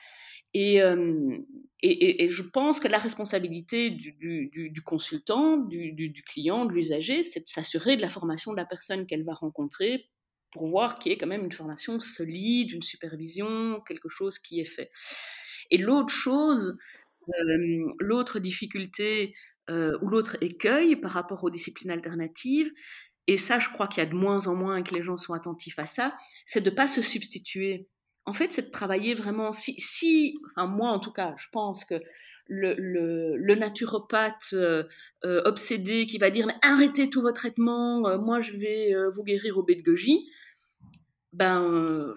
Et, 0.53 0.81
euh, 0.81 1.37
et, 1.81 2.23
et, 2.23 2.27
je 2.29 2.43
pense 2.43 2.79
que 2.79 2.87
la 2.87 2.99
responsabilité 2.99 3.89
du, 3.89 4.11
du, 4.13 4.69
du 4.69 4.81
consultant, 4.81 5.57
du, 5.57 5.93
du 5.93 6.23
client, 6.23 6.65
de 6.65 6.73
l'usager, 6.73 7.23
c'est 7.23 7.39
de 7.39 7.47
s'assurer 7.47 7.95
de 7.95 8.01
la 8.01 8.09
formation 8.09 8.51
de 8.51 8.57
la 8.57 8.65
personne 8.65 9.05
qu'elle 9.05 9.23
va 9.23 9.33
rencontrer 9.33 10.09
pour 10.51 10.67
voir 10.67 10.99
qu'il 10.99 11.11
y 11.11 11.15
ait 11.15 11.17
quand 11.17 11.27
même 11.27 11.45
une 11.45 11.51
formation 11.51 11.99
solide, 11.99 12.71
une 12.71 12.81
supervision, 12.81 13.81
quelque 13.81 14.09
chose 14.09 14.39
qui 14.39 14.59
est 14.59 14.65
fait. 14.65 14.89
Et 15.69 15.77
l'autre 15.77 16.13
chose, 16.13 16.77
euh, 17.29 17.85
l'autre 17.99 18.39
difficulté 18.39 19.33
euh, 19.69 19.97
ou 20.01 20.09
l'autre 20.09 20.37
écueil 20.41 20.95
par 20.95 21.11
rapport 21.11 21.43
aux 21.43 21.49
disciplines 21.49 21.91
alternatives, 21.91 22.71
et 23.27 23.37
ça 23.37 23.59
je 23.59 23.69
crois 23.69 23.87
qu'il 23.87 24.03
y 24.03 24.05
a 24.05 24.09
de 24.09 24.15
moins 24.15 24.47
en 24.47 24.55
moins 24.55 24.81
que 24.83 24.93
les 24.93 25.03
gens 25.03 25.17
sont 25.17 25.33
attentifs 25.33 25.79
à 25.79 25.85
ça, 25.85 26.17
c'est 26.45 26.61
de 26.61 26.69
ne 26.69 26.75
pas 26.75 26.87
se 26.87 27.01
substituer. 27.01 27.87
En 28.25 28.33
fait, 28.33 28.51
c'est 28.53 28.67
de 28.67 28.71
travailler 28.71 29.15
vraiment, 29.15 29.51
si, 29.51 29.73
si, 29.79 30.37
enfin 30.51 30.67
moi 30.67 30.89
en 30.89 30.99
tout 30.99 31.11
cas, 31.11 31.33
je 31.37 31.47
pense 31.51 31.83
que 31.85 31.95
le, 32.47 33.55
naturopathe 33.55 34.53
euh, 34.53 34.83
euh, 35.25 35.41
obsédé 35.45 36.05
qui 36.05 36.17
va 36.17 36.29
dire 36.29 36.47
arrêtez 36.61 37.09
tout 37.09 37.21
vos 37.21 37.31
traitements, 37.31 38.07
euh, 38.07 38.17
moi 38.17 38.41
je 38.41 38.53
vais 38.53 38.93
vous 39.13 39.23
guérir 39.23 39.57
au 39.57 39.63
bête 39.63 39.79
de 39.79 39.91
goji, 39.91 40.29
ben 41.33 42.13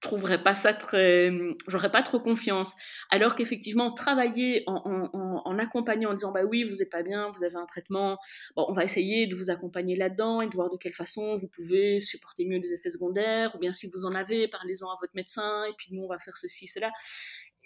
trouverais 0.00 0.42
pas 0.42 0.54
ça 0.54 0.72
très, 0.72 1.30
j'aurais 1.68 1.90
pas 1.90 2.02
trop 2.02 2.20
confiance. 2.20 2.74
Alors 3.10 3.36
qu'effectivement, 3.36 3.92
travailler 3.92 4.64
en, 4.66 5.10
en, 5.44 5.58
accompagnant, 5.58 6.10
en 6.10 6.14
disant 6.14 6.32
bah 6.32 6.44
oui, 6.44 6.64
vous 6.64 6.76
n'êtes 6.76 6.90
pas 6.90 7.02
bien, 7.02 7.30
vous 7.36 7.44
avez 7.44 7.56
un 7.56 7.66
traitement, 7.66 8.18
bon, 8.56 8.66
on 8.68 8.72
va 8.72 8.84
essayer 8.84 9.26
de 9.26 9.34
vous 9.34 9.50
accompagner 9.50 9.96
là-dedans 9.96 10.40
et 10.40 10.48
de 10.48 10.54
voir 10.54 10.70
de 10.70 10.76
quelle 10.78 10.94
façon 10.94 11.36
vous 11.38 11.48
pouvez 11.48 12.00
supporter 12.00 12.46
mieux 12.46 12.58
des 12.60 12.72
effets 12.72 12.90
secondaires, 12.90 13.54
ou 13.54 13.58
bien 13.58 13.72
si 13.72 13.88
vous 13.92 14.04
en 14.04 14.14
avez, 14.14 14.48
parlez-en 14.48 14.88
à 14.90 14.96
votre 15.00 15.14
médecin, 15.14 15.64
et 15.64 15.72
puis 15.76 15.88
nous 15.92 16.02
on 16.02 16.08
va 16.08 16.18
faire 16.18 16.36
ceci, 16.36 16.66
cela. 16.66 16.90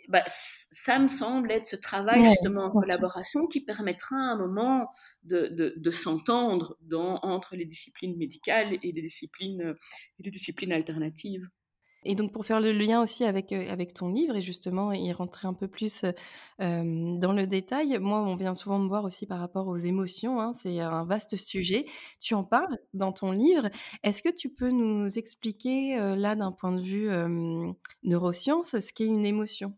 Bah, 0.08 0.22
ça 0.26 0.98
me 0.98 1.08
semble 1.08 1.50
être 1.50 1.64
ce 1.64 1.76
travail 1.76 2.24
justement 2.24 2.64
en 2.64 2.70
collaboration 2.70 3.46
qui 3.46 3.62
permettra 3.62 4.16
à 4.16 4.32
un 4.32 4.36
moment 4.36 4.90
de, 5.22 5.46
de, 5.46 5.72
de 5.76 5.90
s'entendre 5.90 6.76
entre 7.22 7.56
les 7.56 7.64
disciplines 7.64 8.16
médicales 8.18 8.74
et 8.82 8.92
les 8.92 9.00
disciplines, 9.00 9.74
et 10.18 10.22
les 10.22 10.30
disciplines 10.30 10.72
alternatives. 10.72 11.48
Et 12.04 12.14
donc 12.14 12.32
pour 12.32 12.44
faire 12.46 12.60
le 12.60 12.72
lien 12.72 13.02
aussi 13.02 13.24
avec, 13.24 13.52
euh, 13.52 13.70
avec 13.70 13.94
ton 13.94 14.08
livre 14.08 14.36
et 14.36 14.40
justement 14.40 14.92
y 14.92 15.12
rentrer 15.12 15.48
un 15.48 15.54
peu 15.54 15.68
plus 15.68 16.04
dans 16.58 17.32
le 17.32 17.46
détail, 17.46 17.98
moi 17.98 18.22
on 18.22 18.36
vient 18.36 18.54
souvent 18.54 18.78
me 18.78 18.88
voir 18.88 19.04
aussi 19.04 19.26
par 19.26 19.40
rapport 19.40 19.66
aux 19.66 19.76
émotions, 19.76 20.40
hein, 20.40 20.52
c'est 20.52 20.80
un 20.80 21.04
vaste 21.04 21.36
sujet. 21.36 21.86
Tu 22.20 22.34
en 22.34 22.44
parles 22.44 22.78
dans 22.92 23.12
ton 23.12 23.32
livre. 23.32 23.68
Est-ce 24.02 24.22
que 24.22 24.28
tu 24.34 24.48
peux 24.50 24.70
nous 24.70 25.18
expliquer 25.18 25.96
là 26.16 26.36
d'un 26.36 26.52
point 26.52 26.72
de 26.72 26.80
vue 26.80 27.08
neurosciences 28.04 28.78
ce 28.78 28.92
qu'est 28.92 29.06
une 29.06 29.26
émotion? 29.26 29.76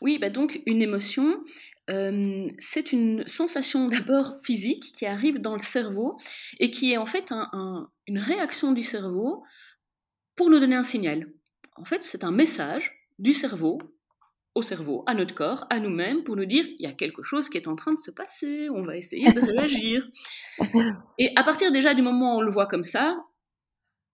Oui, 0.00 0.18
bah 0.18 0.30
donc 0.30 0.60
une 0.66 0.82
émotion, 0.82 1.42
c'est 1.88 2.92
une 2.92 3.26
sensation 3.26 3.88
d'abord 3.88 4.34
physique 4.44 4.92
qui 4.92 5.06
arrive 5.06 5.40
dans 5.40 5.54
le 5.54 5.60
cerveau 5.60 6.16
et 6.58 6.70
qui 6.70 6.92
est 6.92 6.96
en 6.96 7.06
fait 7.06 7.32
une 8.06 8.18
réaction 8.18 8.72
du 8.72 8.82
cerveau 8.82 9.44
pour 10.36 10.50
nous 10.50 10.60
donner 10.60 10.76
un 10.76 10.84
signal. 10.84 11.32
En 11.76 11.84
fait, 11.84 12.04
c'est 12.04 12.24
un 12.24 12.30
message 12.30 12.92
du 13.18 13.32
cerveau 13.32 13.78
au 14.56 14.62
cerveau, 14.62 15.04
à 15.06 15.12
notre 15.12 15.34
corps, 15.34 15.66
à 15.68 15.78
nous-mêmes, 15.78 16.24
pour 16.24 16.34
nous 16.34 16.46
dire 16.46 16.64
il 16.66 16.82
y 16.82 16.86
a 16.86 16.92
quelque 16.92 17.22
chose 17.22 17.50
qui 17.50 17.58
est 17.58 17.68
en 17.68 17.76
train 17.76 17.92
de 17.92 17.98
se 17.98 18.10
passer, 18.10 18.70
on 18.70 18.82
va 18.82 18.96
essayer 18.96 19.30
de 19.30 19.40
réagir. 19.52 20.08
Et 21.18 21.30
à 21.36 21.44
partir 21.44 21.70
déjà 21.70 21.92
du 21.92 22.00
moment 22.00 22.36
où 22.36 22.38
on 22.38 22.40
le 22.40 22.50
voit 22.50 22.66
comme 22.66 22.82
ça, 22.82 23.22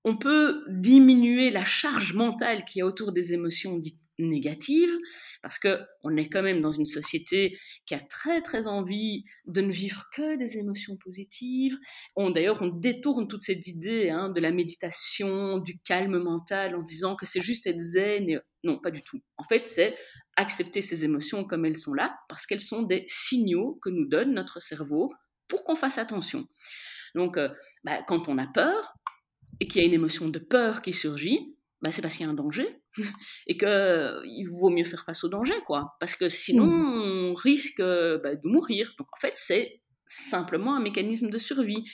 on 0.05 0.17
peut 0.17 0.65
diminuer 0.69 1.51
la 1.51 1.65
charge 1.65 2.13
mentale 2.15 2.65
qui 2.65 2.81
est 2.81 2.83
autour 2.83 3.13
des 3.13 3.35
émotions 3.35 3.79
dites 3.79 4.02
négative, 4.19 4.91
parce 5.43 5.59
que 5.59 5.81
on 6.03 6.17
est 6.17 6.29
quand 6.29 6.43
même 6.43 6.61
dans 6.61 6.73
une 6.73 6.85
société 6.85 7.57
qui 7.87 7.95
a 7.95 8.01
très 8.01 8.43
très 8.43 8.67
envie 8.67 9.25
de 9.47 9.61
ne 9.61 9.73
vivre 9.73 10.05
que 10.15 10.37
des 10.37 10.59
émotions 10.59 10.97
positives. 10.97 11.77
On 12.17 12.31
d'ailleurs 12.31 12.63
on 12.63 12.69
détourne 12.69 13.29
toute 13.29 13.43
cette 13.43 13.67
idée 13.67 14.11
hein, 14.11 14.29
de 14.29 14.41
la 14.41 14.53
méditation, 14.53 15.59
du 15.59 15.79
calme 15.81 16.19
mental, 16.19 16.75
en 16.75 16.81
se 16.81 16.87
disant 16.87 17.17
que 17.17 17.27
c'est 17.27 17.41
juste 17.41 17.67
être 17.67 17.81
zen. 17.81 18.41
Non, 18.65 18.79
pas 18.79 18.91
du 18.91 19.03
tout. 19.03 19.21
En 19.39 19.45
fait, 19.45 19.67
c'est 19.67 19.97
accepter 20.37 20.83
ces 20.83 21.05
émotions 21.05 21.45
comme 21.45 21.65
elles 21.65 21.79
sont 21.79 21.95
là, 21.95 22.17
parce 22.29 22.47
qu'elles 22.47 22.61
sont 22.61 22.83
des 22.83 23.05
signaux 23.09 23.79
que 23.83 23.91
nous 23.91 24.07
donne 24.07 24.35
notre 24.35 24.61
cerveau 24.61 25.11
pour 25.49 25.65
qu'on 25.65 25.75
fasse 25.75 25.99
attention. 25.99 26.47
Donc, 27.15 27.37
euh, 27.37 27.49
bah, 27.85 28.03
quand 28.07 28.29
on 28.29 28.39
a 28.39 28.47
peur 28.47 28.95
et 29.61 29.67
qu'il 29.67 29.83
y 29.83 29.85
a 29.85 29.89
une 29.89 29.95
émotion 29.95 30.29
de 30.29 30.39
peur 30.39 30.81
qui 30.81 30.93
surgit, 30.93 31.57
bah, 31.83 31.91
c'est 31.91 32.01
parce 32.01 32.17
qu'il 32.17 32.25
y 32.25 32.29
a 32.29 32.33
un 32.33 32.35
danger 32.35 32.81
et 33.47 33.57
que 33.57 33.67
euh, 33.67 34.23
il 34.25 34.45
vaut 34.45 34.71
mieux 34.71 34.85
faire 34.85 35.05
face 35.05 35.25
au 35.25 35.29
danger, 35.29 35.55
quoi. 35.67 35.97
Parce 35.99 36.15
que 36.15 36.29
sinon, 36.29 36.67
mmh. 36.67 37.31
on 37.31 37.35
risque 37.35 37.81
euh, 37.81 38.19
bah, 38.19 38.37
de 38.37 38.49
mourir. 38.49 38.95
Donc 38.99 39.09
en 39.13 39.21
fait, 39.21 39.33
c'est 39.35 39.81
simplement 40.07 40.77
un 40.77 40.81
mécanisme 40.81 41.29
de 41.29 41.39
survie. 41.39 41.85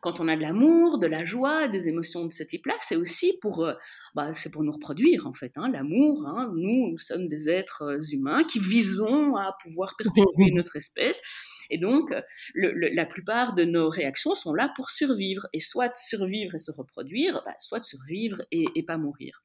Quand 0.00 0.20
on 0.20 0.28
a 0.28 0.36
de 0.36 0.42
l'amour, 0.42 0.98
de 0.98 1.08
la 1.08 1.24
joie, 1.24 1.66
des 1.66 1.88
émotions 1.88 2.24
de 2.24 2.32
ce 2.32 2.44
type-là, 2.44 2.74
c'est 2.80 2.96
aussi 2.96 3.36
pour, 3.42 3.64
euh, 3.64 3.74
bah, 4.14 4.32
c'est 4.32 4.50
pour 4.50 4.62
nous 4.62 4.72
reproduire 4.72 5.26
en 5.26 5.34
fait. 5.34 5.52
Hein. 5.56 5.68
L'amour, 5.70 6.24
hein, 6.26 6.50
nous, 6.54 6.90
nous 6.90 6.98
sommes 6.98 7.28
des 7.28 7.50
êtres 7.50 7.98
humains 8.12 8.44
qui 8.44 8.60
visons 8.60 9.36
à 9.36 9.54
pouvoir 9.62 9.94
perpétuer 9.98 10.52
notre 10.52 10.76
espèce. 10.76 11.20
Et 11.70 11.78
donc, 11.78 12.14
la 12.54 13.06
plupart 13.06 13.54
de 13.54 13.64
nos 13.64 13.88
réactions 13.88 14.34
sont 14.34 14.54
là 14.54 14.72
pour 14.76 14.90
survivre, 14.90 15.46
et 15.52 15.60
soit 15.60 15.94
survivre 15.96 16.54
et 16.54 16.58
se 16.58 16.70
reproduire, 16.70 17.42
bah, 17.44 17.54
soit 17.58 17.82
survivre 17.82 18.42
et, 18.50 18.82
pas 18.82 18.96
mourir. 18.96 19.42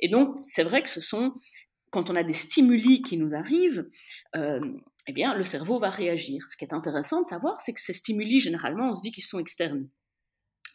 Et 0.00 0.08
donc, 0.08 0.36
c'est 0.38 0.64
vrai 0.64 0.82
que 0.82 0.90
ce 0.90 1.00
sont, 1.00 1.32
quand 1.90 2.10
on 2.10 2.16
a 2.16 2.22
des 2.22 2.34
stimuli 2.34 3.02
qui 3.02 3.16
nous 3.16 3.34
arrivent, 3.34 3.88
euh, 4.34 4.60
eh 5.06 5.12
bien, 5.12 5.34
le 5.34 5.44
cerveau 5.44 5.78
va 5.78 5.90
réagir. 5.90 6.44
Ce 6.50 6.56
qui 6.56 6.64
est 6.64 6.74
intéressant 6.74 7.22
de 7.22 7.26
savoir, 7.26 7.60
c'est 7.60 7.72
que 7.72 7.80
ces 7.80 7.92
stimuli, 7.92 8.40
généralement, 8.40 8.90
on 8.90 8.94
se 8.94 9.02
dit 9.02 9.12
qu'ils 9.12 9.24
sont 9.24 9.38
externes. 9.38 9.88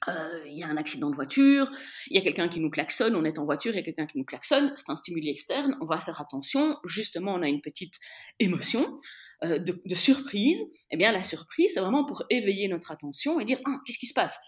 Euh, 0.07 0.43
il 0.47 0.57
y 0.57 0.63
a 0.63 0.67
un 0.67 0.77
accident 0.77 1.09
de 1.09 1.15
voiture, 1.15 1.69
il 2.09 2.15
y 2.15 2.19
a 2.19 2.21
quelqu'un 2.21 2.47
qui 2.47 2.59
nous 2.59 2.71
klaxonne, 2.71 3.15
on 3.15 3.23
est 3.23 3.37
en 3.37 3.45
voiture, 3.45 3.71
il 3.73 3.75
y 3.75 3.79
a 3.79 3.83
quelqu'un 3.83 4.07
qui 4.07 4.17
nous 4.17 4.25
klaxonne, 4.25 4.73
c'est 4.75 4.89
un 4.89 4.95
stimuli 4.95 5.29
externe, 5.29 5.77
on 5.79 5.85
va 5.85 5.97
faire 5.97 6.19
attention, 6.19 6.77
justement 6.85 7.35
on 7.35 7.43
a 7.43 7.47
une 7.47 7.61
petite 7.61 7.95
émotion 8.39 8.97
euh, 9.43 9.59
de, 9.59 9.95
surprise, 9.95 10.63
eh 10.89 10.97
bien 10.97 11.11
la 11.11 11.21
surprise 11.21 11.71
c'est 11.75 11.79
vraiment 11.79 12.03
pour 12.03 12.23
éveiller 12.31 12.67
notre 12.67 12.91
attention 12.91 13.39
et 13.39 13.45
dire 13.45 13.59
ah, 13.65 13.77
qu'est-ce 13.85 13.99
qui 13.99 14.07
se 14.07 14.13
passe? 14.13 14.39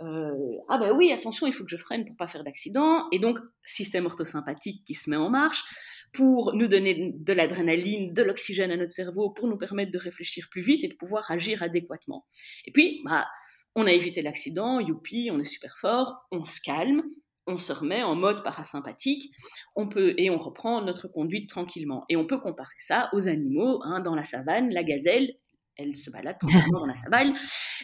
Euh, 0.00 0.30
ah 0.68 0.78
ben 0.78 0.92
oui 0.92 1.12
attention 1.12 1.46
il 1.46 1.52
faut 1.52 1.64
que 1.64 1.70
je 1.70 1.76
freine 1.76 2.06
pour 2.06 2.16
pas 2.16 2.26
faire 2.26 2.42
d'accident 2.42 3.06
et 3.12 3.18
donc 3.18 3.38
système 3.64 4.06
orthosympathique 4.06 4.82
qui 4.84 4.94
se 4.94 5.10
met 5.10 5.16
en 5.16 5.28
marche 5.28 5.62
pour 6.12 6.54
nous 6.54 6.68
donner 6.68 7.12
de 7.14 7.32
l'adrénaline, 7.32 8.12
de 8.12 8.22
l'oxygène 8.22 8.70
à 8.70 8.76
notre 8.76 8.92
cerveau, 8.92 9.30
pour 9.30 9.46
nous 9.46 9.56
permettre 9.56 9.92
de 9.92 9.98
réfléchir 9.98 10.48
plus 10.50 10.62
vite 10.62 10.82
et 10.82 10.88
de 10.88 10.94
pouvoir 10.94 11.30
agir 11.30 11.62
adéquatement. 11.62 12.26
Et 12.66 12.72
puis, 12.72 13.00
bah, 13.04 13.28
on 13.76 13.86
a 13.86 13.92
évité 13.92 14.22
l'accident, 14.22 14.80
youpi, 14.80 15.30
on 15.32 15.38
est 15.38 15.44
super 15.44 15.78
fort, 15.78 16.26
on 16.30 16.44
se 16.44 16.60
calme, 16.60 17.02
on 17.46 17.58
se 17.58 17.72
remet 17.72 18.02
en 18.02 18.14
mode 18.14 18.42
parasympathique, 18.42 19.32
on 19.76 19.88
peut 19.88 20.14
et 20.18 20.30
on 20.30 20.38
reprend 20.38 20.82
notre 20.82 21.08
conduite 21.08 21.48
tranquillement. 21.48 22.04
Et 22.08 22.16
on 22.16 22.26
peut 22.26 22.38
comparer 22.38 22.74
ça 22.78 23.08
aux 23.12 23.28
animaux, 23.28 23.80
hein, 23.84 24.00
dans 24.00 24.14
la 24.14 24.24
savane, 24.24 24.70
la 24.70 24.84
gazelle, 24.84 25.34
elle 25.76 25.96
se 25.96 26.10
balade 26.10 26.38
tranquillement 26.38 26.80
dans 26.80 26.86
la 26.86 26.94
savane. 26.96 27.34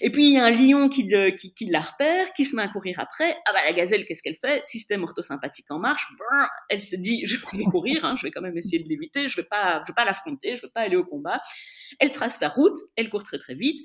Et 0.00 0.10
puis 0.10 0.26
il 0.26 0.32
y 0.34 0.38
a 0.38 0.44
un 0.44 0.50
lion 0.50 0.88
qui, 0.88 1.08
qui, 1.54 1.66
la 1.66 1.80
repère, 1.80 2.32
qui 2.32 2.44
se 2.44 2.54
met 2.54 2.62
à 2.62 2.68
courir 2.68 3.00
après. 3.00 3.36
Ah 3.46 3.52
bah 3.52 3.60
la 3.64 3.72
gazelle, 3.72 4.04
qu'est-ce 4.04 4.22
qu'elle 4.22 4.36
fait? 4.36 4.64
Système 4.64 5.02
orthosympathique 5.02 5.70
en 5.70 5.78
marche. 5.78 6.06
Elle 6.68 6.82
se 6.82 6.96
dit, 6.96 7.24
je 7.26 7.36
vais 7.54 7.64
courir, 7.64 8.04
hein, 8.04 8.16
je 8.18 8.24
vais 8.26 8.30
quand 8.30 8.42
même 8.42 8.56
essayer 8.56 8.82
de 8.82 8.88
l'éviter, 8.88 9.28
je 9.28 9.36
vais 9.36 9.46
pas, 9.46 9.82
je 9.84 9.92
vais 9.92 9.94
pas 9.94 10.04
l'affronter, 10.04 10.56
je 10.56 10.62
vais 10.62 10.72
pas 10.72 10.82
aller 10.82 10.96
au 10.96 11.04
combat. 11.04 11.40
Elle 11.98 12.12
trace 12.12 12.38
sa 12.38 12.48
route, 12.48 12.76
elle 12.96 13.08
court 13.08 13.22
très 13.22 13.38
très 13.38 13.54
vite. 13.54 13.78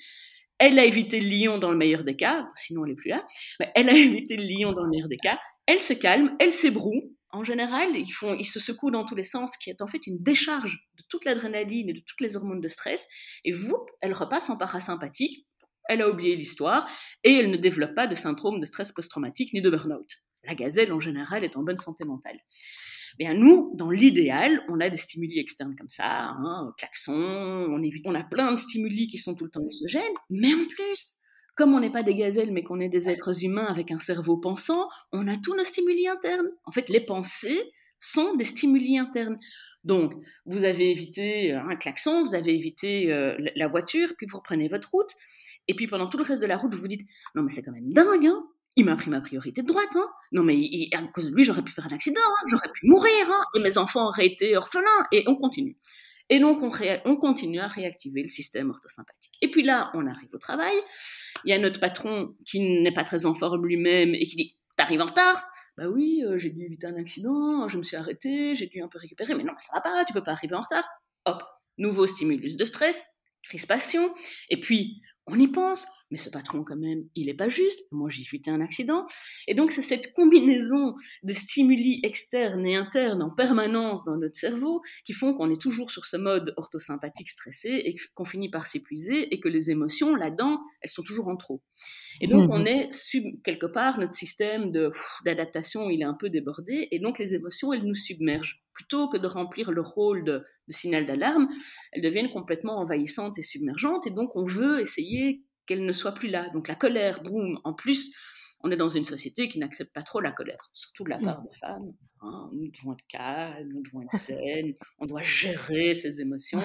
Elle 0.63 0.77
a 0.77 0.85
évité 0.85 1.19
le 1.19 1.27
lion 1.27 1.57
dans 1.57 1.71
le 1.71 1.77
meilleur 1.77 2.03
des 2.03 2.15
cas, 2.15 2.47
sinon 2.53 2.85
elle 2.85 2.91
n'est 2.91 2.95
plus 2.95 3.09
là. 3.09 3.25
Mais 3.59 3.71
elle 3.73 3.89
a 3.89 3.93
évité 3.97 4.37
le 4.37 4.43
lion 4.43 4.73
dans 4.73 4.83
le 4.83 4.91
meilleur 4.91 5.09
des 5.09 5.17
cas. 5.17 5.39
Elle 5.65 5.79
se 5.79 5.93
calme, 5.93 6.35
elle 6.39 6.53
s'ébroue. 6.53 7.17
En 7.31 7.43
général, 7.43 7.89
ils, 7.95 8.45
se 8.45 8.59
secouent 8.59 8.91
dans 8.91 9.03
tous 9.03 9.15
les 9.15 9.23
sens, 9.23 9.57
qui 9.57 9.71
est 9.71 9.81
en 9.81 9.87
fait 9.87 10.05
une 10.05 10.21
décharge 10.21 10.87
de 10.99 11.03
toute 11.09 11.25
l'adrénaline 11.25 11.89
et 11.89 11.93
de 11.93 12.01
toutes 12.01 12.21
les 12.21 12.35
hormones 12.35 12.61
de 12.61 12.67
stress. 12.67 13.07
Et 13.43 13.55
elle 14.01 14.13
repasse 14.13 14.51
en 14.51 14.57
parasympathique. 14.57 15.47
Elle 15.89 16.03
a 16.03 16.09
oublié 16.09 16.35
l'histoire 16.35 16.87
et 17.23 17.33
elle 17.33 17.49
ne 17.49 17.57
développe 17.57 17.95
pas 17.95 18.05
de 18.05 18.13
syndrome 18.13 18.59
de 18.59 18.65
stress 18.67 18.91
post-traumatique 18.91 19.53
ni 19.53 19.61
de 19.61 19.69
burn-out. 19.69 20.09
La 20.43 20.53
gazelle, 20.53 20.93
en 20.93 20.99
général, 20.99 21.43
est 21.43 21.57
en 21.57 21.63
bonne 21.63 21.77
santé 21.77 22.03
mentale. 22.03 22.37
Bien, 23.17 23.33
nous, 23.33 23.71
dans 23.75 23.91
l'idéal, 23.91 24.63
on 24.69 24.79
a 24.79 24.89
des 24.89 24.97
stimuli 24.97 25.39
externes 25.39 25.75
comme 25.75 25.89
ça, 25.89 26.29
hein, 26.29 26.73
klaxon, 26.77 27.13
on, 27.13 27.81
on 28.05 28.15
a 28.15 28.23
plein 28.23 28.51
de 28.51 28.57
stimuli 28.57 29.07
qui 29.07 29.17
sont 29.17 29.35
tout 29.35 29.45
le 29.45 29.51
temps 29.51 29.65
exogènes, 29.65 30.01
mais 30.29 30.53
en 30.53 30.65
plus, 30.65 31.17
comme 31.55 31.73
on 31.73 31.79
n'est 31.79 31.91
pas 31.91 32.03
des 32.03 32.15
gazelles, 32.15 32.51
mais 32.51 32.63
qu'on 32.63 32.79
est 32.79 32.89
des 32.89 33.09
êtres 33.09 33.43
humains 33.43 33.65
avec 33.65 33.91
un 33.91 33.99
cerveau 33.99 34.37
pensant, 34.37 34.87
on 35.11 35.27
a 35.27 35.37
tous 35.37 35.55
nos 35.55 35.63
stimuli 35.63 36.07
internes. 36.07 36.49
En 36.65 36.71
fait, 36.71 36.89
les 36.89 37.01
pensées 37.01 37.59
sont 37.99 38.35
des 38.35 38.45
stimuli 38.45 38.97
internes. 38.97 39.37
Donc, 39.83 40.13
vous 40.45 40.63
avez 40.63 40.91
évité 40.91 41.53
euh, 41.53 41.61
un 41.61 41.75
klaxon, 41.75 42.23
vous 42.23 42.35
avez 42.35 42.55
évité 42.55 43.11
euh, 43.11 43.35
la 43.55 43.67
voiture, 43.67 44.13
puis 44.17 44.27
vous 44.29 44.37
reprenez 44.37 44.67
votre 44.67 44.89
route, 44.91 45.11
et 45.67 45.73
puis 45.73 45.87
pendant 45.87 46.07
tout 46.07 46.17
le 46.17 46.23
reste 46.23 46.41
de 46.41 46.47
la 46.47 46.57
route, 46.57 46.73
vous 46.73 46.81
vous 46.81 46.87
dites, 46.87 47.07
non 47.35 47.43
mais 47.43 47.49
c'est 47.49 47.63
quand 47.63 47.71
même 47.71 47.91
dingue, 47.91 48.27
hein 48.27 48.43
il 48.75 48.85
m'a 48.85 48.95
pris 48.95 49.09
ma 49.09 49.21
priorité 49.21 49.61
de 49.61 49.67
droite, 49.67 49.89
hein. 49.95 50.07
Non, 50.31 50.43
mais 50.43 50.57
à 50.93 51.01
cause 51.07 51.29
de 51.29 51.35
lui, 51.35 51.43
j'aurais 51.43 51.61
pu 51.61 51.71
faire 51.71 51.85
un 51.85 51.93
accident, 51.93 52.21
hein. 52.21 52.45
j'aurais 52.47 52.69
pu 52.73 52.87
mourir, 52.87 53.27
hein. 53.29 53.43
Et 53.55 53.59
mes 53.59 53.77
enfants 53.77 54.07
auraient 54.07 54.27
été 54.27 54.55
orphelins. 54.55 55.05
Et 55.11 55.23
on 55.27 55.35
continue. 55.35 55.77
Et 56.29 56.39
donc, 56.39 56.61
on, 56.61 56.71
on, 57.03 57.17
continue 57.17 57.59
à 57.59 57.67
réactiver 57.67 58.21
le 58.21 58.29
système 58.29 58.69
orthosympathique. 58.69 59.33
Et 59.41 59.51
puis 59.51 59.63
là, 59.63 59.91
on 59.93 60.07
arrive 60.07 60.29
au 60.33 60.37
travail. 60.37 60.75
Il 61.43 61.49
y 61.49 61.53
a 61.53 61.59
notre 61.59 61.81
patron 61.81 62.35
qui 62.45 62.61
n'est 62.61 62.93
pas 62.93 63.03
très 63.03 63.25
en 63.25 63.33
forme 63.33 63.65
lui-même 63.65 64.15
et 64.15 64.25
qui 64.25 64.37
dit 64.37 64.57
T'arrives 64.77 65.01
en 65.01 65.07
retard? 65.07 65.43
Bah 65.77 65.87
oui, 65.87 66.23
euh, 66.25 66.37
j'ai 66.37 66.49
dû 66.49 66.63
éviter 66.63 66.87
un 66.87 66.95
accident, 66.95 67.67
je 67.67 67.77
me 67.77 67.83
suis 67.83 67.97
arrêté, 67.97 68.55
j'ai 68.55 68.67
dû 68.67 68.81
un 68.81 68.87
peu 68.87 68.99
récupérer, 68.99 69.35
mais 69.35 69.43
non, 69.43 69.53
ça 69.57 69.69
va 69.73 69.81
pas, 69.81 70.05
tu 70.05 70.13
peux 70.13 70.23
pas 70.23 70.31
arriver 70.31 70.55
en 70.55 70.61
retard. 70.61 70.87
Hop, 71.25 71.43
nouveau 71.77 72.07
stimulus 72.07 72.57
de 72.57 72.63
stress, 72.63 73.09
crispation. 73.43 74.13
Et 74.49 74.59
puis, 74.59 75.01
on 75.27 75.39
y 75.39 75.47
pense 75.47 75.85
mais 76.11 76.17
ce 76.17 76.29
patron 76.29 76.63
quand 76.63 76.75
même, 76.75 77.03
il 77.15 77.29
est 77.29 77.33
pas 77.33 77.49
juste, 77.49 77.79
moi 77.91 78.09
j'ai 78.09 78.21
évité 78.21 78.51
un 78.51 78.61
accident. 78.61 79.05
Et 79.47 79.53
donc 79.53 79.71
c'est 79.71 79.81
cette 79.81 80.13
combinaison 80.13 80.95
de 81.23 81.33
stimuli 81.33 81.99
externes 82.03 82.65
et 82.65 82.75
internes 82.75 83.23
en 83.23 83.29
permanence 83.29 84.03
dans 84.03 84.17
notre 84.17 84.35
cerveau 84.35 84.81
qui 85.05 85.13
font 85.13 85.33
qu'on 85.33 85.49
est 85.49 85.61
toujours 85.61 85.91
sur 85.91 86.05
ce 86.05 86.17
mode 86.17 86.53
orthosympathique 86.57 87.29
stressé 87.29 87.81
et 87.85 87.95
qu'on 88.13 88.25
finit 88.25 88.49
par 88.49 88.67
s'épuiser 88.67 89.33
et 89.33 89.39
que 89.39 89.47
les 89.47 89.71
émotions 89.71 90.15
là-dedans, 90.15 90.59
elles 90.81 90.89
sont 90.89 91.03
toujours 91.03 91.29
en 91.29 91.37
trop. 91.37 91.61
Et 92.19 92.27
donc 92.27 92.49
on 92.51 92.59
mmh. 92.59 92.67
est 92.67 92.91
sub, 92.91 93.23
quelque 93.43 93.65
part, 93.65 93.99
notre 93.99 94.13
système 94.13 94.71
d'adaptation, 95.25 95.89
il 95.89 96.01
est 96.01 96.05
un 96.05 96.13
peu 96.13 96.29
débordé 96.29 96.87
et 96.91 96.99
donc 96.99 97.17
les 97.17 97.33
émotions, 97.33 97.73
elles 97.73 97.85
nous 97.85 97.95
submergent 97.95 98.61
plutôt 98.73 99.09
que 99.09 99.17
de 99.17 99.27
remplir 99.27 99.71
le 99.71 99.81
rôle 99.81 100.23
de, 100.23 100.43
signal 100.69 101.05
d'alarme, 101.05 101.49
elles 101.91 102.01
deviennent 102.01 102.31
complètement 102.31 102.79
envahissantes 102.79 103.37
et 103.37 103.41
submergentes, 103.41 104.07
et 104.07 104.11
donc 104.11 104.35
on 104.35 104.45
veut 104.45 104.81
essayer 104.81 105.43
qu'elles 105.71 105.85
ne 105.85 105.93
soient 105.93 106.13
plus 106.13 106.29
là. 106.29 106.49
Donc 106.49 106.67
la 106.67 106.75
colère, 106.75 107.23
boum, 107.23 107.59
en 107.63 107.73
plus, 107.73 108.13
on 108.63 108.71
est 108.71 108.77
dans 108.77 108.89
une 108.89 109.05
société 109.05 109.47
qui 109.47 109.57
n'accepte 109.57 109.93
pas 109.93 110.03
trop 110.03 110.19
la 110.19 110.31
colère, 110.31 110.69
surtout 110.73 111.03
de 111.05 111.09
la 111.09 111.17
part 111.17 111.41
de 111.41 111.49
femmes. 111.55 111.93
Hein. 112.21 112.49
Nous 112.53 112.69
devons 112.69 112.93
être 112.93 113.07
calmes, 113.07 113.69
nous 113.73 113.81
devons 113.81 114.01
être 114.01 114.17
saines, 114.17 114.73
on 114.99 115.05
doit 115.05 115.23
gérer 115.23 115.95
ses 115.95 116.21
émotions. 116.21 116.61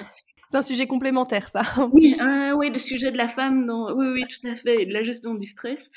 C'est 0.49 0.57
un 0.57 0.61
sujet 0.61 0.87
complémentaire, 0.87 1.49
ça. 1.49 1.63
Oui, 1.91 2.15
hein, 2.19 2.53
oui, 2.57 2.69
le 2.69 2.77
sujet 2.77 3.11
de 3.11 3.17
la 3.17 3.27
femme, 3.27 3.65
non, 3.65 3.93
oui, 3.95 4.07
oui, 4.07 4.25
tout 4.27 4.47
à 4.47 4.55
fait, 4.55 4.85
de 4.85 4.93
la 4.93 5.03
gestion 5.03 5.33
du 5.33 5.47
stress. 5.47 5.89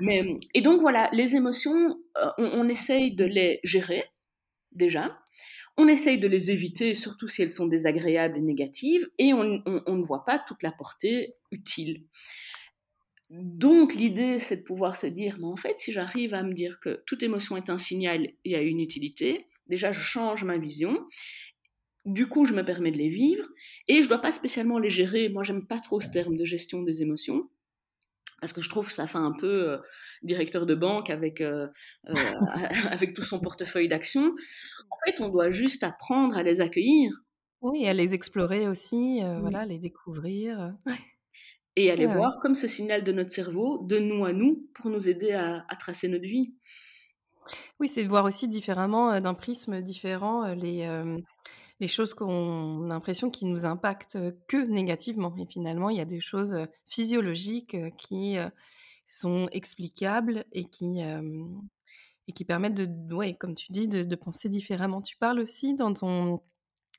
Mais, 0.00 0.38
et 0.54 0.60
donc 0.60 0.80
voilà, 0.80 1.08
les 1.12 1.34
émotions, 1.34 1.98
euh, 2.18 2.30
on 2.38 2.68
essaye 2.68 3.14
de 3.14 3.24
les 3.24 3.60
gérer, 3.64 4.04
déjà. 4.72 5.18
On 5.76 5.88
essaye 5.88 6.18
de 6.18 6.28
les 6.28 6.50
éviter, 6.50 6.94
surtout 6.94 7.28
si 7.28 7.42
elles 7.42 7.50
sont 7.50 7.66
désagréables 7.66 8.38
et 8.38 8.40
négatives, 8.40 9.08
et 9.18 9.34
on, 9.34 9.44
ne 9.44 10.04
voit 10.04 10.24
pas 10.24 10.38
toute 10.38 10.62
la 10.62 10.72
portée 10.72 11.34
utile. 11.50 12.04
Donc 13.30 13.94
l'idée, 13.94 14.38
c'est 14.38 14.56
de 14.56 14.62
pouvoir 14.62 14.96
se 14.96 15.06
dire, 15.06 15.36
mais 15.38 15.46
en 15.46 15.56
fait, 15.56 15.78
si 15.78 15.92
j'arrive 15.92 16.32
à 16.32 16.42
me 16.42 16.54
dire 16.54 16.80
que 16.80 17.02
toute 17.06 17.22
émotion 17.22 17.56
est 17.56 17.70
un 17.70 17.78
signal 17.78 18.28
et 18.44 18.54
a 18.54 18.62
une 18.62 18.80
utilité, 18.80 19.46
déjà 19.66 19.92
je 19.92 20.00
change 20.00 20.44
ma 20.44 20.58
vision, 20.58 20.96
du 22.04 22.28
coup 22.28 22.44
je 22.44 22.54
me 22.54 22.64
permets 22.64 22.92
de 22.92 22.98
les 22.98 23.08
vivre, 23.08 23.44
et 23.88 23.96
je 23.96 24.04
ne 24.04 24.08
dois 24.08 24.20
pas 24.20 24.30
spécialement 24.30 24.78
les 24.78 24.90
gérer, 24.90 25.28
moi 25.28 25.42
j'aime 25.42 25.66
pas 25.66 25.80
trop 25.80 26.00
ce 26.00 26.08
terme 26.08 26.36
de 26.36 26.44
gestion 26.44 26.82
des 26.82 27.02
émotions, 27.02 27.50
parce 28.40 28.52
que 28.52 28.60
je 28.60 28.68
trouve 28.68 28.86
que 28.86 28.92
ça 28.92 29.06
fait 29.06 29.18
un 29.18 29.32
peu 29.32 29.70
euh, 29.70 29.78
directeur 30.22 30.66
de 30.66 30.74
banque 30.74 31.10
avec, 31.10 31.40
euh, 31.40 31.68
euh, 32.08 32.14
avec 32.90 33.14
tout 33.14 33.22
son 33.22 33.40
portefeuille 33.40 33.88
d'actions. 33.88 34.34
En 34.90 34.96
fait, 35.06 35.20
on 35.20 35.28
doit 35.28 35.50
juste 35.50 35.82
apprendre 35.82 36.36
à 36.36 36.42
les 36.42 36.60
accueillir. 36.60 37.12
Oui, 37.62 37.86
à 37.86 37.94
les 37.94 38.14
explorer 38.14 38.68
aussi, 38.68 39.20
voilà, 39.40 39.64
les 39.64 39.78
découvrir. 39.78 40.74
Et 41.74 41.90
à 41.90 41.96
les 41.96 42.06
voir 42.06 42.38
comme 42.40 42.54
ce 42.54 42.68
signal 42.68 43.02
de 43.02 43.12
notre 43.12 43.30
cerveau, 43.30 43.82
de 43.84 43.98
nous 43.98 44.24
à 44.24 44.32
nous, 44.32 44.68
pour 44.74 44.90
nous 44.90 45.08
aider 45.08 45.32
à, 45.32 45.64
à 45.68 45.76
tracer 45.76 46.06
notre 46.08 46.24
vie. 46.24 46.54
Oui, 47.80 47.88
c'est 47.88 48.04
de 48.04 48.08
voir 48.08 48.24
aussi 48.24 48.46
différemment, 48.46 49.20
d'un 49.20 49.34
prisme 49.34 49.80
différent, 49.80 50.52
les, 50.52 50.86
les 51.80 51.88
choses 51.88 52.14
qu'on 52.14 52.84
a 52.90 52.94
l'impression 52.94 53.30
qui 53.30 53.44
nous 53.44 53.64
impactent 53.64 54.18
que 54.46 54.56
négativement. 54.56 55.34
Et 55.38 55.46
finalement, 55.46 55.90
il 55.90 55.96
y 55.96 56.00
a 56.00 56.06
des 56.06 56.20
choses 56.20 56.56
physiologiques 56.86 57.76
qui 57.96 58.36
sont 59.08 59.48
explicables 59.52 60.44
et 60.52 60.64
qui, 60.64 61.00
et 62.28 62.32
qui 62.32 62.44
permettent 62.44 62.74
de, 62.74 63.14
ouais, 63.14 63.34
comme 63.34 63.54
tu 63.54 63.72
dis, 63.72 63.88
de, 63.88 64.02
de, 64.04 64.16
penser 64.16 64.48
différemment. 64.48 65.02
Tu 65.02 65.16
parles 65.16 65.40
aussi 65.40 65.74
dans 65.74 65.92
ton 65.92 66.40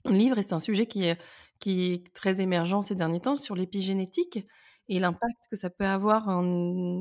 livre, 0.05 0.37
et 0.37 0.43
c'est 0.43 0.53
un 0.53 0.59
sujet 0.59 0.85
qui 0.85 1.05
est, 1.05 1.19
qui 1.59 1.91
est 1.91 2.13
très 2.13 2.39
émergent 2.39 2.81
ces 2.81 2.95
derniers 2.95 3.21
temps, 3.21 3.37
sur 3.37 3.55
l'épigénétique 3.55 4.45
et 4.89 4.99
l'impact 4.99 5.47
que 5.49 5.57
ça 5.57 5.69
peut 5.69 5.85
avoir 5.85 6.25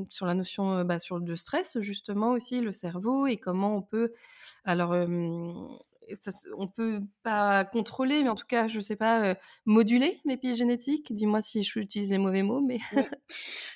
sur 0.09 0.25
la 0.25 0.33
notion 0.33 0.83
bah, 0.83 0.99
sur 0.99 1.19
le 1.19 1.35
stress 1.35 1.79
justement 1.79 2.31
aussi 2.31 2.59
le 2.59 2.73
cerveau 2.73 3.27
et 3.27 3.37
comment 3.37 3.77
on 3.77 3.81
peut 3.81 4.13
alors 4.65 4.93
ça, 6.13 6.31
on 6.57 6.67
peut 6.67 6.99
pas 7.23 7.65
contrôler, 7.65 8.23
mais 8.23 8.29
en 8.29 8.35
tout 8.35 8.45
cas, 8.47 8.67
je 8.67 8.79
sais 8.79 8.95
pas, 8.95 9.35
moduler 9.65 10.19
l'épigénétique. 10.25 11.13
Dis-moi 11.13 11.41
si 11.41 11.63
je 11.63 11.79
utilise 11.79 12.11
les 12.11 12.17
mauvais 12.17 12.43
mots, 12.43 12.61
mais. 12.61 12.79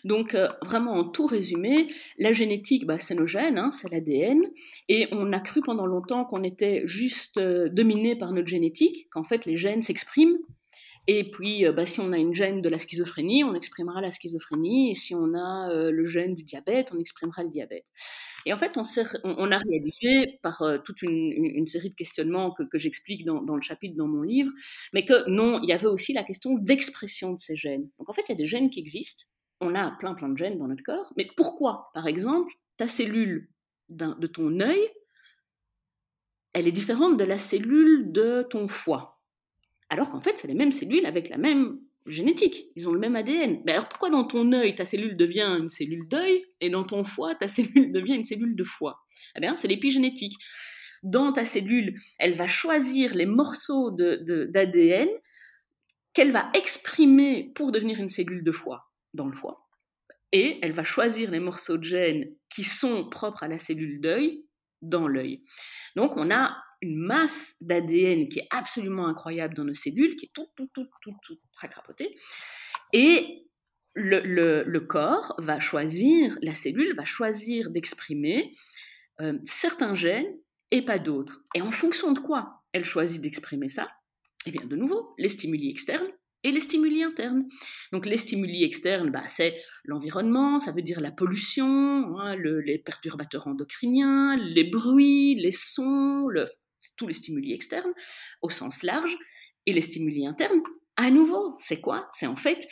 Donc, 0.03 0.35
vraiment, 0.61 0.93
en 0.93 1.03
tout 1.03 1.25
résumé, 1.25 1.87
la 2.17 2.31
génétique, 2.33 2.85
bah, 2.85 2.97
c'est 2.97 3.15
nos 3.15 3.27
gènes, 3.27 3.57
hein, 3.57 3.71
c'est 3.71 3.91
l'ADN, 3.91 4.41
et 4.89 5.07
on 5.11 5.31
a 5.33 5.39
cru 5.39 5.61
pendant 5.61 5.85
longtemps 5.85 6.25
qu'on 6.25 6.43
était 6.43 6.81
juste 6.85 7.39
dominé 7.39 8.15
par 8.15 8.33
notre 8.33 8.47
génétique, 8.47 9.09
qu'en 9.11 9.23
fait, 9.23 9.45
les 9.45 9.55
gènes 9.55 9.81
s'expriment 9.81 10.37
et 11.07 11.29
puis, 11.31 11.65
bah, 11.75 11.85
si 11.85 11.99
on 11.99 12.11
a 12.11 12.17
une 12.17 12.33
gène 12.33 12.61
de 12.61 12.69
la 12.69 12.77
schizophrénie, 12.77 13.43
on 13.43 13.55
exprimera 13.55 14.01
la 14.01 14.11
schizophrénie. 14.11 14.91
Et 14.91 14.95
si 14.95 15.15
on 15.15 15.33
a 15.33 15.73
le 15.73 16.05
gène 16.05 16.35
du 16.35 16.43
diabète, 16.43 16.91
on 16.93 16.99
exprimera 16.99 17.43
le 17.43 17.49
diabète. 17.49 17.85
Et 18.45 18.53
en 18.53 18.57
fait, 18.57 18.77
on, 18.77 18.83
on 19.23 19.51
a 19.51 19.57
réalisé 19.57 20.39
par 20.43 20.63
toute 20.85 21.01
une, 21.01 21.65
série 21.67 21.89
de 21.89 21.95
questionnements 21.95 22.51
que, 22.51 22.77
j'explique 22.77 23.25
dans, 23.25 23.41
dans, 23.41 23.55
le 23.55 23.61
chapitre 23.61 23.95
dans 23.97 24.07
mon 24.07 24.21
livre, 24.21 24.51
mais 24.93 25.05
que 25.05 25.27
non, 25.29 25.59
il 25.63 25.69
y 25.69 25.73
avait 25.73 25.87
aussi 25.87 26.13
la 26.13 26.23
question 26.23 26.55
d'expression 26.55 27.33
de 27.33 27.39
ces 27.39 27.55
gènes. 27.55 27.89
Donc 27.97 28.09
en 28.09 28.13
fait, 28.13 28.23
il 28.27 28.29
y 28.29 28.33
a 28.33 28.37
des 28.37 28.47
gènes 28.47 28.69
qui 28.69 28.79
existent. 28.79 29.23
On 29.59 29.75
a 29.75 29.91
plein 29.91 30.13
plein 30.15 30.29
de 30.29 30.37
gènes 30.37 30.57
dans 30.57 30.67
notre 30.67 30.83
corps. 30.83 31.13
Mais 31.17 31.27
pourquoi? 31.35 31.91
Par 31.93 32.07
exemple, 32.07 32.53
ta 32.77 32.87
cellule 32.87 33.49
de 33.89 34.27
ton 34.27 34.59
œil, 34.59 34.89
elle 36.53 36.67
est 36.67 36.71
différente 36.71 37.17
de 37.17 37.23
la 37.23 37.37
cellule 37.37 38.11
de 38.11 38.43
ton 38.49 38.67
foie 38.67 39.20
alors 39.91 40.09
qu'en 40.09 40.21
fait, 40.21 40.37
c'est 40.37 40.47
les 40.47 40.53
mêmes 40.53 40.71
cellules 40.71 41.05
avec 41.05 41.27
la 41.27 41.37
même 41.37 41.77
génétique. 42.05 42.67
Ils 42.77 42.87
ont 42.87 42.93
le 42.93 42.99
même 42.99 43.17
ADN. 43.17 43.61
Mais 43.65 43.73
alors 43.73 43.89
pourquoi 43.89 44.09
dans 44.09 44.23
ton 44.23 44.53
œil, 44.53 44.73
ta 44.73 44.85
cellule 44.85 45.17
devient 45.17 45.57
une 45.59 45.67
cellule 45.67 46.07
d'œil 46.07 46.45
et 46.61 46.69
dans 46.69 46.85
ton 46.85 47.03
foie, 47.03 47.35
ta 47.35 47.47
cellule 47.49 47.91
devient 47.91 48.15
une 48.15 48.23
cellule 48.23 48.55
de 48.55 48.63
foie? 48.63 49.03
Eh 49.35 49.41
bien, 49.41 49.57
c'est 49.57 49.67
l'épigénétique. 49.67 50.39
Dans 51.03 51.33
ta 51.33 51.45
cellule, 51.45 51.99
elle 52.19 52.33
va 52.33 52.47
choisir 52.47 53.13
les 53.13 53.25
morceaux 53.25 53.91
d'ADN 53.91 55.07
de, 55.07 55.13
qu'elle 56.13 56.31
va 56.31 56.49
exprimer 56.53 57.51
pour 57.53 57.73
devenir 57.73 57.99
une 57.99 58.09
cellule 58.09 58.45
de 58.45 58.51
foie 58.51 58.93
dans 59.13 59.27
le 59.27 59.35
foie. 59.35 59.67
Et 60.31 60.57
elle 60.61 60.71
va 60.71 60.85
choisir 60.85 61.31
les 61.31 61.41
morceaux 61.41 61.77
de 61.77 61.83
gènes 61.83 62.33
qui 62.49 62.63
sont 62.63 63.09
propres 63.09 63.43
à 63.43 63.49
la 63.49 63.59
cellule 63.59 63.99
d'œil 63.99 64.45
dans 64.81 65.07
l'œil. 65.09 65.43
Donc 65.97 66.13
on 66.15 66.31
a 66.31 66.55
une 66.81 66.97
masse 66.97 67.55
d'ADN 67.61 68.27
qui 68.27 68.39
est 68.39 68.47
absolument 68.49 69.07
incroyable 69.07 69.53
dans 69.53 69.63
nos 69.63 69.73
cellules, 69.73 70.15
qui 70.15 70.25
est 70.25 70.31
tout, 70.33 70.47
tout, 70.55 70.69
tout, 70.73 70.87
tout, 71.01 71.15
tout 71.23 71.37
racrapotée. 71.55 72.15
Et 72.93 73.47
le, 73.93 74.63
le, 74.63 74.79
corps 74.79 75.35
va 75.37 75.59
choisir, 75.59 76.37
la 76.41 76.55
cellule 76.55 76.95
va 76.95 77.05
choisir 77.05 77.69
d'exprimer 77.69 78.55
euh, 79.19 79.37
certains 79.43 79.95
gènes 79.95 80.33
et 80.71 80.81
pas 80.81 80.99
d'autres. 80.99 81.43
Et 81.55 81.61
en 81.61 81.71
fonction 81.71 82.11
de 82.11 82.19
quoi 82.19 82.63
elle 82.73 82.85
choisit 82.85 83.21
d'exprimer 83.21 83.67
ça 83.67 83.89
Eh 84.45 84.51
bien, 84.51 84.65
de 84.65 84.75
nouveau, 84.75 85.13
les 85.17 85.29
stimuli 85.29 85.69
externes 85.69 86.07
et 86.43 86.51
les 86.51 86.59
stimuli 86.59 87.03
internes. 87.03 87.47
Donc 87.91 88.05
les 88.05 88.17
stimuli 88.17 88.63
externes, 88.63 89.11
bah, 89.11 89.27
c'est 89.27 89.55
l'environnement, 89.83 90.59
ça 90.59 90.71
veut 90.71 90.81
dire 90.81 91.01
la 91.01 91.11
pollution, 91.11 92.17
hein, 92.17 92.35
les 92.35 92.79
perturbateurs 92.79 93.47
endocriniens, 93.47 94.37
les 94.37 94.63
bruits, 94.63 95.35
les 95.35 95.51
sons, 95.51 96.27
le, 96.27 96.47
tous 96.97 97.07
les 97.07 97.13
stimuli 97.13 97.53
externes 97.53 97.93
au 98.41 98.49
sens 98.49 98.83
large, 98.83 99.17
et 99.65 99.73
les 99.73 99.81
stimuli 99.81 100.25
internes, 100.25 100.61
à 100.97 101.09
nouveau, 101.09 101.55
c'est 101.59 101.81
quoi? 101.81 102.09
C'est 102.11 102.27
en 102.27 102.35
fait 102.35 102.67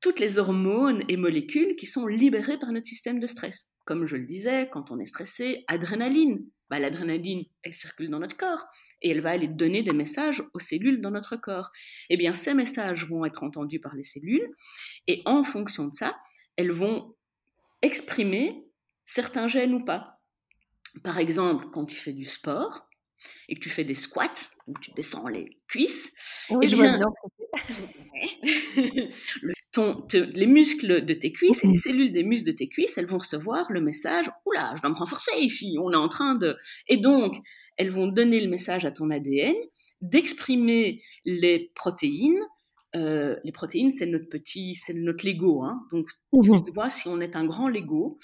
toutes 0.00 0.18
les 0.18 0.38
hormones 0.38 1.02
et 1.08 1.16
molécules 1.16 1.76
qui 1.76 1.86
sont 1.86 2.06
libérées 2.06 2.58
par 2.58 2.72
notre 2.72 2.86
système 2.86 3.20
de 3.20 3.26
stress. 3.26 3.68
Comme 3.84 4.06
je 4.06 4.16
le 4.16 4.26
disais, 4.26 4.68
quand 4.70 4.90
on 4.90 4.98
est 4.98 5.06
stressé, 5.06 5.64
adrénaline. 5.68 6.44
Bah, 6.70 6.78
L'adrénaline, 6.78 7.44
elle 7.62 7.74
circule 7.74 8.10
dans 8.10 8.18
notre 8.18 8.36
corps 8.36 8.66
et 9.02 9.10
elle 9.10 9.20
va 9.20 9.30
aller 9.30 9.48
donner 9.48 9.82
des 9.82 9.92
messages 9.92 10.42
aux 10.54 10.58
cellules 10.58 11.00
dans 11.00 11.10
notre 11.10 11.36
corps. 11.36 11.70
Eh 12.08 12.16
bien, 12.16 12.32
ces 12.32 12.54
messages 12.54 13.08
vont 13.08 13.24
être 13.24 13.42
entendus 13.42 13.80
par 13.80 13.94
les 13.94 14.04
cellules 14.04 14.48
et 15.06 15.22
en 15.24 15.44
fonction 15.44 15.86
de 15.86 15.94
ça, 15.94 16.16
elles 16.56 16.72
vont 16.72 17.14
exprimer 17.82 18.64
certains 19.04 19.48
gènes 19.48 19.74
ou 19.74 19.84
pas. 19.84 20.20
Par 21.02 21.18
exemple, 21.18 21.66
quand 21.72 21.86
tu 21.86 21.96
fais 21.96 22.12
du 22.12 22.24
sport, 22.24 22.88
et 23.48 23.54
que 23.54 23.60
tu 23.60 23.70
fais 23.70 23.84
des 23.84 23.94
squats, 23.94 24.50
où 24.66 24.74
tu 24.80 24.90
descends 24.92 25.28
les 25.28 25.58
cuisses, 25.68 26.12
oui, 26.50 26.66
eh 26.70 26.74
bien, 26.74 26.98
ton, 29.72 30.06
les 30.12 30.46
muscles 30.46 31.04
de 31.04 31.14
tes 31.14 31.32
cuisses 31.32 31.64
et 31.64 31.66
les 31.66 31.76
cellules 31.76 32.12
des 32.12 32.24
muscles 32.24 32.46
de 32.46 32.56
tes 32.56 32.68
cuisses, 32.68 32.98
elles 32.98 33.06
vont 33.06 33.18
recevoir 33.18 33.70
le 33.70 33.80
message 33.80 34.30
Oula, 34.46 34.74
je 34.76 34.82
dois 34.82 34.90
me 34.90 34.96
renforcer 34.96 35.32
ici, 35.38 35.76
on 35.80 35.92
est 35.92 35.96
en 35.96 36.08
train 36.08 36.34
de. 36.34 36.56
Et 36.88 36.96
donc, 36.96 37.36
elles 37.76 37.90
vont 37.90 38.06
donner 38.06 38.40
le 38.40 38.48
message 38.48 38.84
à 38.84 38.90
ton 38.90 39.10
ADN 39.10 39.54
d'exprimer 40.00 41.00
les 41.24 41.70
protéines. 41.74 42.40
Euh, 42.94 43.36
les 43.44 43.52
protéines, 43.52 43.90
c'est 43.90 44.06
notre 44.06 44.28
petit, 44.28 44.74
c'est 44.74 44.92
notre 44.92 45.26
Lego. 45.26 45.62
Hein. 45.62 45.80
Donc, 45.90 46.10
mmh 46.32 46.64
tu 46.64 46.72
vois, 46.72 46.90
si 46.90 47.08
on 47.08 47.20
est 47.20 47.36
un 47.36 47.46
grand 47.46 47.68
Lego, 47.68 48.18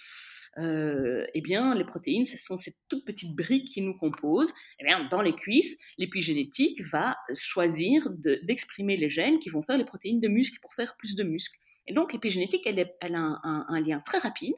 euh, 0.59 1.24
eh 1.34 1.40
bien, 1.40 1.74
les 1.74 1.84
protéines, 1.84 2.24
ce 2.24 2.36
sont 2.36 2.56
ces 2.56 2.74
toutes 2.88 3.04
petites 3.04 3.34
briques 3.34 3.68
qui 3.68 3.82
nous 3.82 3.96
composent. 3.96 4.52
Eh 4.80 4.84
bien, 4.84 5.06
dans 5.11 5.20
les 5.20 5.34
cuisses, 5.34 5.76
l'épigénétique 5.98 6.80
va 6.90 7.16
choisir 7.34 8.09
d'exprimer 8.42 8.96
les 8.96 9.09
gènes 9.09 9.38
qui 9.38 9.50
vont 9.50 9.62
faire 9.62 9.78
les 9.78 9.84
protéines 9.84 10.20
de 10.20 10.28
muscles 10.28 10.59
pour 10.61 10.74
faire 10.74 10.96
plus 10.96 11.14
de 11.14 11.22
muscles. 11.22 11.59
Et 11.86 11.94
donc 11.94 12.12
l'épigénétique, 12.12 12.66
elle, 12.66 13.14
a 13.14 13.40
un, 13.42 13.80
lien 13.80 14.00
très 14.00 14.18
rapide. 14.18 14.54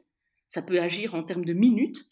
Ça 0.47 0.61
peut 0.61 0.79
agir 0.81 1.15
en 1.15 1.23
termes 1.23 1.45
de 1.45 1.53
minutes, 1.53 2.03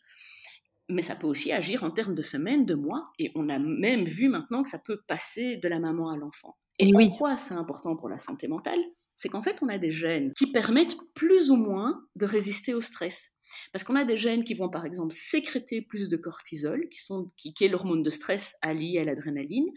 mais 0.87 1.01
ça 1.01 1.15
peut 1.15 1.27
aussi 1.27 1.51
agir 1.51 1.83
en 1.83 1.91
termes 1.91 2.15
de 2.15 2.21
semaines, 2.21 2.65
de 2.65 2.75
mois. 2.75 3.11
Et 3.19 3.31
on 3.35 3.49
a 3.49 3.59
même 3.59 4.05
vu 4.05 4.29
maintenant 4.29 4.63
que 4.63 4.69
ça 4.69 4.79
peut 4.79 5.01
passer 5.07 5.57
de 5.57 5.67
la 5.67 5.79
maman 5.79 6.09
à 6.09 6.15
l'enfant. 6.15 6.57
Et 6.79 6.91
pourquoi 6.93 7.35
c'est 7.35 7.53
important 7.53 7.97
pour 7.97 8.07
la 8.07 8.17
santé 8.17 8.47
mentale? 8.47 8.79
C'est 9.17 9.27
qu'en 9.27 9.41
fait, 9.41 9.57
on 9.61 9.67
a 9.67 9.77
des 9.77 9.91
gènes 9.91 10.31
qui 10.37 10.49
permettent 10.49 10.95
plus 11.13 11.51
ou 11.51 11.57
moins 11.57 12.01
de 12.15 12.25
résister 12.25 12.73
au 12.73 12.79
stress. 12.79 13.35
Parce 13.71 13.83
qu'on 13.83 13.95
a 13.95 14.03
des 14.03 14.17
gènes 14.17 14.43
qui 14.43 14.53
vont 14.53 14.69
par 14.69 14.85
exemple 14.85 15.13
sécréter 15.13 15.81
plus 15.81 16.09
de 16.09 16.17
cortisol, 16.17 16.87
qui, 16.89 16.99
sont, 16.99 17.31
qui, 17.37 17.53
est 17.61 17.67
l'hormone 17.67 18.03
de 18.03 18.09
stress 18.09 18.55
alliée 18.61 18.99
à 18.99 19.03
l'adrénaline, 19.03 19.67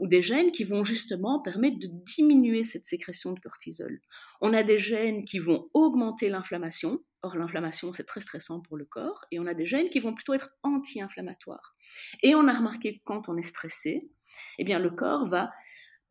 ou 0.00 0.06
des 0.06 0.22
gènes 0.22 0.52
qui 0.52 0.64
vont 0.64 0.84
justement 0.84 1.40
permettre 1.40 1.78
de 1.78 1.88
diminuer 1.90 2.62
cette 2.62 2.84
sécrétion 2.84 3.32
de 3.32 3.40
cortisol. 3.40 4.00
On 4.40 4.52
a 4.52 4.62
des 4.62 4.78
gènes 4.78 5.24
qui 5.24 5.38
vont 5.38 5.68
augmenter 5.74 6.28
l'inflammation, 6.28 7.00
or 7.22 7.36
l'inflammation 7.36 7.92
c'est 7.92 8.04
très 8.04 8.20
stressant 8.20 8.60
pour 8.60 8.76
le 8.76 8.84
corps, 8.84 9.24
et 9.30 9.38
on 9.38 9.46
a 9.46 9.54
des 9.54 9.64
gènes 9.64 9.90
qui 9.90 10.00
vont 10.00 10.14
plutôt 10.14 10.34
être 10.34 10.50
anti-inflammatoires. 10.62 11.74
Et 12.22 12.34
on 12.34 12.46
a 12.48 12.52
remarqué 12.52 12.98
que 12.98 13.02
quand 13.04 13.28
on 13.28 13.36
est 13.36 13.42
stressé, 13.42 14.10
eh 14.58 14.64
bien 14.64 14.78
le 14.78 14.90
corps 14.90 15.26
va 15.26 15.50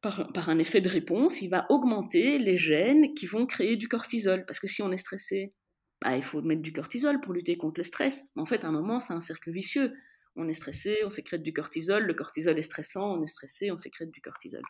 par, 0.02 0.32
par, 0.32 0.50
un 0.50 0.60
effet 0.60 0.80
de 0.82 0.90
réponse, 0.90 1.42
il 1.42 1.50
va 1.50 1.66
augmenter 1.70 2.38
les 2.38 2.58
gènes 2.58 3.14
qui 3.16 3.26
vont 3.26 3.46
créer 3.46 3.78
du 3.78 3.88
cortisol. 3.88 4.46
Parce 4.46 4.60
que 4.60 4.68
si 4.68 4.82
on 4.84 4.92
est 4.92 4.98
stressé, 4.98 5.54
bah, 6.02 6.16
il 6.16 6.24
faut 6.24 6.42
mettre 6.42 6.62
du 6.62 6.74
cortisol 6.74 7.20
pour 7.20 7.34
lutter 7.34 7.58
contre 7.58 7.80
le 7.80 7.84
stress. 7.84 8.24
En 8.36 8.46
fait, 8.46 8.64
à 8.64 8.68
un 8.68 8.72
moment, 8.72 9.00
c'est 9.00 9.14
un 9.14 9.22
cercle 9.22 9.52
vicieux. 9.52 9.94
On 10.36 10.48
est 10.48 10.54
stressé, 10.54 11.00
on 11.04 11.10
sécrète 11.10 11.42
du 11.42 11.54
cortisol, 11.54 12.04
le 12.04 12.14
cortisol 12.14 12.58
est 12.58 12.64
stressant, 12.64 13.18
on 13.18 13.24
est 13.24 13.28
stressé, 13.28 13.72
on 13.72 13.78
sécrète 13.78 14.12
du 14.12 14.22
cortisol. 14.22 14.62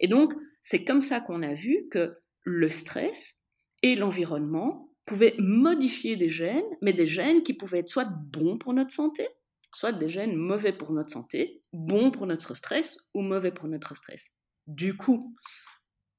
Et 0.00 0.08
donc, 0.08 0.34
c'est 0.62 0.84
comme 0.84 1.00
ça 1.00 1.20
qu'on 1.20 1.42
a 1.42 1.54
vu 1.54 1.86
que 1.90 2.18
le 2.42 2.68
stress 2.68 3.34
et 3.82 3.94
l'environnement 3.94 4.90
pouvaient 5.06 5.34
modifier 5.38 6.16
des 6.16 6.28
gènes, 6.28 6.64
mais 6.82 6.92
des 6.92 7.06
gènes 7.06 7.42
qui 7.42 7.54
pouvaient 7.54 7.80
être 7.80 7.88
soit 7.88 8.08
bons 8.08 8.58
pour 8.58 8.74
notre 8.74 8.92
santé, 8.92 9.28
soit 9.72 9.92
des 9.92 10.08
gènes 10.08 10.34
mauvais 10.34 10.72
pour 10.72 10.92
notre 10.92 11.10
santé, 11.10 11.60
bons 11.72 12.10
pour 12.10 12.26
notre 12.26 12.54
stress 12.54 12.98
ou 13.14 13.22
mauvais 13.22 13.52
pour 13.52 13.68
notre 13.68 13.96
stress. 13.96 14.30
Du 14.66 14.96
coup, 14.96 15.36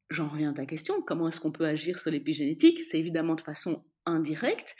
j'en 0.09 0.29
reviens 0.29 0.51
à 0.51 0.53
ta 0.53 0.65
question, 0.65 1.01
comment 1.01 1.27
est-ce 1.27 1.39
qu'on 1.39 1.51
peut 1.51 1.65
agir 1.65 1.99
sur 1.99 2.11
l'épigénétique? 2.11 2.79
C'est 2.79 2.99
évidemment 2.99 3.35
de 3.35 3.41
façon 3.41 3.83
indirecte, 4.05 4.75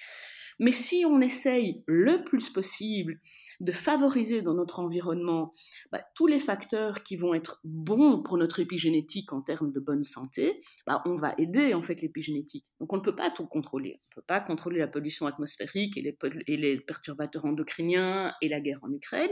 mais 0.62 0.72
si 0.72 1.06
on 1.08 1.22
essaye 1.22 1.84
le 1.88 2.24
plus 2.24 2.52
possible 2.52 3.20
de 3.62 3.72
favoriser 3.72 4.44
dans 4.44 4.54
notre 4.54 4.80
environnement 4.80 5.54
bah, 5.92 6.04
tous 6.16 6.28
les 6.28 6.40
facteurs 6.40 7.02
qui 7.02 7.16
vont 7.16 7.34
être 7.34 7.60
bons 7.64 8.22
pour 8.22 8.38
notre 8.38 8.60
épigénétique 8.60 9.34
en 9.34 9.42
termes 9.42 9.72
de 9.72 9.80
bonne 9.80 10.04
santé, 10.04 10.62
bah, 10.86 11.02
on 11.06 11.16
va 11.16 11.34
aider 11.40 11.74
en 11.74 11.82
fait 11.82 12.02
l'épigénétique. 12.02 12.66
Donc 12.80 12.94
on 12.94 12.98
ne 12.98 13.02
peut 13.02 13.16
pas 13.16 13.32
tout 13.32 13.48
contrôler. 13.48 14.02
On 14.04 14.10
ne 14.12 14.22
peut 14.22 14.26
pas 14.28 14.40
contrôler 14.40 14.78
la 14.78 14.88
pollution 14.88 15.26
atmosphérique 15.26 15.98
et 15.98 16.02
les, 16.04 16.18
et 16.46 16.58
les 16.58 16.80
perturbateurs 16.80 17.46
endocriniens 17.46 18.32
et 18.44 18.48
la 18.48 18.62
guerre 18.62 18.84
en 18.84 18.92
Ukraine. 18.92 19.32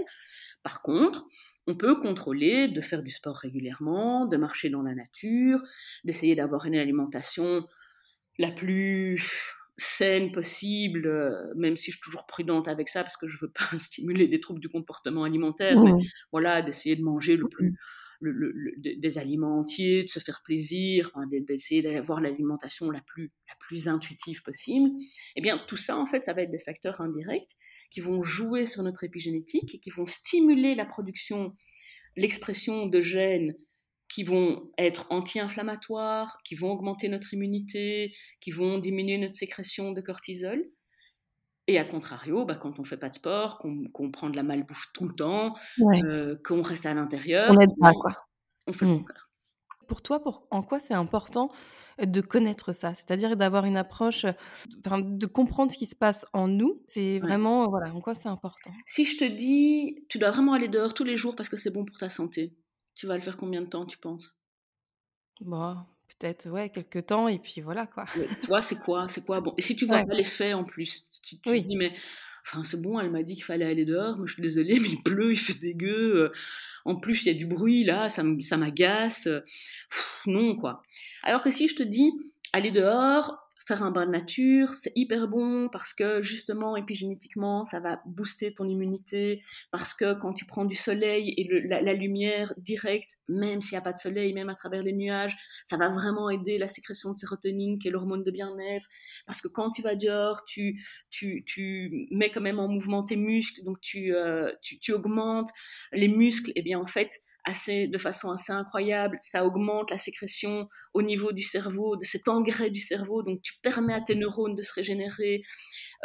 Par 0.64 0.82
contre, 0.82 1.26
on 1.68 1.76
peut 1.76 2.00
contrôler 2.00 2.68
de 2.70 2.82
faire 2.82 3.04
du 3.04 3.12
sport 3.12 3.36
régulièrement, 3.36 4.26
de 4.26 4.38
marcher 4.38 4.72
dans 4.72 4.82
la 4.82 4.96
nature, 4.96 5.62
d'essayer 6.06 6.36
d'avoir 6.36 6.66
une 6.66 6.76
alimentation 6.76 7.68
la 8.40 8.52
plus 8.52 9.59
saine 9.80 10.32
possible, 10.32 11.08
euh, 11.08 11.54
même 11.56 11.76
si 11.76 11.92
je 11.92 11.98
suis 11.98 12.02
toujours 12.04 12.26
prudente 12.26 12.68
avec 12.68 12.90
ça 12.90 13.04
parce 13.04 13.18
que 13.18 13.28
je 13.28 13.38
veux 13.40 13.52
pas 13.52 13.66
stimuler 13.80 14.28
des 14.28 14.40
troubles 14.40 14.60
du 14.60 14.70
comportement 14.70 15.24
alimentaire, 15.24 15.82
mais 15.84 15.94
voilà, 16.32 16.62
d'essayer 16.62 16.96
de 16.96 17.04
manger 17.04 17.38
le 17.38 17.48
plus 17.48 17.76
des 18.22 19.18
aliments 19.18 19.60
entiers, 19.60 20.04
de 20.04 20.10
se 20.10 20.20
faire 20.20 20.42
plaisir, 20.44 21.10
d'essayer 21.32 21.82
d'avoir 21.82 22.20
l'alimentation 22.20 22.92
la 22.92 23.00
plus, 23.00 23.32
la 23.48 23.56
plus 23.62 23.88
intuitive 23.88 24.44
possible, 24.44 24.90
eh 25.38 25.42
bien 25.42 25.58
tout 25.68 25.78
ça 25.78 25.98
en 25.98 26.06
fait 26.06 26.26
ça 26.26 26.34
va 26.34 26.42
être 26.42 26.52
des 26.52 26.60
facteurs 26.60 27.00
indirects 27.00 27.56
qui 27.90 28.02
vont 28.02 28.22
jouer 28.22 28.66
sur 28.66 28.84
notre 28.84 29.06
épigénétique 29.06 29.76
et 29.76 29.80
qui 29.80 29.90
vont 29.90 30.06
stimuler 30.06 30.76
la 30.76 30.86
production, 30.86 31.56
l'expression 32.18 32.88
de 32.88 33.00
gènes 33.00 33.56
qui 34.10 34.24
vont 34.24 34.72
être 34.78 35.06
anti-inflammatoires, 35.12 36.40
qui 36.44 36.56
vont 36.56 36.72
augmenter 36.72 37.10
notre 37.10 37.34
immunité, 37.34 38.14
qui 38.42 38.52
vont 38.52 38.80
diminuer 38.80 39.18
notre 39.18 39.36
sécrétion 39.36 39.92
de 39.92 40.02
cortisol. 40.02 40.66
Et 41.68 41.78
à 41.78 41.86
contrario, 41.86 42.46
bah, 42.46 42.56
quand 42.56 42.80
on 42.80 42.84
fait 42.84 42.98
pas 42.98 43.10
de 43.10 43.14
sport, 43.16 43.60
qu'on 43.94 44.12
prend 44.12 44.32
de 44.32 44.36
la 44.36 44.42
malbouffe 44.42 44.88
tout 44.92 45.08
le 45.08 45.14
temps, 45.14 45.54
euh, 46.04 46.36
qu'on 46.44 46.64
reste 46.64 46.88
à 46.88 46.96
l'intérieur, 46.96 47.52
on, 47.52 47.56
pas, 47.80 47.94
quoi. 47.94 48.16
on 48.66 48.74
fait 48.74 48.86
le 48.86 48.94
mmh. 48.94 48.98
contraire. 48.98 49.30
Pour 49.88 50.02
toi, 50.02 50.22
pour, 50.22 50.48
en 50.50 50.64
quoi 50.64 50.80
c'est 50.80 50.96
important 50.96 51.52
de 52.02 52.22
connaître 52.22 52.74
ça? 52.74 52.96
C'est-à-dire 52.96 53.38
d'avoir 53.38 53.66
une 53.66 53.78
approche, 53.78 54.26
de 54.26 55.26
comprendre 55.28 55.72
ce 55.72 55.78
qui 55.78 55.86
se 55.86 55.96
passe 55.96 56.26
en 56.34 56.48
nous. 56.48 56.82
C'est 56.88 57.20
vraiment, 57.20 57.70
voilà, 57.70 57.94
en 57.94 58.02
quoi 58.02 58.16
c'est 58.16 58.30
important? 58.30 58.72
Si 58.88 59.06
je 59.06 59.18
te 59.18 59.26
dis, 59.26 60.06
tu 60.10 60.18
dois 60.18 60.32
vraiment 60.32 60.54
aller 60.54 60.70
dehors 60.70 60.96
tous 60.96 61.04
les 61.04 61.18
jours 61.18 61.36
parce 61.36 61.50
que 61.50 61.58
c'est 61.58 61.72
bon 61.72 61.86
pour 61.86 62.00
ta 62.00 62.10
santé, 62.10 62.56
tu 63.00 63.08
vas 63.08 63.16
le 63.16 63.22
faire 63.22 63.38
combien 63.38 63.62
de 63.62 63.68
temps, 63.68 63.86
tu 63.86 63.98
penses? 63.98 64.36
Bon, 65.40 65.78
peut-être, 66.10 66.50
ouais, 66.50 66.70
quelques 66.70 67.06
temps, 67.06 67.30
et 67.30 67.40
puis 67.40 67.62
voilà, 67.62 67.88
quoi. 67.88 68.04
tu 68.14 68.48
vois, 68.48 68.62
c'est 68.62 68.78
quoi 68.78 69.08
C'est 69.08 69.26
quoi? 69.26 69.40
Bon, 69.40 69.54
et 69.58 69.62
si 69.62 69.78
tu 69.78 69.86
vois 69.86 70.04
pas 70.04 70.14
l'effet 70.14 70.52
en 70.52 70.66
plus, 70.66 71.10
tu, 71.24 71.40
te 71.40 71.50
dis, 71.50 71.78
mais 71.78 71.94
enfin, 72.46 72.66
c'est 72.66 72.82
bon, 72.82 73.00
elle 73.00 73.10
m'a 73.10 73.24
dit 73.24 73.36
qu'il 73.36 73.46
fallait 73.46 73.64
aller 73.64 73.86
dehors, 73.86 74.18
mais 74.18 74.28
je 74.28 74.34
suis 74.34 74.42
désolée, 74.42 74.82
mais 74.82 74.90
il 74.90 75.02
pleut, 75.02 75.32
il 75.32 75.38
fait 75.38 75.58
dégueu. 75.58 76.24
Euh, 76.24 76.34
en 76.84 76.98
plus, 76.98 77.24
il 77.24 77.28
y 77.28 77.30
a 77.30 77.34
du 77.34 77.46
bruit 77.46 77.86
là, 77.86 78.10
ça 78.10 78.22
m'agace. 78.58 79.30
Non, 80.26 80.58
quoi. 80.58 80.84
Alors 81.24 81.42
que 81.42 81.52
si 81.52 81.70
je 81.70 81.76
te 81.76 81.84
dis, 81.84 82.12
aller 82.52 82.72
dehors, 82.72 83.49
faire 83.70 83.84
un 83.84 83.92
bain 83.92 84.08
de 84.08 84.12
nature, 84.12 84.74
c'est 84.74 84.92
hyper 84.96 85.28
bon 85.28 85.70
parce 85.70 85.94
que 85.94 86.24
justement, 86.24 86.76
épigénétiquement, 86.76 87.64
ça 87.66 87.80
va 87.80 88.02
booster 88.08 88.52
ton 88.52 88.68
immunité, 88.68 89.44
parce 89.70 89.94
que 89.94 90.16
quand 90.20 90.34
tu 90.34 90.46
prends 90.46 90.66
du 90.66 90.74
soleil 90.74 91.36
et 91.38 91.48
la, 91.68 91.94
lumière 91.94 92.52
directe, 92.58 93.20
même 93.28 93.62
s'il 93.62 93.76
n'y 93.76 93.78
a 93.78 93.82
pas 93.82 93.94
de 93.94 94.00
soleil, 94.00 94.34
même 94.34 94.50
à 94.50 94.56
travers 94.56 94.82
les 94.82 94.92
nuages, 94.92 95.38
ça 95.66 95.78
va 95.78 95.90
vraiment 95.90 96.32
aider 96.32 96.58
la 96.58 96.68
sécrétion 96.68 97.12
de 97.12 97.18
sérotonine, 97.18 97.78
qui 97.78 97.90
est 97.90 97.92
l'hormone 97.92 98.24
de 98.24 98.32
bien-être, 98.32 98.88
parce 99.28 99.40
que 99.40 99.48
quand 99.48 99.70
tu 99.70 99.84
vas 99.84 99.94
dehors, 99.94 100.46
tu, 100.46 100.84
tu, 101.12 101.44
tu 101.46 102.08
mets 102.10 102.32
quand 102.32 102.42
même 102.42 102.58
en 102.58 102.68
mouvement 102.68 103.04
tes 103.04 103.18
muscles, 103.18 103.64
donc 103.64 103.80
tu, 103.82 104.16
euh, 104.16 104.52
tu, 104.64 104.80
tu 104.80 104.94
augmentes 104.94 105.50
les 105.92 106.08
muscles, 106.08 106.52
et 106.56 106.64
bien 106.64 106.80
en 106.80 106.88
fait, 106.88 107.20
assez, 107.46 107.88
de 107.88 107.98
façon 107.98 108.32
assez 108.32 108.52
incroyable. 108.52 109.18
Ça 109.22 109.46
augmente 109.46 109.92
la 109.92 109.98
sécrétion 109.98 110.68
au 110.94 111.02
niveau 111.02 111.32
du 111.32 111.44
cerveau, 111.44 111.96
de 111.96 112.06
cet 112.06 112.28
engrais 112.28 112.70
du 112.70 112.82
cerveau. 112.82 113.24
Donc, 113.24 113.42
tu 113.42 113.54
permets 113.62 113.94
à 113.94 114.02
tes 114.02 114.16
neurones 114.16 114.56
de 114.56 114.62
se 114.62 114.74
régénérer. 114.74 115.42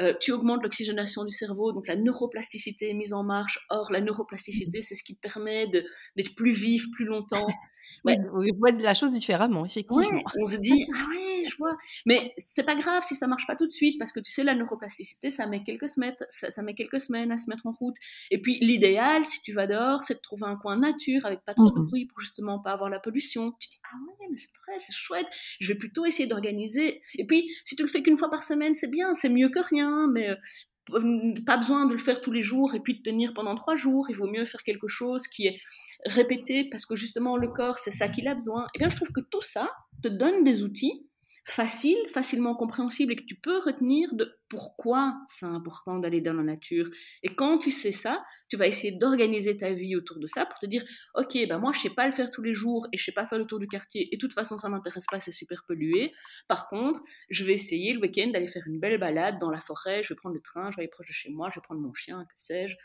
Euh, 0.01 0.12
tu 0.20 0.32
augmentes 0.32 0.62
l'oxygénation 0.62 1.24
du 1.24 1.30
cerveau, 1.30 1.72
donc 1.72 1.87
la 1.87 1.97
neuroplasticité 1.97 2.91
est 2.91 2.95
mise 2.95 3.12
en 3.12 3.22
marche. 3.22 3.59
Or, 3.70 3.93
la 3.93 4.01
neuroplasticité, 4.01 4.82
c'est 4.82 4.95
ce 4.95 5.05
qui 5.05 5.14
te 5.14 5.20
permet 5.20 5.68
d'être 5.68 6.35
plus 6.35 6.53
vif 6.53 6.85
plus 6.93 7.05
longtemps. 7.05 7.47
Ouais. 8.05 8.16
Oui, 8.35 8.51
on 8.55 8.59
voit 8.59 8.72
la 8.72 8.95
chose 8.95 9.12
différemment, 9.12 9.64
effectivement. 9.64 10.09
on 10.41 10.47
se 10.47 10.57
dit, 10.57 10.87
ah 10.95 11.07
ouais, 11.11 11.34
je 11.49 11.57
vois. 11.57 11.76
Mais 12.07 12.32
c'est 12.36 12.62
pas 12.62 12.74
grave 12.74 13.03
si 13.07 13.14
ça 13.14 13.26
marche 13.26 13.47
pas 13.47 13.57
tout 13.57 13.66
de 13.66 13.72
suite, 13.72 13.99
parce 13.99 14.12
que 14.12 14.20
tu 14.20 14.30
sais, 14.30 14.42
la 14.42 14.55
neuroplasticité, 14.55 15.30
ça 15.30 15.47
met 15.47 15.62
quelques 15.62 15.88
semaines, 15.88 16.14
ça, 16.28 16.62
met 16.62 16.74
quelques 16.74 17.01
semaines 17.01 17.30
à 17.32 17.36
se 17.36 17.49
mettre 17.49 17.66
en 17.66 17.72
route. 17.72 17.97
Et 18.30 18.40
puis, 18.40 18.59
l'idéal, 18.61 19.24
si 19.24 19.40
tu 19.42 19.53
vas 19.53 19.66
dehors, 19.66 20.03
c'est 20.03 20.14
de 20.14 20.20
trouver 20.20 20.47
un 20.47 20.57
coin 20.57 20.76
nature 20.76 21.24
avec 21.26 21.45
pas 21.45 21.55
trop 21.55 21.70
de 21.70 21.80
bruit 21.80 22.07
pour 22.07 22.20
justement 22.20 22.59
pas 22.59 22.72
avoir 22.72 22.90
la 22.90 23.01
pollution. 23.01 23.53
Tu 23.59 23.68
dis, 23.68 23.80
ah 23.84 23.97
ouais, 24.07 24.26
mais 24.30 24.36
c'est 24.36 24.51
vrai, 24.66 24.78
c'est 24.78 24.95
chouette. 24.95 25.26
Je 25.61 25.68
vais 25.68 25.78
plutôt 25.78 26.05
essayer 26.07 26.28
d'organiser. 26.28 27.01
Et 27.16 27.26
puis, 27.26 27.51
si 27.64 27.76
tu 27.76 27.82
le 27.82 27.88
fais 27.88 28.03
qu'une 28.03 28.16
fois 28.16 28.30
par 28.30 28.42
semaine, 28.42 28.74
c'est 28.74 28.90
bien, 28.90 29.14
c'est 29.14 29.28
mieux 29.28 29.49
que 29.49 29.61
rien, 29.61 30.07
mais 30.12 30.30
euh, 30.30 30.36
pas 31.47 31.57
besoin 31.57 31.86
de 31.86 31.92
le 31.92 31.99
faire 31.99 32.20
tous 32.20 32.32
les 32.32 32.40
jours 32.40 32.74
et 32.74 32.80
puis 32.80 32.99
de 32.99 33.03
tenir 33.03 33.32
pendant 33.34 33.55
trois 33.55 33.76
jours. 33.76 34.07
Il 34.11 34.16
vaut 34.16 34.30
mieux 34.30 34.45
faire 34.45 34.62
quelque 34.62 34.86
chose 34.86 35.26
qui 35.26 35.47
est 35.47 35.59
répété 36.07 36.64
parce 36.64 36.84
que 36.86 36.95
justement 36.95 37.36
le 37.36 37.49
corps, 37.49 37.76
c'est 37.76 37.90
ça 37.90 38.09
qu'il 38.09 38.28
a 38.28 38.34
besoin. 38.34 38.64
Et 38.66 38.68
eh 38.74 38.78
bien, 38.78 38.90
je 38.90 38.97
trouve 38.97 39.12
que 39.12 39.20
tout 39.20 39.40
ça 39.40 39.70
te 40.03 40.09
donne 40.09 40.45
des 40.45 40.62
outils 40.62 41.07
faciles, 41.45 42.09
facilement 42.12 42.55
compréhensibles 42.55 43.12
et 43.12 43.16
que 43.16 43.24
tu 43.24 43.36
peux 43.36 43.59
retenir 43.59 44.14
de 44.14 44.36
pourquoi 44.55 45.16
c'est 45.26 45.46
important 45.46 45.98
d'aller 45.98 46.20
dans 46.20 46.32
la 46.32 46.44
nature. 46.44 46.88
Et 47.22 47.34
quand 47.34 47.59
tu 47.59 47.70
sais 47.70 47.92
ça, 47.92 48.24
tu 48.48 48.57
vas 48.57 48.66
essayer 48.66 48.92
d'organiser 48.92 49.57
ta 49.57 49.72
vie 49.72 49.96
autour 49.96 50.18
de 50.18 50.26
ça 50.26 50.46
pour 50.46 50.59
te 50.59 50.66
dire, 50.66 50.84
ok, 51.14 51.36
ben 51.48 51.59
moi 51.59 51.72
je 51.72 51.80
sais 51.80 51.90
pas 51.90 52.07
le 52.07 52.12
faire 52.12 52.30
tous 52.30 52.42
les 52.42 52.55
jours 52.55 52.86
et 52.92 52.96
je 52.96 53.05
sais 53.05 53.12
pas 53.12 53.26
faire 53.26 53.38
le 53.38 53.46
tour 53.46 53.59
du 53.59 53.66
quartier 53.66 54.09
et 54.12 54.16
de 54.16 54.20
toute 54.20 54.32
façon 54.32 54.57
ça 54.57 54.68
m'intéresse 54.68 55.07
pas, 55.11 55.18
c'est 55.20 55.32
super 55.32 55.64
pollué. 55.66 56.12
Par 56.48 56.68
contre, 56.68 57.00
je 57.30 57.44
vais 57.44 57.55
essayer 57.55 57.92
le 57.92 58.00
week-end 58.00 58.28
d'aller 58.28 58.46
faire 58.46 58.64
une 58.66 58.78
belle 58.78 58.98
balade 58.98 59.38
dans 59.40 59.50
la 59.50 59.61
forêt, 59.61 60.02
je 60.02 60.11
vais 60.11 60.16
prendre 60.16 60.34
le 60.34 60.40
train, 60.40 60.70
je 60.70 60.76
vais 60.76 60.82
aller 60.82 60.90
proche 60.90 61.09
de 61.09 61.12
chez 61.12 61.30
moi, 61.30 61.48
je 61.50 61.57
vais 61.57 61.62
prendre 61.62 61.80
mon 61.80 61.94
chien, 61.94 62.24
que 62.24 62.34
sais-je, 62.36 62.76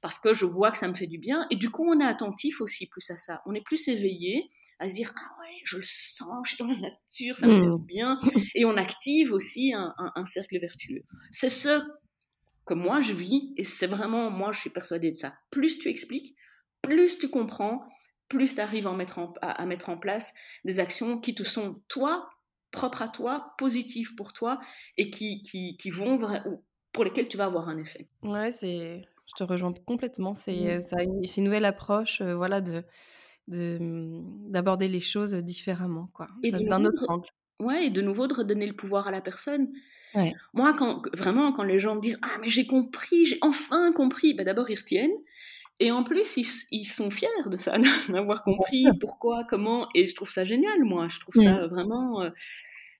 parce 0.00 0.18
que 0.18 0.34
je 0.34 0.44
vois 0.44 0.70
que 0.70 0.78
ça 0.78 0.88
me 0.88 0.94
fait 0.94 1.06
du 1.06 1.18
bien. 1.18 1.46
Et 1.50 1.56
du 1.56 1.70
coup, 1.70 1.84
on 1.86 2.00
est 2.00 2.04
attentif 2.04 2.60
aussi 2.60 2.88
plus 2.88 3.08
à 3.10 3.16
ça. 3.16 3.42
On 3.46 3.54
est 3.54 3.60
plus 3.60 3.88
éveillé 3.88 4.50
à 4.78 4.88
se 4.88 4.94
dire, 4.94 5.12
ah 5.16 5.40
ouais, 5.40 5.60
je 5.64 5.76
le 5.76 5.84
sens, 5.84 6.48
je 6.48 6.54
suis 6.54 6.64
dans 6.64 6.66
la 6.66 6.74
nature, 6.74 7.36
ça 7.36 7.46
me 7.46 7.52
fait 7.52 7.60
du 7.60 7.68
mmh. 7.68 7.86
bien. 7.86 8.18
Et 8.54 8.64
on 8.64 8.76
active 8.76 9.32
aussi 9.32 9.72
un 9.74 10.26
cercle 10.26 10.58
vertueux. 10.58 11.04
C'est 11.30 11.48
ce 11.48 11.82
que 12.66 12.74
moi 12.74 13.00
je 13.00 13.12
vis 13.12 13.52
et 13.56 13.64
c'est 13.64 13.86
vraiment, 13.86 14.30
moi 14.30 14.52
je 14.52 14.60
suis 14.60 14.70
persuadée 14.70 15.10
de 15.10 15.16
ça. 15.16 15.34
Plus 15.50 15.78
tu 15.78 15.88
expliques, 15.88 16.36
plus 16.82 17.18
tu 17.18 17.28
comprends, 17.28 17.88
plus 18.28 18.54
tu 18.54 18.60
arrives 18.60 18.86
à 18.86 18.92
mettre, 18.92 19.18
en, 19.18 19.34
à, 19.42 19.66
mettre 19.66 19.88
en 19.88 19.98
place 19.98 20.32
des 20.64 20.80
actions 20.80 21.18
qui 21.18 21.34
te 21.34 21.42
sont, 21.42 21.82
toi, 21.88 22.28
propres 22.70 23.02
à 23.02 23.08
toi, 23.08 23.54
positifs 23.58 24.14
pour 24.16 24.32
toi 24.32 24.58
et 24.96 25.10
qui, 25.10 25.42
qui, 25.42 25.76
qui 25.76 25.90
vont 25.90 26.18
pour 26.92 27.04
lesquels 27.04 27.28
tu 27.28 27.36
vas 27.36 27.44
avoir 27.46 27.68
un 27.68 27.78
effet. 27.78 28.08
Ouais, 28.22 28.52
c'est, 28.52 29.02
je 29.26 29.32
te 29.36 29.44
rejoins 29.44 29.72
complètement. 29.86 30.34
C'est, 30.34 30.80
mmh. 30.80 31.22
une 31.36 31.44
nouvelle 31.44 31.64
approche, 31.64 32.22
voilà, 32.22 32.60
de, 32.60 32.84
de 33.48 33.78
mmh, 33.80 34.50
d'aborder 34.50 34.88
les 34.88 35.00
choses 35.00 35.34
différemment, 35.34 36.08
quoi, 36.14 36.26
d'un 36.42 36.84
autre 36.84 37.04
angle. 37.08 37.28
Ouais, 37.60 37.86
et 37.86 37.90
de 37.90 38.02
nouveau 38.02 38.26
de 38.26 38.34
redonner 38.34 38.66
le 38.66 38.74
pouvoir 38.74 39.06
à 39.06 39.10
la 39.10 39.20
personne. 39.20 39.72
Moi, 40.52 40.74
quand 40.74 41.02
vraiment, 41.14 41.52
quand 41.52 41.62
les 41.62 41.78
gens 41.78 41.94
me 41.94 42.00
disent 42.00 42.18
ah 42.22 42.38
mais 42.40 42.48
j'ai 42.48 42.66
compris, 42.66 43.26
j'ai 43.26 43.38
enfin 43.42 43.92
compris, 43.92 44.34
ben 44.34 44.44
d'abord 44.44 44.70
ils 44.70 44.76
retiennent. 44.76 45.16
Et 45.80 45.90
en 45.90 46.04
plus, 46.04 46.36
ils, 46.36 46.46
ils 46.70 46.84
sont 46.84 47.10
fiers 47.10 47.28
de 47.46 47.56
ça, 47.56 47.76
d'avoir 48.08 48.44
compris 48.44 48.86
pourquoi, 49.00 49.44
comment. 49.48 49.88
Et 49.94 50.06
je 50.06 50.14
trouve 50.14 50.30
ça 50.30 50.44
génial, 50.44 50.84
moi. 50.84 51.08
Je 51.08 51.18
trouve 51.18 51.42
ça 51.42 51.62
mmh. 51.62 51.66
vraiment. 51.66 52.22
Euh, 52.22 52.30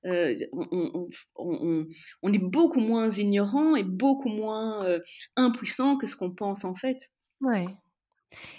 euh, 0.04 0.34
on, 0.52 1.08
on, 1.36 1.86
on, 2.22 2.32
est 2.32 2.38
beaucoup 2.38 2.80
moins 2.80 3.08
ignorant 3.08 3.76
et 3.76 3.84
beaucoup 3.84 4.30
moins 4.30 4.84
euh, 4.84 4.98
impuissant 5.36 5.96
que 5.96 6.08
ce 6.08 6.16
qu'on 6.16 6.32
pense 6.32 6.64
en 6.64 6.74
fait. 6.74 7.12
Ouais. 7.40 7.66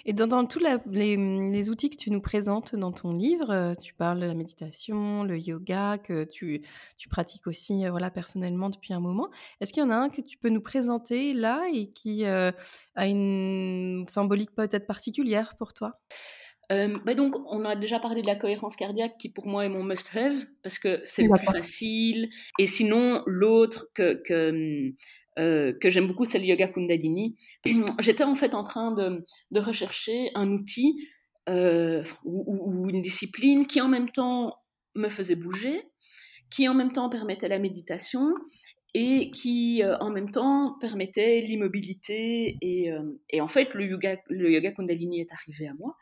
Et 0.05 0.13
dans, 0.13 0.45
tous 0.45 0.59
les, 0.59 1.69
outils 1.69 1.89
que 1.89 1.97
tu 1.97 2.11
nous 2.11 2.21
présentes 2.21 2.75
dans 2.75 2.91
ton 2.91 3.13
livre, 3.13 3.51
euh, 3.51 3.73
tu 3.75 3.93
parles 3.93 4.19
de 4.19 4.25
la 4.25 4.33
méditation, 4.33 5.23
le 5.23 5.37
yoga, 5.37 5.97
que 5.97 6.23
tu, 6.23 6.61
pratiques 7.09 7.47
aussi 7.47 7.87
voilà, 7.87 8.09
personnellement 8.09 8.69
depuis 8.69 8.93
un 8.93 8.99
moment. 8.99 9.29
Est-ce 9.61 9.73
qu'il 9.73 9.83
y 9.83 9.85
en 9.85 9.91
a 9.91 9.95
un 9.95 10.09
que 10.09 10.21
tu 10.21 10.37
peux 10.37 10.49
nous 10.49 10.61
présenter 10.61 11.33
là 11.33 11.63
et 11.71 11.91
qui 11.91 12.25
a 12.25 12.53
une 12.97 14.05
symbolique 14.07 14.55
peut-être 14.55 14.87
particulière 14.87 15.55
pour 15.57 15.73
toi? 15.73 15.99
Euh, 16.71 16.97
bah 17.05 17.13
donc, 17.13 17.35
on 17.51 17.65
a 17.65 17.75
déjà 17.75 17.99
parlé 17.99 18.21
de 18.21 18.27
la 18.27 18.35
cohérence 18.35 18.75
cardiaque 18.75 19.17
qui 19.17 19.29
pour 19.29 19.47
moi 19.47 19.65
est 19.65 19.69
mon 19.69 19.83
must-have 19.83 20.45
parce 20.61 20.79
que 20.79 21.01
c'est 21.03 21.23
le 21.23 21.29
plus 21.29 21.45
facile. 21.45 22.29
Et 22.57 22.67
sinon, 22.67 23.21
l'autre 23.27 23.87
que, 23.93 24.21
que, 24.25 24.93
euh, 25.39 25.73
que 25.73 25.89
j'aime 25.89 26.07
beaucoup, 26.07 26.25
c'est 26.25 26.39
le 26.39 26.45
yoga 26.45 26.67
Kundalini. 26.67 27.35
J'étais 27.99 28.23
en 28.23 28.35
fait 28.35 28.53
en 28.53 28.63
train 28.63 28.91
de, 28.91 29.25
de 29.51 29.59
rechercher 29.59 30.31
un 30.35 30.51
outil 30.51 30.95
euh, 31.49 32.03
ou, 32.23 32.45
ou, 32.47 32.89
une 32.89 33.01
discipline 33.01 33.65
qui 33.67 33.81
en 33.81 33.87
même 33.87 34.09
temps 34.09 34.55
me 34.95 35.09
faisait 35.09 35.35
bouger, 35.35 35.81
qui 36.49 36.67
en 36.67 36.73
même 36.73 36.91
temps 36.91 37.09
permettait 37.09 37.47
la 37.47 37.59
méditation 37.59 38.33
et 38.95 39.31
qui 39.31 39.81
euh, 39.83 39.97
en 39.97 40.11
même 40.11 40.29
temps 40.29 40.77
permettait 40.79 41.41
l'immobilité 41.41 42.57
et, 42.61 42.91
euh, 42.91 43.01
et, 43.31 43.41
en 43.41 43.47
fait 43.47 43.73
le 43.73 43.87
yoga, 43.87 44.17
le 44.29 44.51
yoga 44.51 44.71
Kundalini 44.71 45.19
est 45.19 45.33
arrivé 45.33 45.67
à 45.67 45.73
moi. 45.73 45.97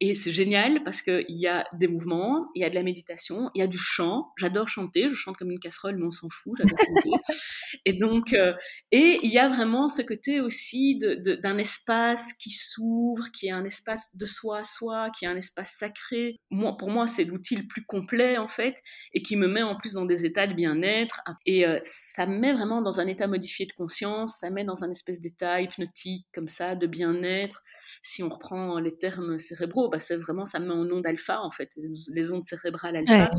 Et 0.00 0.14
c'est 0.14 0.30
génial 0.30 0.84
parce 0.84 1.02
qu'il 1.02 1.24
y 1.28 1.48
a 1.48 1.66
des 1.72 1.88
mouvements, 1.88 2.48
il 2.54 2.62
y 2.62 2.64
a 2.64 2.70
de 2.70 2.76
la 2.76 2.84
méditation, 2.84 3.50
il 3.54 3.58
y 3.58 3.62
a 3.62 3.66
du 3.66 3.78
chant, 3.78 4.32
j'adore 4.38 4.68
chanter, 4.68 5.08
je 5.08 5.14
chante 5.14 5.36
comme 5.36 5.50
une 5.50 5.58
casserole 5.58 5.96
mais 5.96 6.06
on 6.06 6.12
s'en 6.12 6.28
fout, 6.30 6.56
j'adore 6.58 6.78
chanter. 6.78 7.10
Et 7.84 7.92
donc 7.92 8.32
euh, 8.32 8.54
et 8.92 9.18
il 9.22 9.30
y 9.30 9.38
a 9.38 9.48
vraiment 9.48 9.88
ce 9.88 10.02
côté 10.02 10.40
aussi 10.40 10.98
d'un 10.98 11.58
espace 11.58 12.32
qui 12.34 12.50
s'ouvre, 12.50 13.30
qui 13.32 13.48
est 13.48 13.52
un 13.52 13.64
espace 13.64 14.16
de 14.16 14.26
soi 14.26 14.58
à 14.58 14.64
soi, 14.64 15.10
qui 15.10 15.24
est 15.24 15.28
un 15.28 15.36
espace 15.36 15.74
sacré. 15.76 16.36
Moi, 16.50 16.76
pour 16.76 16.90
moi 16.90 17.06
c'est 17.06 17.24
l'outil 17.24 17.56
le 17.56 17.66
plus 17.66 17.84
complet 17.84 18.38
en 18.38 18.48
fait 18.48 18.80
et 19.12 19.22
qui 19.22 19.36
me 19.36 19.48
met 19.48 19.62
en 19.62 19.76
plus 19.76 19.94
dans 19.94 20.06
des 20.06 20.24
états 20.24 20.46
de 20.46 20.54
bien-être. 20.54 21.20
Et 21.46 21.64
ça 21.82 22.27
met 22.28 22.52
vraiment 22.52 22.82
dans 22.82 23.00
un 23.00 23.06
état 23.06 23.26
modifié 23.26 23.66
de 23.66 23.72
conscience, 23.72 24.38
ça 24.38 24.50
met 24.50 24.64
dans 24.64 24.84
un 24.84 24.90
espèce 24.90 25.20
d'état 25.20 25.60
hypnotique 25.60 26.26
comme 26.32 26.48
ça, 26.48 26.76
de 26.76 26.86
bien-être. 26.86 27.62
Si 28.02 28.22
on 28.22 28.28
reprend 28.28 28.78
les 28.78 28.96
termes 28.96 29.38
cérébraux, 29.38 29.88
bah 29.88 29.98
c'est 29.98 30.16
vraiment, 30.16 30.44
ça 30.44 30.60
met 30.60 30.70
en 30.70 30.88
onde 30.90 31.06
alpha 31.06 31.40
en 31.40 31.50
fait, 31.50 31.70
les 32.14 32.32
ondes 32.32 32.44
cérébrales 32.44 32.96
alpha, 32.96 33.30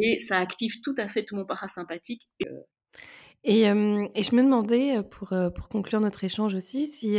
et 0.00 0.18
ça 0.18 0.38
active 0.38 0.80
tout 0.82 0.94
à 0.98 1.08
fait 1.08 1.24
tout 1.24 1.36
mon 1.36 1.44
parasympathique. 1.44 2.28
Et, 3.42 3.70
euh, 3.70 4.06
et, 4.14 4.22
je 4.22 4.34
me 4.34 4.42
demandais, 4.42 4.98
euh, 4.98 5.02
pour, 5.02 5.32
euh, 5.32 5.48
pour 5.48 5.68
conclure 5.68 6.00
notre 6.00 6.24
échange 6.24 6.54
aussi, 6.54 6.86
si 6.88 7.16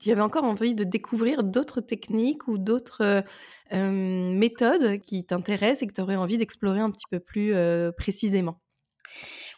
tu 0.00 0.10
avais 0.10 0.20
encore 0.20 0.44
envie 0.44 0.74
de 0.74 0.84
découvrir 0.84 1.44
d'autres 1.44 1.80
techniques 1.80 2.48
ou 2.48 2.58
d'autres 2.58 3.22
méthodes 3.70 4.98
qui 5.00 5.24
t'intéressent 5.24 5.82
et 5.82 5.86
que 5.86 5.92
tu 5.92 6.00
aurais 6.00 6.16
envie 6.16 6.38
d'explorer 6.38 6.80
un 6.80 6.90
petit 6.90 7.06
peu 7.10 7.20
plus 7.20 7.54
précisément? 7.96 8.58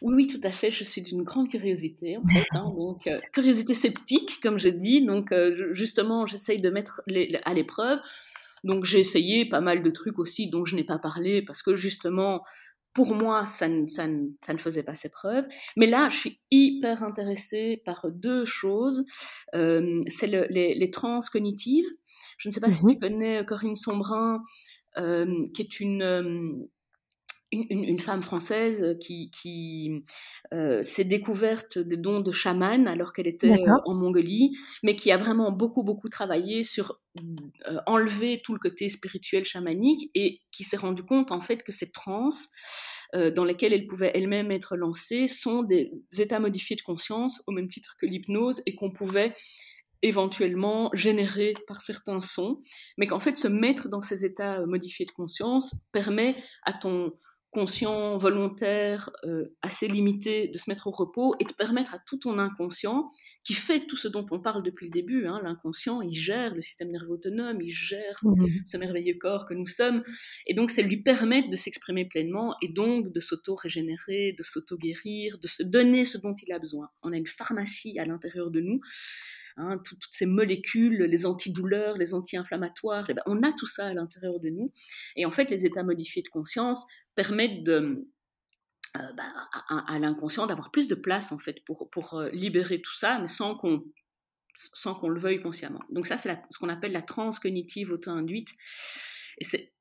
Oui, 0.01 0.13
oui, 0.15 0.27
tout 0.27 0.41
à 0.43 0.51
fait. 0.51 0.71
Je 0.71 0.83
suis 0.83 1.01
d'une 1.01 1.23
grande 1.23 1.49
curiosité, 1.49 2.17
en 2.17 2.25
fait. 2.25 2.45
Hein, 2.51 2.73
donc, 2.77 3.07
euh, 3.07 3.19
curiosité 3.33 3.73
sceptique, 3.73 4.39
comme 4.41 4.57
je 4.57 4.69
dis. 4.69 5.05
Donc, 5.05 5.31
euh, 5.31 5.73
justement, 5.73 6.25
j'essaye 6.25 6.59
de 6.59 6.69
mettre 6.69 7.01
les, 7.07 7.39
à 7.45 7.53
l'épreuve. 7.53 7.99
Donc, 8.63 8.85
j'ai 8.85 8.99
essayé 8.99 9.45
pas 9.47 9.61
mal 9.61 9.83
de 9.83 9.89
trucs 9.89 10.19
aussi 10.19 10.49
dont 10.49 10.65
je 10.65 10.75
n'ai 10.75 10.83
pas 10.83 10.97
parlé 10.97 11.41
parce 11.41 11.61
que 11.61 11.75
justement, 11.75 12.41
pour 12.95 13.13
moi, 13.13 13.45
ça 13.45 13.67
ne, 13.67 13.87
ça, 13.87 14.07
ne, 14.07 14.29
ça 14.41 14.53
ne, 14.53 14.57
faisait 14.57 14.81
pas 14.81 14.95
ses 14.95 15.09
preuves. 15.09 15.45
Mais 15.75 15.85
là, 15.85 16.07
je 16.09 16.17
suis 16.17 16.39
hyper 16.49 17.03
intéressée 17.03 17.81
par 17.85 18.07
deux 18.09 18.45
choses. 18.45 19.05
Euh, 19.53 20.01
c'est 20.07 20.27
le, 20.27 20.47
les, 20.49 20.73
les 20.73 20.91
trans 20.91 21.19
cognitives. 21.31 21.85
Je 22.37 22.49
ne 22.49 22.53
sais 22.53 22.61
pas 22.61 22.71
si 22.71 22.85
mmh 22.85 22.89
tu 22.89 22.99
connais 22.99 23.45
Corinne 23.45 23.75
Sombrin, 23.75 24.41
euh, 24.97 25.45
qui 25.53 25.61
est 25.61 25.79
une, 25.79 26.67
euh, 27.59 27.65
une, 27.69 27.99
femme 27.99 28.21
française 28.21 28.97
qui, 28.99 29.31
qui 29.31 30.03
euh, 30.53 30.83
s'est 30.83 31.03
découverte 31.03 31.79
des 31.79 31.97
dons 31.97 32.19
de 32.19 32.31
chamane 32.31 32.87
alors 32.87 33.13
qu'elle 33.13 33.27
était 33.27 33.51
euh, 33.51 33.77
en 33.85 33.93
Mongolie, 33.93 34.57
mais 34.83 34.95
qui 34.95 35.11
a 35.11 35.17
vraiment 35.17 35.51
beaucoup, 35.51 35.83
beaucoup 35.83 36.09
travaillé 36.09 36.63
sur 36.63 36.99
euh, 37.17 37.77
enlever 37.85 38.41
tout 38.43 38.53
le 38.53 38.59
côté 38.59 38.89
spirituel 38.89 39.45
chamanique 39.45 40.11
et 40.15 40.41
qui 40.51 40.63
s'est 40.63 40.77
rendu 40.77 41.03
compte 41.03 41.31
en 41.31 41.41
fait 41.41 41.63
que 41.63 41.71
ces 41.71 41.91
trans 41.91 42.29
dans 43.35 43.45
lesquelles 43.45 43.71
elle 43.71 43.87
pouvait 43.87 44.11
elle-même 44.13 44.51
être 44.51 44.75
lancée 44.75 45.29
sont 45.29 45.63
des 45.63 45.91
états 46.17 46.39
modifiés 46.39 46.75
de 46.75 46.81
conscience 46.81 47.41
au 47.47 47.53
même 47.53 47.69
titre 47.69 47.95
que 48.01 48.05
l'hypnose 48.05 48.61
et 48.65 48.75
qu'on 48.75 48.91
pouvait 48.91 49.33
éventuellement 50.01 50.89
générer 50.93 51.53
par 51.67 51.81
certains 51.81 52.19
sons, 52.19 52.61
mais 52.97 53.07
qu'en 53.07 53.19
fait 53.19 53.37
se 53.37 53.47
mettre 53.47 53.89
dans 53.89 54.01
ces 54.01 54.25
états 54.25 54.65
modifiés 54.65 55.05
de 55.05 55.11
conscience 55.11 55.75
permet 55.91 56.35
à 56.63 56.73
ton 56.73 57.13
conscient, 57.55 58.17
volontaire, 58.17 59.11
euh, 59.23 59.55
assez 59.61 59.87
limité, 59.87 60.49
de 60.49 60.57
se 60.57 60.69
mettre 60.69 60.87
au 60.87 60.91
repos 60.91 61.35
et 61.39 61.45
de 61.45 61.53
permettre 61.53 61.95
à 61.95 61.99
tout 61.99 62.17
ton 62.17 62.37
inconscient, 62.37 63.09
qui 63.45 63.53
fait 63.53 63.85
tout 63.85 63.95
ce 63.95 64.09
dont 64.09 64.25
on 64.31 64.41
parle 64.41 64.61
depuis 64.61 64.87
le 64.87 64.91
début, 64.91 65.25
hein, 65.25 65.39
l'inconscient, 65.41 66.01
il 66.01 66.11
gère 66.11 66.53
le 66.53 66.61
système 66.61 66.91
nerveux 66.91 67.11
autonome, 67.11 67.61
il 67.61 67.71
gère 67.71 68.19
mmh 68.23 68.45
ce 68.65 68.75
merveilleux 68.75 69.17
corps 69.17 69.45
que 69.45 69.53
nous 69.53 69.67
sommes, 69.67 70.03
et 70.47 70.53
donc 70.53 70.69
c'est 70.69 70.83
lui 70.83 71.01
permettre 71.01 71.47
de 71.47 71.55
s'exprimer 71.55 72.03
pleinement 72.03 72.57
et 72.61 72.67
donc 72.67 73.13
de 73.13 73.19
s'auto-régénérer, 73.21 74.35
de 74.37 74.43
s'auto-guérir, 74.43 75.37
de 75.39 75.47
se 75.47 75.63
donner 75.63 76.03
ce 76.03 76.17
dont 76.17 76.35
il 76.35 76.51
a 76.51 76.59
besoin. 76.59 76.89
On 77.03 77.13
a 77.13 77.15
une 77.15 77.25
pharmacie 77.25 77.97
à 77.99 78.05
l'intérieur 78.05 78.51
de 78.51 78.59
nous 78.59 78.81
Hein, 79.57 79.77
toutes 79.85 80.03
ces 80.11 80.25
molécules, 80.25 81.03
les 81.03 81.25
antidouleurs, 81.25 81.97
les 81.97 82.13
anti-inflammatoires, 82.13 83.05
eh 83.09 83.13
ben, 83.13 83.21
on 83.25 83.41
a 83.41 83.53
tout 83.53 83.67
ça 83.67 83.87
à 83.87 83.93
l'intérieur 83.93 84.39
de 84.41 84.49
nous. 84.49 84.73
Et 85.15 85.25
en 85.25 85.31
fait, 85.31 85.49
les 85.49 85.65
états 85.65 85.83
modifiés 85.83 86.21
de 86.21 86.27
conscience 86.27 86.85
permettent 87.15 87.63
de, 87.63 88.05
euh, 88.97 89.13
bah, 89.13 89.23
à, 89.69 89.97
l'inconscient 89.97 90.45
d'avoir 90.45 90.71
plus 90.71 90.89
de 90.89 90.95
place 90.95 91.31
en 91.31 91.39
fait 91.39 91.63
pour, 91.63 91.89
pour 91.89 92.15
euh, 92.15 92.29
libérer 92.31 92.81
tout 92.81 92.95
ça, 92.95 93.19
mais 93.19 93.27
sans 93.27 93.55
qu'on 93.55 93.83
sans 94.57 94.95
qu'on 94.95 95.09
le 95.09 95.19
veuille 95.19 95.39
consciemment. 95.39 95.81
Donc 95.89 96.07
ça, 96.07 96.15
c'est 96.15 96.39
ce 96.49 96.59
qu'on 96.59 96.69
appelle 96.69 96.93
la 96.93 97.01
transcognitive 97.01 97.91
auto-induite. 97.91 98.49
Et 99.39 99.43
c'est 99.43 99.73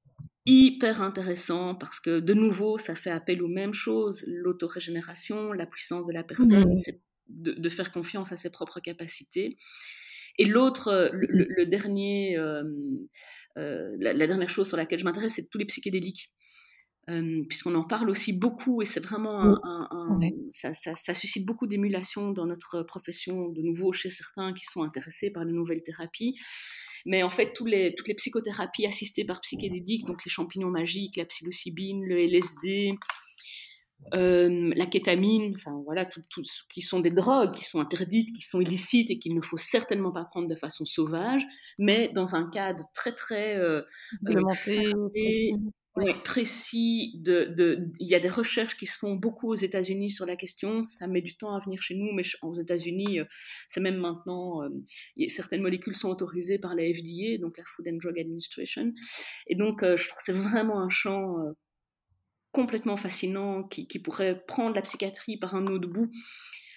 hyper 0.46 1.00
intéressant 1.00 1.76
parce 1.76 2.00
que 2.00 2.18
de 2.18 2.34
nouveau, 2.34 2.76
ça 2.78 2.96
fait 2.96 3.10
appel 3.10 3.40
aux 3.42 3.48
mêmes 3.48 3.72
choses, 3.72 4.24
l'autórégénération, 4.26 5.52
la 5.52 5.66
puissance 5.66 6.06
de 6.06 6.12
la 6.12 6.24
personne, 6.24 6.72
mmh. 6.72 6.76
c'est 6.76 7.00
de, 7.28 7.68
faire 7.68 7.90
confiance 7.90 8.32
à 8.32 8.36
ses 8.36 8.50
propres 8.50 8.80
capacités. 8.80 9.56
Et 10.38 10.44
l'autre, 10.44 10.88
euh, 10.88 11.08
le, 11.12 11.66
dernier, 11.66 12.36
euh, 12.36 12.64
euh, 13.56 13.96
la, 14.00 14.26
dernière 14.26 14.50
chose 14.50 14.68
sur 14.68 14.76
laquelle 14.76 14.98
je 14.98 15.04
m'intéresse, 15.04 15.34
c'est 15.36 15.48
tous 15.48 15.58
les 15.58 15.66
psychédéliques. 15.66 16.32
puisqu'on 17.48 17.74
en 17.74 17.84
parle 17.84 18.08
aussi 18.08 18.32
beaucoup 18.32 18.80
et 18.80 18.86
c'est 18.86 19.00
vraiment 19.00 19.58
un, 19.62 20.20
ça, 20.50 20.72
ça, 20.72 21.14
suscite 21.14 21.44
beaucoup 21.44 21.66
d'émulation 21.66 22.32
dans 22.32 22.46
notre 22.46 22.82
profession, 22.82 23.50
de 23.50 23.60
nouveau 23.60 23.92
chez 23.92 24.10
certains 24.10 24.54
qui 24.54 24.64
sont 24.64 24.82
intéressés 24.82 25.30
par 25.30 25.44
de 25.44 25.52
nouvelles 25.52 25.82
thérapies. 25.82 26.34
Mais 27.06 27.22
en 27.22 27.30
fait, 27.30 27.52
tous 27.52 27.66
les, 27.66 27.94
toutes 27.94 28.08
les 28.08 28.14
psychothérapies 28.14 28.86
assistées 28.86 29.24
par 29.24 29.40
psychédéliques, 29.42 30.06
donc 30.06 30.24
les 30.24 30.30
champignons 30.30 30.70
magiques, 30.70 31.16
la 31.16 31.26
psilocybine, 31.26 32.02
le 32.02 32.18
LSD, 32.18 32.94
euh, 34.12 34.72
la 34.76 34.86
kétamine, 34.86 35.54
enfin 35.54 35.80
voilà, 35.84 36.04
tout, 36.04 36.20
tout, 36.30 36.42
qui 36.68 36.82
sont 36.82 37.00
des 37.00 37.10
drogues 37.10 37.54
qui 37.54 37.64
sont 37.64 37.80
interdites, 37.80 38.34
qui 38.34 38.42
sont 38.42 38.60
illicites 38.60 39.10
et 39.10 39.18
qu'il 39.18 39.34
ne 39.34 39.40
faut 39.40 39.56
certainement 39.56 40.12
pas 40.12 40.24
prendre 40.24 40.46
de 40.46 40.54
façon 40.54 40.84
sauvage, 40.84 41.44
mais 41.78 42.10
dans 42.14 42.34
un 42.34 42.48
cadre 42.50 42.84
très 42.94 43.12
très 43.12 43.56
euh, 43.56 43.82
euh 44.28 44.42
précis. 46.24 47.12
de, 47.20 47.44
de, 47.56 47.88
il 48.00 48.08
y 48.08 48.14
a 48.14 48.20
des 48.20 48.28
recherches 48.28 48.76
qui 48.76 48.84
se 48.86 48.98
font 48.98 49.14
beaucoup 49.14 49.50
aux 49.50 49.54
États-Unis 49.54 50.10
sur 50.10 50.26
la 50.26 50.36
question. 50.36 50.82
Ça 50.82 51.06
met 51.06 51.22
du 51.22 51.36
temps 51.36 51.54
à 51.54 51.60
venir 51.60 51.80
chez 51.80 51.94
nous, 51.94 52.12
mais 52.12 52.24
aux 52.42 52.54
États-Unis, 52.54 53.20
c'est 53.68 53.80
même 53.80 53.96
maintenant. 53.96 54.60
certaines 55.28 55.62
molécules 55.62 55.94
sont 55.94 56.10
autorisées 56.10 56.58
par 56.58 56.74
la 56.74 56.82
FDA, 56.82 57.38
donc 57.40 57.56
la 57.56 57.64
Food 57.64 57.86
and 57.88 57.98
Drug 58.02 58.18
Administration. 58.18 58.92
Et 59.46 59.54
donc, 59.54 59.82
je 59.82 60.08
trouve 60.08 60.18
que 60.18 60.24
c'est 60.24 60.32
vraiment 60.32 60.80
un 60.80 60.88
champ 60.88 61.36
complètement 62.54 62.96
fascinant 62.96 63.64
qui, 63.64 63.98
pourrait 63.98 64.42
prendre 64.46 64.76
la 64.76 64.82
psychiatrie 64.82 65.36
par 65.36 65.56
un 65.56 65.66
autre 65.66 65.88
bout 65.88 66.10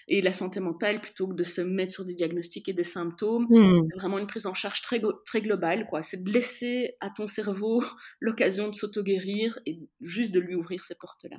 et 0.09 0.21
la 0.21 0.33
santé 0.33 0.59
mentale 0.59 0.99
plutôt 0.99 1.27
que 1.27 1.35
de 1.35 1.43
se 1.43 1.61
mettre 1.61 1.93
sur 1.93 2.03
des 2.03 2.15
diagnostics 2.15 2.67
et 2.67 2.73
des 2.73 2.83
symptômes. 2.83 3.45
Hmm. 3.49 3.87
Vraiment 3.95 4.17
une 4.17 4.27
prise 4.27 4.47
en 4.47 4.53
charge 4.53 4.81
très, 4.81 5.01
très 5.25 5.41
globale, 5.41 5.85
quoi. 5.87 6.01
C'est 6.01 6.23
de 6.23 6.31
laisser 6.31 6.95
à 6.99 7.09
ton 7.09 7.27
cerveau 7.27 7.83
l'occasion 8.19 8.69
de 8.69 8.73
s'auto-guérir 8.73 9.59
et 9.65 9.79
juste 10.01 10.31
de 10.31 10.39
lui 10.39 10.55
ouvrir 10.55 10.83
ces 10.83 10.95
portes-là. 10.95 11.37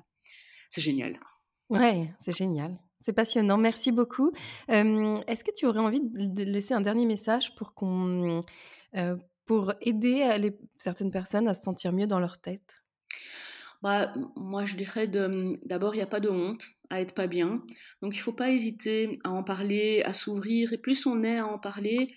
C'est 0.70 0.82
génial. 0.82 1.18
Ouais, 1.68 2.11
c'est 2.20 2.36
génial. 2.36 2.78
C'est 3.01 3.12
passionnant. 3.12 3.59
Merci 3.59 3.91
beaucoup. 3.91 4.32
Est-ce 4.68 5.45
que 5.45 5.55
tu 5.55 5.66
aurais 5.66 5.80
envie 5.80 6.01
de 6.03 6.43
laisser 6.45 6.74
un 6.74 6.80
dernier 6.80 7.07
message 7.07 7.55
pour 7.57 7.74
qu'on, 7.74 8.43
pour 9.47 9.72
aider 9.80 10.36
les, 10.39 10.59
certaines 10.78 11.11
personnes 11.11 11.49
à 11.49 11.55
se 11.55 11.62
sentir 11.62 11.93
mieux 11.93 12.07
dans 12.07 12.20
leur 12.20 12.39
tête? 12.39 12.82
Bah, 13.83 14.12
moi, 14.37 14.64
je 14.64 14.76
dirais 14.76 15.07
d'abord, 15.07 15.95
il 15.95 15.99
n'y 15.99 16.03
a 16.03 16.07
pas 16.07 16.20
de 16.20 16.29
honte 16.29 16.66
à 16.91 17.01
être 17.01 17.14
pas 17.14 17.26
bien. 17.26 17.62
Donc, 18.03 18.14
il 18.14 18.18
ne 18.18 18.22
faut 18.22 18.33
pas 18.33 18.51
hésiter 18.51 19.18
à 19.24 19.31
en 19.31 19.45
parler, 19.45 20.03
à 20.05 20.12
s'ouvrir. 20.12 20.72
Et 20.72 20.79
plus 20.79 21.07
on 21.07 21.22
est 21.22 21.39
à 21.39 21.47
en 21.47 21.59
parler, 21.59 22.14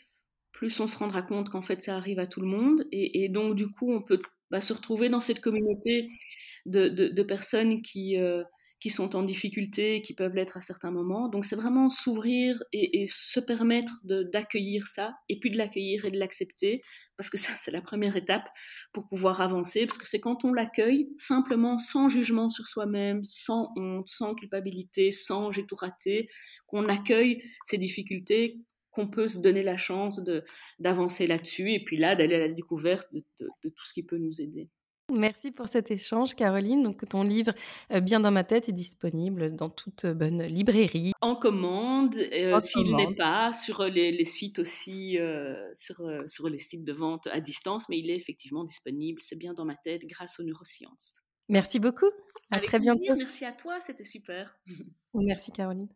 plus 0.52 0.80
on 0.80 0.88
se 0.88 0.98
rendra 0.98 1.22
compte 1.22 1.50
qu'en 1.50 1.62
fait, 1.62 1.82
ça 1.82 1.96
arrive 1.98 2.20
à 2.20 2.28
tout 2.28 2.42
le 2.42 2.48
monde. 2.48 2.86
Et, 2.92 3.30
donc, 3.30 3.56
du 3.56 3.68
coup, 3.70 3.92
on 3.94 4.02
peut 4.02 4.20
bah, 4.50 4.62
se 4.62 4.74
retrouver 4.74 5.10
dans 5.10 5.20
cette 5.20 5.42
communauté 5.42 6.10
de, 6.66 6.88
de, 6.90 7.24
personnes 7.24 7.82
qui, 7.82 8.18
euh, 8.18 8.44
qui 8.82 8.90
sont 8.90 9.16
en 9.16 9.22
difficulté, 9.22 10.02
qui 10.02 10.16
peuvent 10.16 10.34
l'être 10.36 10.58
à 10.58 10.62
certains 10.62 10.90
moments. 10.90 11.30
Donc 11.30 11.46
c'est 11.46 11.56
vraiment 11.56 11.90
s'ouvrir 11.90 12.62
et, 12.74 13.06
se 13.08 13.40
permettre 13.40 13.94
d'accueillir 14.04 14.88
ça, 14.88 15.14
et 15.30 15.40
puis 15.40 15.52
de 15.52 15.58
l'accueillir 15.58 16.06
et 16.06 16.12
de 16.12 16.18
l'accepter, 16.18 16.82
parce 17.16 17.30
que 17.30 17.38
ça 17.38 17.52
c'est 17.58 17.72
la 17.72 17.82
première 17.82 18.16
étape 18.18 18.50
pour 18.92 19.08
pouvoir 19.08 19.40
avancer, 19.40 19.86
parce 19.86 20.00
que 20.00 20.08
c'est 20.08 20.20
quand 20.20 20.44
on 20.44 20.52
l'accueille 20.52 21.10
simplement 21.20 21.78
sans 21.78 22.10
jugement 22.10 22.50
sur 22.50 22.68
soi-même, 22.68 23.24
sans 23.24 23.72
honte, 23.76 24.08
sans 24.08 24.34
culpabilité, 24.34 25.12
sans 25.12 25.52
j'ai 25.52 25.66
tout 25.66 25.76
raté, 25.76 26.28
qu'on 26.66 26.90
accueille 26.90 27.44
ces 27.66 27.78
difficultés 27.78 28.58
qu'on 28.90 29.08
peut 29.08 29.30
se 29.30 29.40
donner 29.40 29.62
la 29.64 29.78
chance 29.78 30.22
d'avancer 30.80 31.26
là-dessus 31.26 31.72
et 31.72 31.82
puis 31.82 31.96
là 31.96 32.16
d'aller 32.16 32.36
à 32.36 32.40
la 32.40 32.50
découverte 32.50 33.08
de 33.14 33.70
tout 33.70 33.86
ce 33.86 33.94
qui 33.94 34.04
peut 34.04 34.18
nous 34.18 34.42
aider. 34.42 34.70
Merci 35.12 35.52
pour 35.52 35.68
cet 35.68 35.92
échange, 35.92 36.36
Caroline. 36.36 36.84
Donc, 36.84 37.08
ton 37.08 37.24
livre 37.24 37.54
euh, 37.92 38.00
Bien 38.00 38.20
dans 38.20 38.32
ma 38.32 38.44
tête 38.44 38.70
est 38.70 38.74
disponible 38.74 39.56
dans 39.56 39.70
toute 39.70 40.06
bonne 40.06 40.44
librairie. 40.44 41.12
En 41.22 41.36
commande, 41.36 42.16
euh, 42.16 42.60
s'il 42.60 42.96
n'est 42.96 43.14
pas, 43.16 43.54
sur 43.54 43.84
les, 43.84 44.26
sites 44.26 44.60
aussi, 44.60 45.18
euh, 45.20 45.56
sur, 45.74 46.02
sur, 46.28 46.50
les 46.50 46.58
sites 46.58 46.84
de 46.84 46.94
vente 46.94 47.28
à 47.28 47.40
distance, 47.40 47.90
mais 47.90 48.00
il 48.00 48.10
est 48.10 48.16
effectivement 48.16 48.64
disponible. 48.64 49.22
C'est 49.22 49.38
bien 49.38 49.54
dans 49.54 49.66
ma 49.66 49.76
tête 49.76 50.06
grâce 50.06 50.40
aux 50.40 50.44
neurosciences. 50.44 51.18
Merci 51.50 51.80
beaucoup. 51.80 52.10
À 52.50 52.60
très 52.60 52.80
bientôt. 52.80 53.16
Merci 53.16 53.46
à 53.46 53.52
toi, 53.52 53.80
c'était 53.82 54.04
super. 54.04 54.58
Merci, 55.14 55.52
Caroline. 55.52 55.90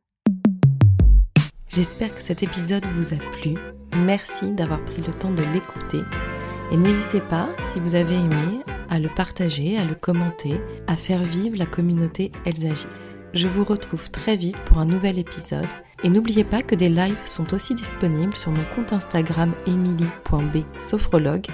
J'espère 1.69 2.15
que 2.15 2.21
cet 2.21 2.43
épisode 2.43 2.85
vous 2.85 3.13
a 3.13 3.17
plu. 3.17 3.55
Merci 4.05 4.51
d'avoir 4.51 4.83
pris 4.85 5.01
le 5.01 5.13
temps 5.13 5.33
de 5.33 5.43
l'écouter. 5.53 6.01
Et 6.71 6.77
n'hésitez 6.77 7.19
pas, 7.21 7.49
si 7.73 7.79
vous 7.79 7.95
avez 7.95 8.15
aimé, 8.15 8.63
à 8.89 8.99
le 8.99 9.09
partager, 9.09 9.77
à 9.77 9.85
le 9.85 9.95
commenter, 9.95 10.59
à 10.87 10.95
faire 10.95 11.23
vivre 11.23 11.57
la 11.57 11.65
communauté 11.65 12.31
Elles 12.45 12.65
agissent. 12.65 13.17
Je 13.33 13.47
vous 13.47 13.63
retrouve 13.63 14.11
très 14.11 14.37
vite 14.37 14.57
pour 14.65 14.77
un 14.77 14.85
nouvel 14.85 15.17
épisode 15.19 15.65
et 16.03 16.09
n'oubliez 16.09 16.43
pas 16.43 16.61
que 16.61 16.75
des 16.75 16.89
lives 16.89 17.25
sont 17.25 17.53
aussi 17.53 17.73
disponibles 17.75 18.35
sur 18.35 18.51
mon 18.51 18.63
compte 18.75 18.91
Instagram 18.93 19.53
emily.b 19.67 20.57
sophrologue 20.79 21.47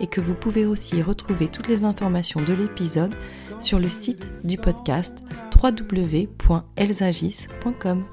et 0.00 0.06
que 0.06 0.20
vous 0.20 0.34
pouvez 0.34 0.66
aussi 0.66 1.00
retrouver 1.02 1.48
toutes 1.48 1.68
les 1.68 1.84
informations 1.84 2.40
de 2.40 2.52
l'épisode 2.52 3.14
sur 3.60 3.78
le 3.78 3.88
site 3.88 4.28
du 4.44 4.58
podcast 4.58 5.18
www.elsagis.com. 5.62 8.04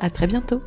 À 0.00 0.10
très 0.10 0.26
bientôt! 0.26 0.62